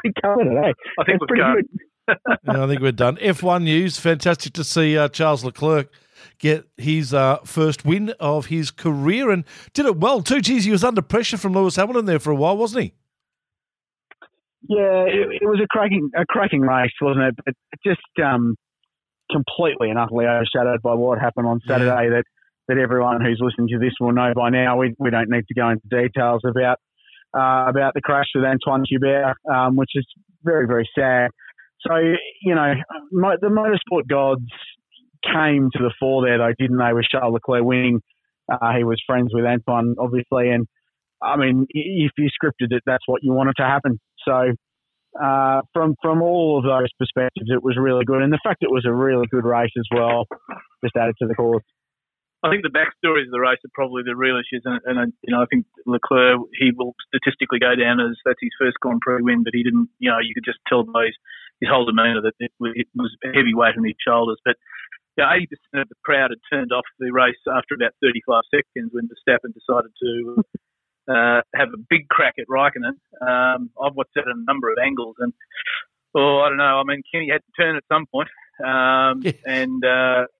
I 0.04 0.08
we 0.08 0.12
covered 0.22 0.46
it. 0.46 0.56
Eh? 0.56 0.72
I 0.98 1.04
think 1.04 1.20
That's 1.20 1.20
we've 1.20 1.28
pretty 1.28 1.42
got 1.42 1.56
good. 1.56 1.66
Yeah, 2.44 2.64
I 2.64 2.66
think 2.66 2.80
we're 2.80 2.92
done. 2.92 3.16
F1 3.18 3.64
news. 3.64 4.00
Fantastic 4.00 4.54
to 4.54 4.64
see 4.64 4.96
uh, 4.96 5.08
Charles 5.08 5.44
Leclerc 5.44 5.90
get 6.38 6.66
his 6.76 7.12
uh, 7.12 7.38
first 7.44 7.84
win 7.84 8.14
of 8.20 8.46
his 8.46 8.70
career 8.70 9.30
and 9.30 9.44
did 9.74 9.86
it 9.86 9.98
well 9.98 10.22
too. 10.22 10.40
Geez, 10.40 10.64
he 10.64 10.70
was 10.70 10.84
under 10.84 11.02
pressure 11.02 11.36
from 11.36 11.52
Lewis 11.52 11.76
Hamilton 11.76 12.06
there 12.06 12.18
for 12.18 12.30
a 12.30 12.34
while, 12.34 12.56
wasn't 12.56 12.84
he? 12.84 12.94
Yeah, 14.68 15.04
it, 15.04 15.42
it 15.42 15.46
was 15.46 15.60
a 15.62 15.66
cracking 15.68 16.10
a 16.16 16.24
cracking 16.26 16.62
race, 16.62 16.92
wasn't 17.00 17.26
it? 17.26 17.34
But 17.44 17.54
just 17.84 18.00
um, 18.24 18.56
completely 19.30 19.90
and 19.90 19.98
utterly 19.98 20.26
overshadowed 20.26 20.82
by 20.82 20.94
what 20.94 21.18
happened 21.18 21.46
on 21.46 21.60
Saturday. 21.66 22.10
That 22.10 22.24
that 22.68 22.78
everyone 22.78 23.24
who's 23.24 23.40
listening 23.40 23.68
to 23.68 23.78
this 23.78 23.94
will 24.00 24.12
know 24.12 24.32
by 24.34 24.50
now. 24.50 24.78
We 24.78 24.94
we 24.98 25.10
don't 25.10 25.30
need 25.30 25.46
to 25.48 25.54
go 25.54 25.70
into 25.70 25.86
details 25.88 26.42
about 26.44 26.78
uh, 27.36 27.66
about 27.68 27.94
the 27.94 28.00
crash 28.00 28.26
with 28.34 28.44
Antoine 28.44 28.84
Hubert, 28.88 29.34
um, 29.52 29.76
which 29.76 29.90
is 29.94 30.06
very 30.42 30.66
very 30.66 30.88
sad. 30.98 31.30
So 31.86 31.94
you 32.42 32.54
know, 32.54 32.74
mo- 33.12 33.36
the 33.40 33.48
motorsport 33.48 34.08
gods 34.08 34.46
came 35.24 35.70
to 35.72 35.78
the 35.78 35.92
fore 35.98 36.24
there, 36.24 36.38
though, 36.38 36.52
didn't 36.58 36.78
they? 36.78 36.92
With 36.92 37.06
Charles 37.10 37.34
Leclerc 37.34 37.64
winning, 37.64 38.00
uh, 38.50 38.72
he 38.76 38.84
was 38.84 39.02
friends 39.06 39.30
with 39.32 39.44
Antoine, 39.44 39.94
obviously, 39.98 40.50
and 40.50 40.66
I 41.22 41.36
mean, 41.36 41.66
if 41.70 42.12
you 42.16 42.28
scripted 42.28 42.72
it, 42.72 42.82
that's 42.86 43.02
what 43.06 43.22
you 43.22 43.32
wanted 43.32 43.54
to 43.56 43.64
happen. 43.64 43.98
So, 44.24 44.52
uh, 45.20 45.62
from 45.72 45.96
from 46.02 46.22
all 46.22 46.58
of 46.58 46.64
those 46.64 46.92
perspectives, 46.98 47.50
it 47.50 47.62
was 47.62 47.76
really 47.78 48.04
good, 48.04 48.22
and 48.22 48.32
the 48.32 48.38
fact 48.44 48.62
it 48.62 48.70
was 48.70 48.84
a 48.86 48.92
really 48.92 49.26
good 49.30 49.44
race 49.44 49.72
as 49.76 49.86
well 49.94 50.26
just 50.84 50.96
added 50.96 51.14
to 51.20 51.26
the 51.26 51.34
cause. 51.34 51.62
I 52.44 52.50
think 52.50 52.62
the 52.62 52.70
backstories 52.70 53.26
of 53.26 53.34
the 53.34 53.42
race 53.42 53.58
are 53.66 53.74
probably 53.74 54.02
the 54.06 54.14
real 54.14 54.38
issues, 54.38 54.62
and, 54.64 54.78
and 54.86 55.12
you 55.26 55.34
know 55.34 55.42
I 55.42 55.46
think 55.50 55.66
Leclerc 55.86 56.38
he 56.54 56.70
will 56.70 56.94
statistically 57.10 57.58
go 57.58 57.74
down 57.74 57.98
as 57.98 58.14
that's 58.24 58.38
his 58.40 58.54
first 58.58 58.78
Grand 58.80 59.00
Prix 59.00 59.22
win, 59.22 59.42
but 59.42 59.54
he 59.54 59.62
didn't. 59.62 59.90
You 59.98 60.10
know, 60.10 60.22
you 60.22 60.34
could 60.34 60.46
just 60.46 60.62
tell 60.68 60.84
by 60.84 61.06
his, 61.10 61.18
his 61.60 61.70
whole 61.70 61.84
demeanour 61.84 62.22
that 62.22 62.38
it, 62.38 62.52
it 62.78 62.86
was 62.94 63.10
a 63.24 63.34
heavy 63.34 63.54
weight 63.54 63.74
on 63.74 63.84
his 63.84 63.98
shoulders. 63.98 64.38
But 64.44 64.54
yeah, 65.18 65.34
80% 65.34 65.82
of 65.82 65.88
the 65.88 65.98
crowd 66.04 66.30
had 66.30 66.38
turned 66.46 66.70
off 66.70 66.86
the 67.00 67.10
race 67.10 67.42
after 67.50 67.74
about 67.74 67.90
35 68.00 68.42
seconds 68.54 68.94
when 68.94 69.10
Verstappen 69.10 69.50
decided 69.50 69.90
to 69.98 70.44
uh, 71.10 71.42
have 71.58 71.74
a 71.74 71.82
big 71.90 72.06
crack 72.08 72.34
at 72.38 72.46
Raikkonen. 72.46 72.94
Um, 73.18 73.70
I've 73.82 73.98
watched 73.98 74.14
it 74.14 74.20
at 74.20 74.30
a 74.30 74.44
number 74.46 74.70
of 74.70 74.78
angles, 74.78 75.16
and 75.18 75.32
oh, 76.14 76.38
I 76.38 76.48
don't 76.48 76.58
know. 76.58 76.78
I 76.78 76.84
mean, 76.84 77.02
Kenny 77.10 77.30
had 77.32 77.42
to 77.42 77.62
turn 77.62 77.74
at 77.74 77.82
some 77.90 78.06
point, 78.06 78.28
um, 78.64 79.24
and 79.46 79.84
uh, 79.84 80.30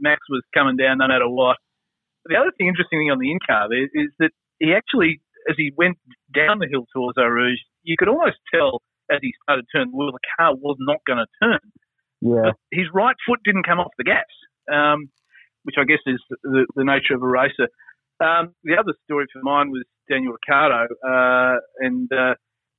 Max 0.00 0.20
was 0.28 0.42
coming 0.54 0.76
down 0.76 0.98
no 0.98 1.08
matter 1.08 1.28
what. 1.28 1.56
The 2.26 2.36
other 2.36 2.52
thing, 2.56 2.68
interesting 2.68 3.00
thing 3.00 3.10
on 3.10 3.18
the 3.18 3.30
in 3.30 3.38
car 3.44 3.66
is, 3.72 3.90
is 3.94 4.10
that 4.20 4.30
he 4.58 4.74
actually, 4.74 5.20
as 5.50 5.56
he 5.56 5.72
went 5.76 5.98
down 6.32 6.60
the 6.60 6.68
hill 6.70 6.86
towards 6.94 7.18
Eau 7.18 7.26
Rouge, 7.26 7.58
you 7.82 7.96
could 7.98 8.08
almost 8.08 8.38
tell 8.54 8.82
as 9.10 9.18
he 9.20 9.32
started 9.42 9.66
to 9.66 9.78
turn 9.78 9.90
the 9.90 9.96
wheel, 9.96 10.12
the 10.12 10.28
car 10.38 10.54
was 10.54 10.76
not 10.80 11.04
going 11.06 11.18
to 11.18 11.30
turn. 11.42 11.60
Yeah. 12.20 12.52
But 12.52 12.56
his 12.70 12.86
right 12.94 13.16
foot 13.26 13.40
didn't 13.44 13.66
come 13.66 13.80
off 13.80 13.92
the 13.98 14.04
gas, 14.04 14.30
um, 14.72 15.10
which 15.64 15.76
I 15.78 15.84
guess 15.84 16.00
is 16.06 16.22
the, 16.42 16.66
the 16.74 16.84
nature 16.84 17.14
of 17.14 17.22
a 17.22 17.26
racer. 17.26 17.68
Um, 18.22 18.54
the 18.62 18.78
other 18.78 18.94
story 19.04 19.26
for 19.32 19.42
mine 19.42 19.70
was 19.70 19.84
Daniel 20.08 20.32
Ricciardo, 20.32 20.86
uh, 21.02 21.58
and 21.80 22.08
uh, 22.12 22.34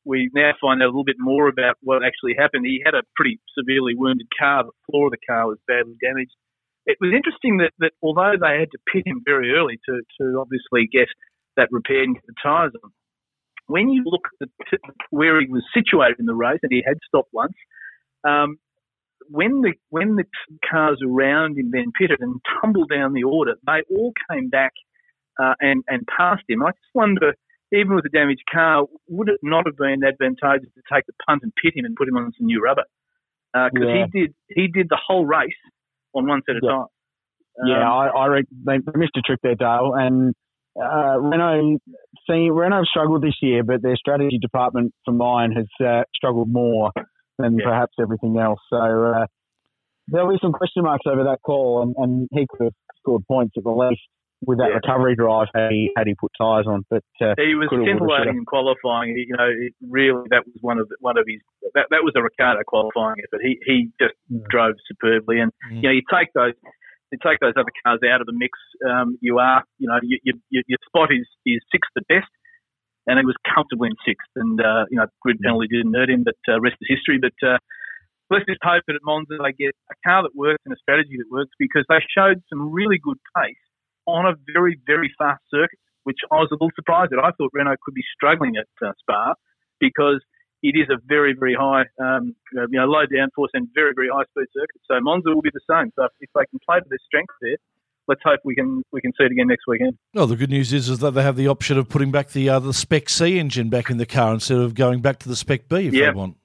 we 0.05 0.29
now 0.33 0.51
find 0.61 0.81
out 0.81 0.87
a 0.87 0.93
little 0.95 1.03
bit 1.03 1.19
more 1.19 1.47
about 1.47 1.75
what 1.81 2.03
actually 2.03 2.35
happened. 2.39 2.65
He 2.65 2.81
had 2.85 2.95
a 2.95 3.03
pretty 3.15 3.39
severely 3.57 3.93
wounded 3.95 4.27
car. 4.39 4.63
The 4.63 4.71
floor 4.89 5.07
of 5.07 5.11
the 5.11 5.23
car 5.27 5.47
was 5.47 5.59
badly 5.67 5.95
damaged. 6.01 6.35
It 6.85 6.97
was 6.99 7.13
interesting 7.15 7.57
that, 7.57 7.71
that 7.79 7.91
although 8.01 8.33
they 8.39 8.59
had 8.59 8.71
to 8.71 8.79
pit 8.91 9.03
him 9.05 9.21
very 9.23 9.53
early 9.53 9.79
to, 9.87 10.01
to 10.19 10.39
obviously 10.39 10.87
get 10.91 11.07
that 11.55 11.69
repaired 11.71 12.05
and 12.05 12.15
get 12.15 12.25
the 12.27 12.35
tyres 12.43 12.73
on, 12.83 12.91
when 13.67 13.89
you 13.89 14.03
look 14.05 14.27
at 14.41 14.49
the, 14.71 14.77
where 15.09 15.39
he 15.39 15.47
was 15.47 15.63
situated 15.73 16.19
in 16.19 16.25
the 16.25 16.35
race, 16.35 16.59
and 16.63 16.71
he 16.71 16.83
had 16.85 16.97
stopped 17.07 17.29
once, 17.31 17.53
um, 18.27 18.57
when 19.29 19.61
the 19.61 19.73
when 19.89 20.15
the 20.15 20.25
cars 20.69 20.99
around 21.05 21.57
him 21.57 21.71
then 21.71 21.91
pitted 21.97 22.19
and 22.19 22.41
tumbled 22.61 22.89
down 22.89 23.13
the 23.13 23.23
order, 23.23 23.55
they 23.65 23.81
all 23.95 24.11
came 24.29 24.49
back 24.49 24.73
uh, 25.41 25.53
and 25.61 25.83
and 25.87 26.05
passed 26.07 26.43
him. 26.49 26.61
I 26.61 26.71
just 26.71 26.93
wonder, 26.93 27.33
even 27.71 27.95
with 27.95 28.05
a 28.05 28.09
damaged 28.09 28.43
car, 28.51 28.85
would 29.07 29.29
it 29.29 29.39
not 29.41 29.65
have 29.65 29.77
been 29.77 30.03
advantageous 30.03 30.69
to 30.75 30.81
take 30.93 31.05
the 31.05 31.13
punt 31.25 31.41
and 31.43 31.53
pit 31.55 31.73
him 31.75 31.85
and 31.85 31.95
put 31.95 32.07
him 32.07 32.17
on 32.17 32.33
some 32.37 32.47
new 32.47 32.61
rubber? 32.61 32.83
Because 33.53 33.87
uh, 33.87 33.93
yeah. 33.93 34.05
he 34.11 34.19
did 34.19 34.35
he 34.49 34.67
did 34.67 34.89
the 34.89 34.99
whole 34.99 35.25
race 35.25 35.53
on 36.13 36.27
one 36.27 36.41
set 36.45 36.55
of 36.55 36.61
yeah. 36.63 36.69
tires. 36.69 36.87
Um, 37.61 37.67
yeah, 37.67 37.91
I, 37.91 38.07
I 38.07 38.27
reckon 38.27 38.63
they 38.65 38.77
missed 38.95 39.17
a 39.17 39.21
trick 39.21 39.39
there, 39.43 39.55
Dale. 39.55 39.93
And 39.95 40.33
uh, 40.75 41.19
Renault, 41.19 41.79
see, 42.27 42.49
Renault 42.49 42.77
have 42.77 42.85
struggled 42.85 43.23
this 43.23 43.37
year, 43.41 43.63
but 43.63 43.81
their 43.81 43.95
strategy 43.95 44.39
department, 44.39 44.93
for 45.05 45.11
mine, 45.11 45.51
has 45.51 45.67
uh, 45.85 46.03
struggled 46.15 46.51
more 46.51 46.91
than 47.37 47.57
yeah. 47.57 47.65
perhaps 47.65 47.93
everything 48.01 48.37
else. 48.39 48.59
So 48.69 48.77
uh, 48.77 49.25
there'll 50.07 50.31
be 50.31 50.39
some 50.41 50.51
question 50.51 50.83
marks 50.83 51.05
over 51.07 51.23
that 51.25 51.39
call, 51.45 51.83
and, 51.83 51.95
and 51.97 52.27
he 52.31 52.47
could 52.49 52.65
have 52.65 52.73
scored 52.97 53.23
points 53.27 53.53
at 53.57 53.63
the 53.63 53.71
least 53.71 54.01
with 54.45 54.57
that 54.59 54.69
yeah. 54.69 54.79
recovery 54.79 55.15
drive 55.15 55.47
had 55.53 55.71
he 55.71 55.91
had 55.95 56.07
he 56.07 56.15
put 56.15 56.31
tyres 56.37 56.67
on. 56.67 56.85
But 56.89 57.03
uh, 57.21 57.35
he 57.37 57.55
was 57.55 57.69
scintillating 57.71 58.37
in 58.37 58.45
qualifying. 58.45 59.15
You 59.15 59.35
know, 59.37 59.49
really 59.89 60.23
that 60.29 60.45
was 60.45 60.57
one 60.61 60.79
of 60.79 60.89
the, 60.89 60.95
one 60.99 61.17
of 61.17 61.25
his 61.27 61.39
that, 61.73 61.87
that 61.89 62.03
was 62.03 62.13
a 62.15 62.21
Ricciardo 62.23 62.61
qualifying 62.65 63.17
effort. 63.23 63.41
He 63.41 63.59
he 63.65 63.89
just 63.99 64.15
mm. 64.31 64.43
drove 64.49 64.75
superbly, 64.87 65.39
and 65.39 65.51
mm. 65.71 65.81
you 65.81 65.87
know 65.89 65.95
you 65.95 66.03
take 66.11 66.33
those. 66.33 66.53
You 67.11 67.19
take 67.21 67.37
those 67.45 67.53
other 67.53 67.69
cars 67.85 68.01
out 68.09 68.21
of 68.21 68.25
the 68.25 68.33
mix. 68.33 68.57
Um, 68.81 69.21
you 69.21 69.37
are, 69.37 69.61
you 69.77 69.85
know, 69.85 70.01
you, 70.01 70.17
you, 70.25 70.33
your 70.49 70.81
spot 70.89 71.13
is 71.13 71.29
is 71.45 71.61
sixth 71.69 71.93
at 71.93 72.07
best, 72.09 72.31
and 73.05 73.21
he 73.21 73.25
was 73.25 73.37
comfortably 73.45 73.93
in 73.93 73.97
sixth. 74.01 74.33
And 74.35 74.57
uh, 74.59 74.89
you 74.89 74.97
know, 74.97 75.05
grid 75.21 75.37
penalty 75.37 75.67
didn't 75.69 75.93
hurt 75.93 76.09
him, 76.09 76.25
but 76.25 76.41
uh, 76.49 76.59
rest 76.59 76.81
is 76.81 76.89
history. 76.89 77.21
But 77.21 77.37
uh, 77.45 77.61
let's 78.33 78.49
just 78.49 78.65
hope 78.65 78.81
that 78.87 78.97
at 78.97 79.05
Monza 79.05 79.37
they 79.37 79.53
get 79.53 79.77
a 79.93 79.97
car 80.01 80.25
that 80.25 80.33
works 80.33 80.65
and 80.65 80.73
a 80.73 80.79
strategy 80.81 81.21
that 81.21 81.29
works 81.29 81.53
because 81.61 81.85
they 81.85 82.01
showed 82.09 82.41
some 82.49 82.73
really 82.73 82.97
good 82.97 83.21
pace 83.37 83.62
on 84.05 84.25
a 84.25 84.33
very, 84.51 84.79
very 84.85 85.13
fast 85.17 85.41
circuit, 85.49 85.79
which 86.03 86.19
I 86.31 86.35
was 86.35 86.49
a 86.51 86.55
little 86.55 86.71
surprised 86.75 87.13
at. 87.13 87.19
I 87.19 87.31
thought 87.31 87.51
Renault 87.53 87.77
could 87.83 87.93
be 87.93 88.03
struggling 88.15 88.55
at 88.57 88.67
uh, 88.85 88.91
Spa 88.99 89.33
because 89.79 90.21
it 90.61 90.75
is 90.79 90.87
a 90.89 90.97
very, 91.05 91.35
very 91.37 91.55
high, 91.59 91.83
um, 91.99 92.35
you 92.53 92.79
know, 92.79 92.85
low 92.85 93.03
downforce 93.05 93.51
and 93.53 93.67
very, 93.75 93.91
very 93.95 94.07
high 94.07 94.23
speed 94.31 94.47
circuit. 94.53 94.81
So 94.87 94.95
Monza 95.01 95.29
will 95.33 95.41
be 95.41 95.51
the 95.53 95.65
same. 95.69 95.91
So 95.95 96.07
if 96.21 96.29
they 96.33 96.45
can 96.49 96.59
play 96.65 96.79
to 96.79 96.85
their 96.89 96.99
strengths 97.05 97.35
there, 97.41 97.57
let's 98.07 98.21
hope 98.23 98.39
we 98.43 98.55
can 98.55 98.83
we 98.91 99.01
can 99.01 99.11
see 99.17 99.25
it 99.25 99.31
again 99.31 99.47
next 99.47 99.63
weekend. 99.67 99.97
Well, 100.13 100.27
the 100.27 100.35
good 100.35 100.49
news 100.49 100.73
is 100.73 100.89
is 100.89 100.99
that 100.99 101.11
they 101.11 101.23
have 101.23 101.35
the 101.35 101.47
option 101.47 101.77
of 101.77 101.89
putting 101.89 102.11
back 102.11 102.29
the 102.29 102.49
uh, 102.49 102.59
the 102.59 102.73
Spec 102.73 103.09
C 103.09 103.39
engine 103.39 103.69
back 103.69 103.89
in 103.89 103.97
the 103.97 104.05
car 104.05 104.33
instead 104.33 104.57
of 104.57 104.73
going 104.75 105.01
back 105.01 105.19
to 105.19 105.29
the 105.29 105.35
Spec 105.35 105.67
B 105.67 105.87
if 105.87 105.93
yep. 105.93 106.13
they 106.13 106.17
want. 106.17 106.37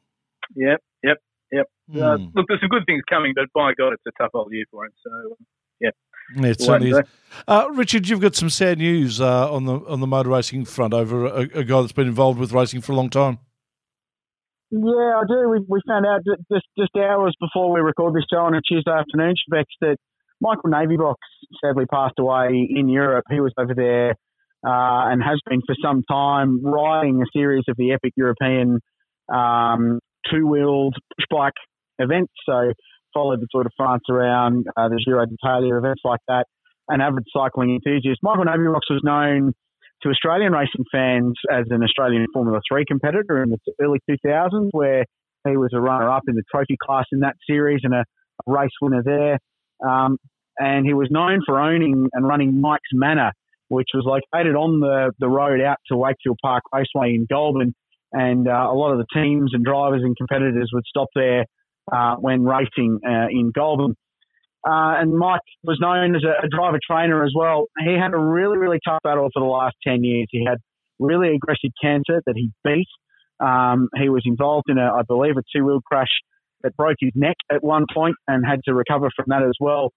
Yep, 0.56 0.80
yep, 1.04 1.18
yep. 1.52 1.66
Mm. 1.90 2.02
Uh, 2.02 2.16
look, 2.34 2.46
there's 2.48 2.60
some 2.60 2.68
good 2.68 2.84
things 2.86 3.02
coming, 3.08 3.32
but 3.34 3.46
by 3.54 3.72
God, 3.78 3.92
it's 3.92 4.02
a 4.06 4.22
tough 4.22 4.30
old 4.34 4.52
year 4.52 4.64
for 4.70 4.84
him. 4.86 4.92
So, 5.04 5.10
um, 5.10 5.46
yeah. 6.36 6.48
It 6.48 6.60
certainly 6.60 6.90
is. 6.90 7.00
Uh, 7.46 7.68
Richard, 7.72 8.08
you've 8.08 8.20
got 8.20 8.34
some 8.34 8.50
sad 8.50 8.78
news 8.78 9.20
uh, 9.20 9.52
on 9.52 9.64
the 9.64 9.74
on 9.86 10.00
the 10.00 10.06
motor 10.06 10.30
racing 10.30 10.64
front 10.64 10.94
over 10.94 11.26
a, 11.26 11.40
a, 11.54 11.64
guy 11.64 11.80
that's 11.80 11.92
been 11.92 12.08
involved 12.08 12.38
with 12.38 12.52
racing 12.52 12.80
for 12.80 12.92
a 12.92 12.96
long 12.96 13.10
time. 13.10 13.38
Yeah, 14.70 14.80
I 14.80 15.22
do. 15.28 15.48
We, 15.48 15.60
we 15.68 15.80
found 15.86 16.06
out 16.06 16.20
just 16.50 16.66
just 16.78 16.90
hours 16.96 17.34
before 17.40 17.72
we 17.72 17.80
record 17.80 18.14
this 18.14 18.24
show 18.32 18.40
on 18.40 18.54
a 18.54 18.60
Tuesday 18.60 18.90
afternoon, 18.90 19.34
Specs, 19.46 19.74
that 19.80 19.96
Michael 20.40 20.70
Navybox 20.70 21.16
sadly 21.62 21.86
passed 21.86 22.18
away 22.18 22.68
in 22.68 22.88
Europe. 22.88 23.24
He 23.30 23.40
was 23.40 23.52
over 23.58 23.74
there 23.74 24.10
uh, 24.66 25.10
and 25.10 25.22
has 25.22 25.40
been 25.48 25.60
for 25.66 25.74
some 25.82 26.02
time 26.10 26.64
riding 26.64 27.22
a 27.22 27.26
series 27.32 27.64
of 27.68 27.76
the 27.76 27.92
epic 27.92 28.12
European 28.16 28.80
um, 29.32 30.00
two-wheeled 30.30 30.94
push 31.16 31.26
bike 31.30 31.52
events. 31.98 32.32
So 32.46 32.72
followed 33.12 33.40
the 33.40 33.46
Tour 33.50 33.64
de 33.64 33.70
France 33.76 34.04
around, 34.10 34.66
uh, 34.76 34.88
the 34.88 35.02
Giro 35.04 35.24
d'Italia, 35.26 35.76
events 35.76 36.02
like 36.04 36.20
that, 36.28 36.46
an 36.88 37.00
avid 37.00 37.24
cycling 37.34 37.74
enthusiast. 37.74 38.20
Michael 38.22 38.44
Navybox 38.44 38.90
was 38.90 39.00
known 39.02 39.52
to 40.02 40.08
Australian 40.08 40.52
racing 40.52 40.84
fans 40.92 41.34
as 41.50 41.64
an 41.70 41.82
Australian 41.82 42.26
Formula 42.32 42.60
3 42.70 42.84
competitor 42.86 43.42
in 43.42 43.50
the 43.50 43.58
early 43.80 43.98
2000s, 44.08 44.68
where 44.72 45.04
he 45.46 45.56
was 45.56 45.70
a 45.74 45.80
runner-up 45.80 46.22
in 46.28 46.34
the 46.34 46.42
trophy 46.50 46.76
class 46.80 47.04
in 47.12 47.20
that 47.20 47.34
series 47.48 47.80
and 47.82 47.94
a, 47.94 48.04
a 48.46 48.52
race 48.52 48.70
winner 48.80 49.02
there. 49.02 49.38
Um, 49.86 50.18
and 50.58 50.84
he 50.86 50.94
was 50.94 51.08
known 51.10 51.40
for 51.46 51.60
owning 51.60 52.08
and 52.12 52.26
running 52.26 52.60
Mike's 52.60 52.90
Manor, 52.92 53.32
which 53.68 53.88
was 53.94 54.04
located 54.04 54.56
on 54.56 54.80
the, 54.80 55.12
the 55.18 55.28
road 55.28 55.60
out 55.60 55.76
to 55.88 55.96
Wakefield 55.96 56.38
Park 56.42 56.64
Raceway 56.72 57.14
in 57.14 57.26
Goulburn. 57.30 57.74
And 58.12 58.48
uh, 58.48 58.68
a 58.70 58.74
lot 58.74 58.92
of 58.92 58.98
the 58.98 59.06
teams 59.14 59.50
and 59.52 59.64
drivers 59.64 60.02
and 60.02 60.16
competitors 60.16 60.70
would 60.72 60.84
stop 60.88 61.08
there 61.14 61.44
uh, 61.92 62.16
when 62.16 62.44
racing 62.44 63.00
uh, 63.06 63.28
in 63.30 63.52
Goulburn. 63.54 63.94
Uh, 64.66 64.98
and 65.00 65.16
Mike 65.16 65.40
was 65.62 65.78
known 65.80 66.16
as 66.16 66.22
a, 66.24 66.46
a, 66.46 66.48
driver 66.48 66.78
trainer 66.84 67.24
as 67.24 67.32
well. 67.34 67.66
He 67.78 67.94
had 67.94 68.12
a 68.12 68.18
really, 68.18 68.58
really 68.58 68.80
tough 68.84 68.98
battle 69.04 69.28
for 69.32 69.40
the 69.40 69.46
last 69.46 69.76
10 69.86 70.02
years. 70.02 70.26
He 70.30 70.44
had 70.44 70.58
really 70.98 71.34
aggressive 71.34 71.70
cancer 71.80 72.20
that 72.26 72.34
he 72.34 72.50
beat. 72.64 72.88
Um, 73.40 73.88
he 73.96 74.08
was 74.08 74.22
involved 74.26 74.66
in, 74.68 74.76
a, 74.76 74.92
I 74.92 75.02
believe, 75.06 75.36
a 75.36 75.42
two 75.54 75.64
wheel 75.64 75.80
crash 75.80 76.10
that 76.62 76.76
broke 76.76 76.96
his 76.98 77.12
neck 77.14 77.36
at 77.52 77.62
one 77.62 77.84
point 77.94 78.16
and 78.26 78.44
had 78.44 78.60
to 78.64 78.74
recover 78.74 79.10
from 79.14 79.26
that 79.28 79.42
as 79.42 79.54
well. 79.60 79.92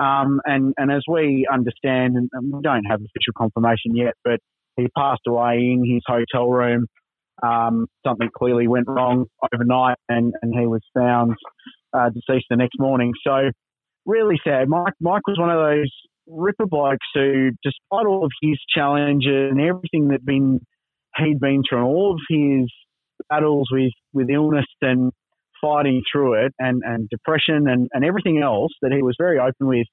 Um, 0.00 0.40
and, 0.44 0.74
and 0.76 0.90
as 0.90 1.02
we 1.08 1.46
understand, 1.50 2.16
and 2.16 2.52
we 2.52 2.60
don't 2.62 2.84
have 2.84 3.00
official 3.00 3.32
confirmation 3.36 3.94
yet, 3.94 4.14
but 4.24 4.40
he 4.76 4.88
passed 4.96 5.22
away 5.26 5.58
in 5.58 5.84
his 5.88 6.02
hotel 6.06 6.48
room 6.48 6.86
um, 7.42 7.86
something 8.06 8.28
clearly 8.36 8.68
went 8.68 8.86
wrong 8.88 9.26
overnight, 9.52 9.96
and, 10.08 10.32
and 10.42 10.54
he 10.58 10.66
was 10.66 10.80
found 10.96 11.34
uh, 11.92 12.10
deceased 12.10 12.46
the 12.50 12.56
next 12.56 12.78
morning. 12.78 13.12
So 13.26 13.50
really 14.06 14.40
sad. 14.44 14.68
Mike 14.68 14.94
Mike 15.00 15.26
was 15.26 15.38
one 15.38 15.50
of 15.50 15.58
those 15.58 15.90
ripper 16.26 16.66
blokes 16.66 17.06
who, 17.14 17.50
despite 17.62 18.06
all 18.06 18.24
of 18.24 18.30
his 18.42 18.58
challenges 18.74 19.50
and 19.50 19.60
everything 19.60 20.08
that 20.08 20.24
been 20.24 20.60
he'd 21.16 21.40
been 21.40 21.62
through, 21.68 21.78
and 21.78 21.86
all 21.86 22.14
of 22.14 22.20
his 22.28 22.70
battles 23.28 23.68
with 23.72 23.92
with 24.12 24.30
illness 24.30 24.66
and 24.82 25.12
fighting 25.60 26.02
through 26.10 26.44
it, 26.44 26.52
and 26.58 26.82
and 26.84 27.08
depression 27.08 27.68
and 27.68 27.88
and 27.92 28.04
everything 28.04 28.40
else 28.42 28.72
that 28.82 28.92
he 28.92 29.02
was 29.02 29.14
very 29.18 29.38
open 29.38 29.66
with, 29.66 29.86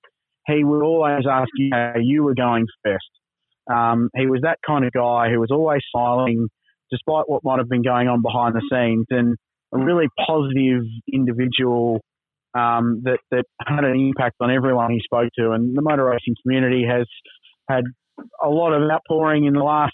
he 0.47 0.63
would 0.63 0.83
always 0.83 1.25
ask 1.29 1.49
you 1.55 1.69
how 1.73 1.93
you 1.99 2.23
were 2.23 2.35
going 2.35 2.65
first. 2.83 3.09
Um, 3.69 4.09
he 4.15 4.27
was 4.27 4.41
that 4.43 4.59
kind 4.65 4.85
of 4.85 4.93
guy 4.93 5.29
who 5.29 5.39
was 5.39 5.51
always 5.51 5.81
smiling 5.91 6.47
despite 6.91 7.27
what 7.27 7.43
might 7.43 7.59
have 7.59 7.69
been 7.69 7.83
going 7.83 8.07
on 8.07 8.21
behind 8.21 8.55
the 8.55 8.61
scenes, 8.71 9.05
and 9.09 9.35
a 9.73 9.77
really 9.77 10.07
positive 10.25 10.83
individual 11.11 12.01
um, 12.53 13.01
that 13.03 13.19
that 13.31 13.45
had 13.65 13.83
an 13.83 13.99
impact 13.99 14.35
on 14.39 14.51
everyone 14.51 14.91
he 14.91 15.01
spoke 15.03 15.29
to. 15.37 15.51
And 15.51 15.75
the 15.75 15.81
motor 15.81 16.05
racing 16.05 16.35
community 16.43 16.85
has 16.89 17.05
had 17.69 17.83
a 18.43 18.49
lot 18.49 18.73
of 18.73 18.89
outpouring 18.89 19.45
in 19.45 19.53
the 19.53 19.63
last 19.63 19.93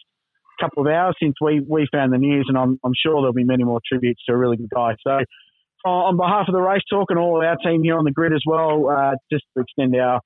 couple 0.60 0.86
of 0.86 0.92
hours 0.92 1.16
since 1.22 1.34
we, 1.42 1.62
we 1.68 1.88
found 1.92 2.14
the 2.14 2.18
news, 2.18 2.46
and 2.48 2.58
I'm, 2.58 2.80
I'm 2.84 2.94
sure 3.02 3.16
there'll 3.16 3.34
be 3.34 3.44
many 3.44 3.64
more 3.64 3.82
tributes 3.86 4.22
to 4.28 4.34
a 4.34 4.38
really 4.38 4.58
good 4.58 4.70
guy. 4.74 4.96
So, 5.06 5.20
uh, 5.86 5.90
on 5.90 6.16
behalf 6.16 6.46
of 6.48 6.54
the 6.54 6.62
race 6.62 6.84
talk 6.90 7.08
and 7.10 7.20
all 7.20 7.42
of 7.42 7.46
our 7.46 7.58
team 7.58 7.84
here 7.84 7.98
on 7.98 8.06
the 8.06 8.12
grid 8.12 8.32
as 8.32 8.44
well, 8.46 8.90
uh, 8.90 9.16
just 9.32 9.44
to 9.58 9.64
extend 9.64 9.96
our 9.96 10.22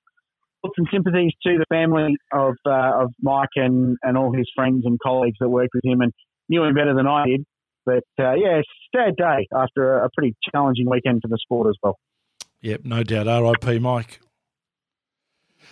thoughts 0.61 0.75
and 0.77 0.87
sympathies 0.91 1.31
to 1.43 1.57
the 1.57 1.65
family 1.69 2.15
of 2.31 2.55
uh, 2.65 3.03
of 3.03 3.11
Mike 3.21 3.55
and, 3.55 3.97
and 4.03 4.17
all 4.17 4.31
his 4.31 4.47
friends 4.55 4.83
and 4.85 4.99
colleagues 4.99 5.37
that 5.39 5.49
worked 5.49 5.73
with 5.73 5.85
him 5.85 6.01
and 6.01 6.11
knew 6.49 6.63
him 6.63 6.73
better 6.75 6.93
than 6.95 7.07
I 7.07 7.25
did. 7.25 7.45
But 7.85 8.03
uh, 8.19 8.33
yeah, 8.33 8.61
sad 8.95 9.15
day 9.15 9.47
after 9.55 9.99
a, 9.99 10.05
a 10.05 10.09
pretty 10.15 10.35
challenging 10.51 10.89
weekend 10.89 11.21
for 11.21 11.27
the 11.29 11.37
sport 11.41 11.67
as 11.69 11.77
well. 11.81 11.97
Yep, 12.61 12.81
no 12.83 13.03
doubt. 13.03 13.27
R.I.P. 13.27 13.79
Mike. 13.79 14.19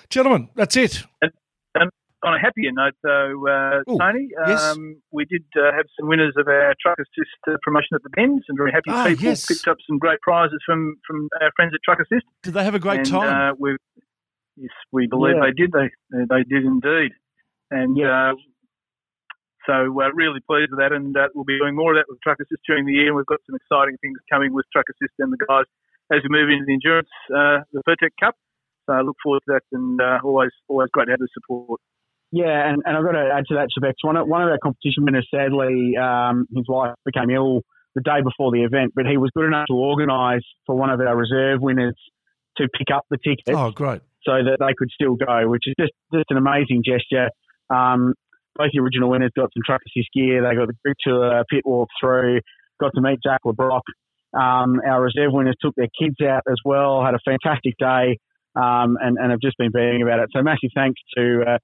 Gentlemen, 0.10 0.50
that's 0.56 0.76
it. 0.78 1.04
And, 1.22 1.32
and 1.74 1.90
on 2.24 2.34
a 2.36 2.40
happier 2.40 2.72
note, 2.72 2.94
though, 3.04 3.48
uh, 3.48 3.92
Ooh, 3.92 3.98
Tony, 3.98 4.30
yes. 4.48 4.62
um, 4.64 5.02
we 5.12 5.26
did 5.26 5.44
uh, 5.58 5.72
have 5.76 5.86
some 6.00 6.08
winners 6.08 6.34
of 6.38 6.48
our 6.48 6.74
Truck 6.82 6.98
Assist 7.00 7.30
uh, 7.48 7.58
promotion 7.64 7.96
at 7.96 8.04
the 8.04 8.10
Bends, 8.12 8.44
and 8.48 8.58
very 8.58 8.72
happy 8.72 8.90
Ah, 8.90 9.06
people 9.08 9.26
yes. 9.26 9.46
picked 9.46 9.68
up 9.68 9.78
some 9.88 9.98
great 9.98 10.22
prizes 10.22 10.60
from, 10.66 10.96
from 11.08 11.28
our 11.42 11.52
friends 11.56 11.74
at 11.74 11.80
Truck 11.84 12.00
Assist. 12.00 12.26
Did 12.44 12.54
they 12.54 12.64
have 12.64 12.76
a 12.76 12.80
great 12.80 13.00
and, 13.00 13.08
time? 13.08 13.52
Uh, 13.52 13.56
we 13.60 13.78
yes, 14.58 14.70
we 14.92 15.08
believe 15.08 15.36
Yeah. 15.38 15.46
they 15.48 15.52
did. 15.52 15.72
They 15.72 15.90
they 16.30 16.44
did 16.44 16.66
indeed, 16.66 17.12
and 17.72 17.98
Yeah. 17.98 18.34
Uh, 19.68 19.86
so 19.86 19.92
we're 19.92 20.14
really 20.14 20.40
pleased 20.46 20.72
with 20.72 20.80
that. 20.80 20.92
And 20.92 21.16
uh, 21.18 21.30
we'll 21.34 21.46
be 21.46 21.58
doing 21.58 21.76
more 21.76 21.94
of 21.94 21.98
that 21.98 22.06
with 22.08 22.22
Truck 22.22 22.38
Assist 22.40 22.62
during 22.68 22.86
the 22.86 22.94
year. 22.94 23.08
And 23.08 23.16
we've 23.16 23.26
got 23.26 23.40
some 23.46 23.56
exciting 23.56 23.98
things 24.02 24.18
coming 24.32 24.54
with 24.54 24.66
Truck 24.72 24.86
Assist 24.90 25.14
and 25.20 25.34
the 25.34 25.42
guys 25.46 25.66
as 26.12 26.22
we 26.22 26.30
move 26.30 26.50
into 26.50 26.66
the 26.66 26.74
endurance, 26.74 27.10
uh, 27.34 27.66
the 27.74 27.82
Pirtek 27.88 28.14
Cup. 28.20 28.36
So 28.86 28.94
I 28.94 29.02
look 29.02 29.18
forward 29.24 29.42
to 29.48 29.58
that, 29.58 29.66
and 29.72 30.00
uh, 30.00 30.20
always 30.24 30.52
always 30.68 30.90
great 30.94 31.06
to 31.06 31.12
have 31.12 31.20
the 31.20 31.28
support. 31.34 31.82
Yeah, 32.32 32.70
and, 32.70 32.84
and 32.86 32.98
I've 32.98 33.04
got 33.04 33.14
to 33.14 33.30
add 33.34 33.46
to 33.50 33.56
that, 33.56 33.70
Shebex. 33.74 33.94
One 34.02 34.18
of, 34.18 34.28
one 34.28 34.44
of 34.44 34.50
our 34.50 34.60
competition 34.62 35.06
winners, 35.06 35.28
sadly, 35.34 35.96
um, 35.98 36.46
his 36.54 36.66
wife 36.68 36.94
became 37.06 37.30
ill 37.30 37.62
the 37.96 38.02
day 38.02 38.22
before 38.24 38.52
the 38.52 38.64
event, 38.64 38.92
but 38.94 39.06
he 39.06 39.18
was 39.18 39.32
good 39.34 39.46
enough 39.46 39.68
to 39.70 39.74
organise 39.74 40.44
for 40.66 40.76
one 40.76 40.90
of 40.90 41.00
our 41.00 41.16
reserve 41.16 41.62
winners 41.62 41.96
to 42.58 42.68
pick 42.78 42.94
up 42.94 43.06
the 43.10 43.18
ticket 43.18 43.56
oh, 43.56 43.72
great. 43.72 44.02
so 44.24 44.34
that 44.34 44.58
they 44.60 44.74
could 44.78 44.90
still 44.94 45.16
go, 45.16 45.48
which 45.48 45.64
is 45.66 45.76
just, 45.80 45.94
just 46.14 46.26
an 46.30 46.38
amazing 46.38 46.84
gesture. 46.86 47.30
Um, 47.70 48.14
both 48.56 48.72
the 48.74 48.80
original 48.80 49.10
winners 49.10 49.32
got 49.36 49.52
some 49.54 49.64
truck 49.66 49.82
assist 49.86 50.10
gear. 50.14 50.42
They 50.42 50.56
got 50.56 50.68
the 50.68 50.78
group 50.84 50.98
tour, 51.06 51.44
pit 51.50 51.64
walk 51.66 51.90
through, 52.00 52.40
got 52.80 52.92
to 52.96 53.02
meet 53.02 53.20
Jack 53.24 53.42
Le 53.46 53.54
Brocq. 53.54 53.82
Um, 54.34 54.82
our 54.86 55.02
reserve 55.02 55.32
winners 55.32 55.56
took 55.62 55.76
their 55.76 55.90
kids 55.98 56.16
out 56.22 56.44
as 56.50 56.58
well, 56.66 57.04
had 57.04 57.16
a 57.16 57.24
fantastic 57.24 57.76
day, 57.80 58.20
um, 58.56 58.98
and, 59.00 59.18
and 59.18 59.32
have 59.32 59.40
just 59.40 59.58
been 59.58 59.72
beating 59.72 60.02
about 60.02 60.20
it. 60.20 60.30
So 60.36 60.42
massive 60.44 60.72
thanks 60.76 61.00
to 61.16 61.44
uh, 61.48 61.58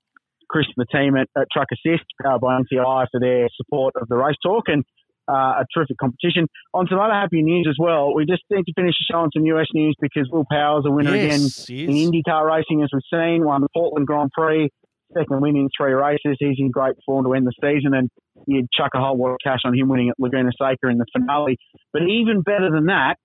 Chris 0.49 0.67
and 0.75 0.85
the 0.85 0.97
team 0.97 1.15
at, 1.15 1.27
at 1.35 1.47
Truck 1.51 1.67
Assist, 1.71 2.03
powered 2.21 2.41
by 2.41 2.59
NCI, 2.59 3.07
for 3.11 3.19
their 3.19 3.47
support 3.55 3.95
of 3.99 4.07
the 4.07 4.15
race 4.15 4.37
talk 4.43 4.65
and 4.67 4.83
uh, 5.29 5.63
a 5.63 5.65
terrific 5.73 5.97
competition. 5.97 6.47
On 6.73 6.87
some 6.89 6.99
other 6.99 7.13
happy 7.13 7.41
news 7.41 7.67
as 7.69 7.75
well, 7.79 8.13
we 8.13 8.25
just 8.25 8.43
need 8.49 8.63
to 8.65 8.73
finish 8.73 8.95
the 8.99 9.13
show 9.13 9.19
on 9.19 9.29
some 9.33 9.45
US 9.45 9.67
news 9.73 9.95
because 9.99 10.29
Will 10.31 10.45
Power's, 10.49 10.85
a 10.85 10.91
winner 10.91 11.13
again 11.13 11.41
yes, 11.41 11.69
in 11.69 11.95
yes. 11.95 12.09
IndyCar 12.09 12.47
racing, 12.47 12.83
as 12.83 12.89
we've 12.93 13.01
seen, 13.11 13.45
won 13.45 13.61
the 13.61 13.69
Portland 13.73 14.07
Grand 14.07 14.31
Prix, 14.31 14.69
second 15.13 15.41
win 15.41 15.55
in 15.55 15.69
three 15.77 15.93
races. 15.93 16.37
He's 16.39 16.57
in 16.57 16.71
great 16.71 16.95
form 17.05 17.25
to 17.25 17.33
end 17.33 17.47
the 17.47 17.53
season, 17.61 17.93
and 17.93 18.09
you'd 18.47 18.67
chuck 18.71 18.91
a 18.95 18.99
whole 18.99 19.17
lot 19.17 19.31
of 19.31 19.37
cash 19.43 19.59
on 19.65 19.77
him 19.77 19.89
winning 19.89 20.09
at 20.09 20.15
Laguna 20.19 20.51
Seca 20.57 20.87
in 20.89 20.97
the 20.97 21.05
finale. 21.13 21.57
But 21.93 22.03
even 22.03 22.41
better 22.41 22.69
than 22.71 22.85
that 22.85 23.15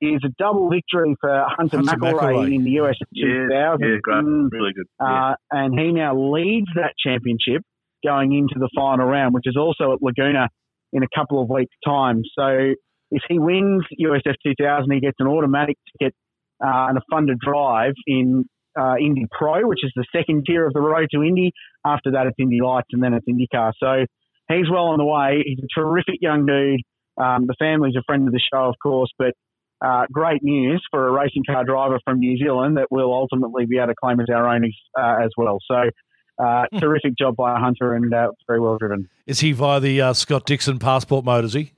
is 0.00 0.20
a 0.24 0.28
double 0.38 0.68
victory 0.70 1.14
for 1.20 1.44
Hunter, 1.56 1.78
Hunter 1.78 1.96
McElroy, 1.96 2.20
McElroy. 2.20 2.54
in 2.54 2.64
the 2.64 2.70
US 2.82 2.96
2000. 3.14 4.02
Mm, 4.06 4.48
really 4.52 4.72
good. 4.74 4.86
uh, 5.00 5.34
and 5.50 5.78
he 5.78 5.92
now 5.92 6.16
leads 6.16 6.66
that 6.74 6.92
championship 6.98 7.62
going 8.04 8.32
into 8.32 8.56
the 8.58 8.68
final 8.76 9.06
round, 9.06 9.34
which 9.34 9.46
is 9.46 9.56
also 9.56 9.92
at 9.92 10.02
Laguna 10.02 10.48
in 10.92 11.02
a 11.02 11.06
couple 11.14 11.42
of 11.42 11.48
weeks' 11.48 11.74
time. 11.84 12.22
So 12.38 12.74
if 13.10 13.22
he 13.28 13.38
wins 13.38 13.84
USF 14.00 14.34
2000, 14.46 14.90
he 14.92 15.00
gets 15.00 15.16
an 15.18 15.26
automatic 15.26 15.76
ticket 15.92 16.14
uh, 16.62 16.88
and 16.88 16.98
a 16.98 17.00
funded 17.10 17.38
drive 17.38 17.94
in 18.06 18.44
uh, 18.78 18.94
Indy 19.00 19.26
Pro, 19.30 19.66
which 19.66 19.84
is 19.84 19.92
the 19.94 20.04
second 20.14 20.44
tier 20.46 20.66
of 20.66 20.72
the 20.72 20.80
road 20.80 21.08
to 21.12 21.22
Indy. 21.22 21.52
After 21.84 22.12
that, 22.12 22.26
it's 22.26 22.36
Indy 22.38 22.60
Lights, 22.62 22.88
and 22.92 23.02
then 23.02 23.14
it's 23.14 23.26
IndyCar. 23.26 23.72
So 23.78 24.06
he's 24.48 24.70
well 24.70 24.86
on 24.86 24.98
the 24.98 25.04
way. 25.04 25.42
He's 25.44 25.58
a 25.58 25.80
terrific 25.80 26.16
young 26.20 26.46
dude. 26.46 26.80
Um, 27.16 27.46
the 27.46 27.54
family's 27.58 27.94
a 27.96 28.02
friend 28.06 28.26
of 28.26 28.32
the 28.32 28.40
show, 28.52 28.64
of 28.64 28.74
course, 28.82 29.10
but 29.18 29.34
uh, 29.84 30.06
great 30.10 30.42
news 30.42 30.82
for 30.90 31.08
a 31.08 31.12
racing 31.12 31.44
car 31.46 31.64
driver 31.64 31.98
from 32.04 32.18
New 32.18 32.36
Zealand 32.38 32.76
that 32.76 32.88
we'll 32.90 33.12
ultimately 33.12 33.66
be 33.66 33.76
able 33.76 33.88
to 33.88 33.94
claim 33.94 34.18
as 34.20 34.26
our 34.32 34.48
own 34.48 34.64
uh, 34.98 35.24
as 35.24 35.30
well. 35.36 35.58
So, 35.70 35.90
uh, 36.42 36.64
terrific 36.80 37.16
job 37.16 37.36
by 37.36 37.58
Hunter 37.60 37.94
and 37.94 38.12
uh, 38.12 38.30
very 38.46 38.60
well 38.60 38.76
driven. 38.78 39.08
Is 39.26 39.40
he 39.40 39.52
via 39.52 39.78
the 39.80 40.00
uh, 40.00 40.12
Scott 40.12 40.46
Dixon 40.46 40.78
passport 40.78 41.24
mode, 41.24 41.44
is 41.44 41.52
he? 41.52 41.73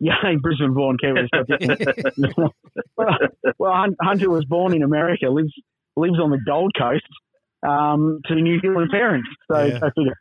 Yeah, 0.00 0.14
Brisbane 0.42 0.74
born 0.74 0.96
Kiwi. 0.98 1.28
Well, 2.96 3.18
well, 3.58 3.86
Hunter 4.02 4.30
was 4.30 4.44
born 4.44 4.74
in 4.74 4.82
America, 4.82 5.26
lives 5.28 5.52
lives 5.96 6.18
on 6.18 6.30
the 6.30 6.38
Gold 6.46 6.72
Coast 6.78 7.04
um, 7.66 8.20
to 8.26 8.34
New 8.34 8.60
Zealand 8.60 8.90
parents. 8.90 9.28
So, 9.50 9.64
Yeah. 9.64 9.76
I 9.76 9.90
figure. 9.90 10.14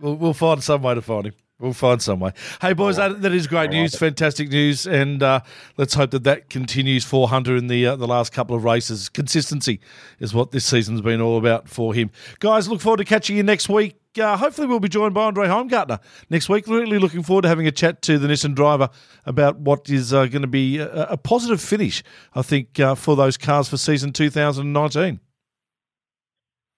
We'll, 0.00 0.14
we'll 0.16 0.34
find 0.34 0.62
some 0.62 0.82
way 0.82 0.94
to 0.94 1.02
find 1.02 1.26
him. 1.26 1.34
We'll 1.60 1.72
find 1.72 2.00
some 2.00 2.20
way. 2.20 2.32
Hey, 2.60 2.72
boys, 2.72 2.96
that, 2.98 3.20
that 3.22 3.32
is 3.32 3.48
great 3.48 3.70
news, 3.70 3.96
fantastic 3.96 4.48
news, 4.48 4.86
and 4.86 5.20
uh, 5.24 5.40
let's 5.76 5.94
hope 5.94 6.12
that 6.12 6.22
that 6.22 6.50
continues 6.50 7.04
for 7.04 7.26
Hunter 7.28 7.56
in 7.56 7.66
the 7.66 7.84
uh, 7.84 7.96
the 7.96 8.06
last 8.06 8.32
couple 8.32 8.54
of 8.54 8.62
races. 8.62 9.08
Consistency 9.08 9.80
is 10.20 10.32
what 10.32 10.52
this 10.52 10.64
season's 10.64 11.00
been 11.00 11.20
all 11.20 11.36
about 11.36 11.68
for 11.68 11.94
him. 11.94 12.10
Guys, 12.38 12.68
look 12.68 12.80
forward 12.80 12.98
to 12.98 13.04
catching 13.04 13.36
you 13.36 13.42
next 13.42 13.68
week. 13.68 13.96
Uh, 14.20 14.36
hopefully, 14.36 14.66
we'll 14.66 14.80
be 14.80 14.88
joined 14.88 15.14
by 15.14 15.24
Andre 15.24 15.46
Heimgartner 15.46 16.00
next 16.30 16.48
week. 16.48 16.66
Really 16.66 16.98
looking 16.98 17.22
forward 17.22 17.42
to 17.42 17.48
having 17.48 17.66
a 17.66 17.72
chat 17.72 18.02
to 18.02 18.18
the 18.18 18.28
Nissan 18.28 18.54
driver 18.54 18.90
about 19.26 19.58
what 19.58 19.88
is 19.88 20.12
uh, 20.12 20.26
going 20.26 20.42
to 20.42 20.48
be 20.48 20.78
a, 20.78 21.08
a 21.10 21.16
positive 21.16 21.60
finish, 21.60 22.02
I 22.34 22.42
think, 22.42 22.78
uh, 22.80 22.94
for 22.94 23.16
those 23.16 23.36
cars 23.36 23.68
for 23.68 23.76
season 23.76 24.12
2019. 24.12 25.20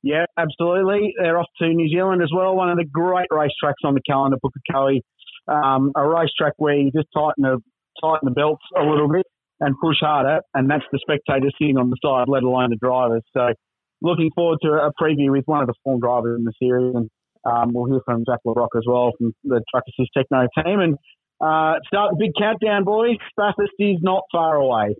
Yeah, 0.02 0.24
absolutely. 0.38 1.14
They're 1.20 1.38
off 1.38 1.48
to 1.58 1.68
New 1.68 1.88
Zealand 1.88 2.22
as 2.22 2.30
well. 2.34 2.56
One 2.56 2.70
of 2.70 2.78
the 2.78 2.84
great 2.84 3.28
racetracks 3.30 3.84
on 3.84 3.94
the 3.94 4.00
calendar, 4.00 4.38
Pukekohe. 4.38 5.00
Um, 5.48 5.92
a 5.96 6.06
racetrack 6.06 6.54
where 6.58 6.76
you 6.76 6.90
just 6.92 7.08
tighten 7.14 7.42
the 7.42 7.58
tighten 8.00 8.26
the 8.26 8.30
belts 8.30 8.62
a 8.76 8.82
little 8.82 9.08
bit 9.08 9.26
and 9.58 9.74
push 9.78 9.96
harder, 10.00 10.40
and 10.54 10.70
that's 10.70 10.84
the 10.90 10.98
spectators 11.02 11.54
sitting 11.60 11.76
on 11.76 11.90
the 11.90 11.96
side, 12.02 12.28
let 12.28 12.42
alone 12.42 12.70
the 12.70 12.76
drivers. 12.76 13.22
So, 13.36 13.52
looking 14.00 14.30
forward 14.34 14.58
to 14.62 14.68
a 14.72 14.90
preview 15.00 15.30
with 15.30 15.44
one 15.46 15.60
of 15.60 15.66
the 15.66 15.74
form 15.84 16.00
drivers 16.00 16.38
in 16.38 16.44
the 16.44 16.52
series, 16.58 16.94
and 16.94 17.10
um, 17.44 17.72
we'll 17.72 17.86
hear 17.86 18.00
from 18.04 18.24
Jack 18.26 18.40
Le 18.44 18.54
Brocq 18.54 18.68
as 18.76 18.84
well 18.86 19.12
from 19.18 19.34
the 19.44 19.62
Truck 19.70 19.84
Assist 19.88 20.10
Tekno 20.16 20.46
team, 20.56 20.80
and 20.80 20.94
uh, 21.40 21.78
start 21.86 22.12
the 22.12 22.16
big 22.18 22.32
countdown, 22.38 22.84
boys. 22.84 23.16
Bathurst 23.36 23.72
is 23.78 23.98
not 24.02 24.24
far 24.30 24.56
away. 24.56 24.96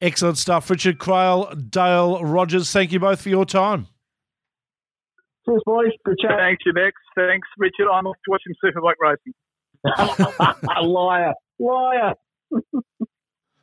Excellent 0.00 0.36
stuff. 0.38 0.68
Richard 0.68 0.98
Craill, 0.98 1.70
Dale 1.70 2.24
Rogers, 2.24 2.72
thank 2.72 2.92
you 2.92 2.98
both 2.98 3.20
for 3.20 3.28
your 3.28 3.44
time. 3.44 3.86
Cheers, 5.44 5.62
boys. 5.64 5.90
Good 6.04 6.18
chat. 6.20 6.38
Thanks, 6.38 6.62
Bex. 6.74 6.92
Thanks, 7.16 7.48
Richard. 7.58 7.88
I'm 7.92 8.06
off 8.06 8.16
to 8.24 8.30
watch 8.30 8.42
some 8.46 8.54
Superbike 8.64 8.94
racing. 9.00 9.34
liar, 10.82 11.34
liar. 11.58 12.14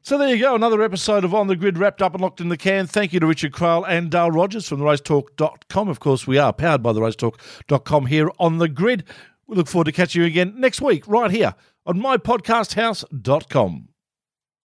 So 0.10 0.18
there 0.18 0.34
you 0.34 0.40
go, 0.40 0.56
another 0.56 0.82
episode 0.82 1.24
of 1.24 1.36
On 1.36 1.46
the 1.46 1.56
Grid 1.56 1.78
wrapped 1.78 2.02
up 2.02 2.16
and 2.16 2.22
locked 2.24 2.42
in 2.42 2.50
the 2.50 2.58
can. 2.58 2.88
Thank 2.88 3.14
you 3.14 3.20
to 3.20 3.28
Richard 3.28 3.52
Craill 3.52 3.86
and 3.88 4.10
Dale 4.10 4.32
Rogers 4.32 4.68
from 4.68 4.80
the 4.80 4.86
racetalk.com. 4.86 5.88
Of 5.88 6.00
course, 6.00 6.26
we 6.26 6.40
are 6.40 6.52
powered 6.52 6.82
by 6.82 6.94
the 6.94 7.00
racetalk.com 7.00 8.08
here 8.08 8.32
on 8.40 8.58
the 8.58 8.68
grid. 8.68 9.04
We 9.46 9.56
look 9.56 9.68
forward 9.68 9.86
to 9.86 9.92
catching 9.92 10.24
you 10.24 10.28
again 10.28 10.56
next 10.58 10.82
week, 10.82 11.08
right 11.08 11.30
here 11.30 11.54
on 11.86 12.00
mypodcasthouse.com. 12.00 13.90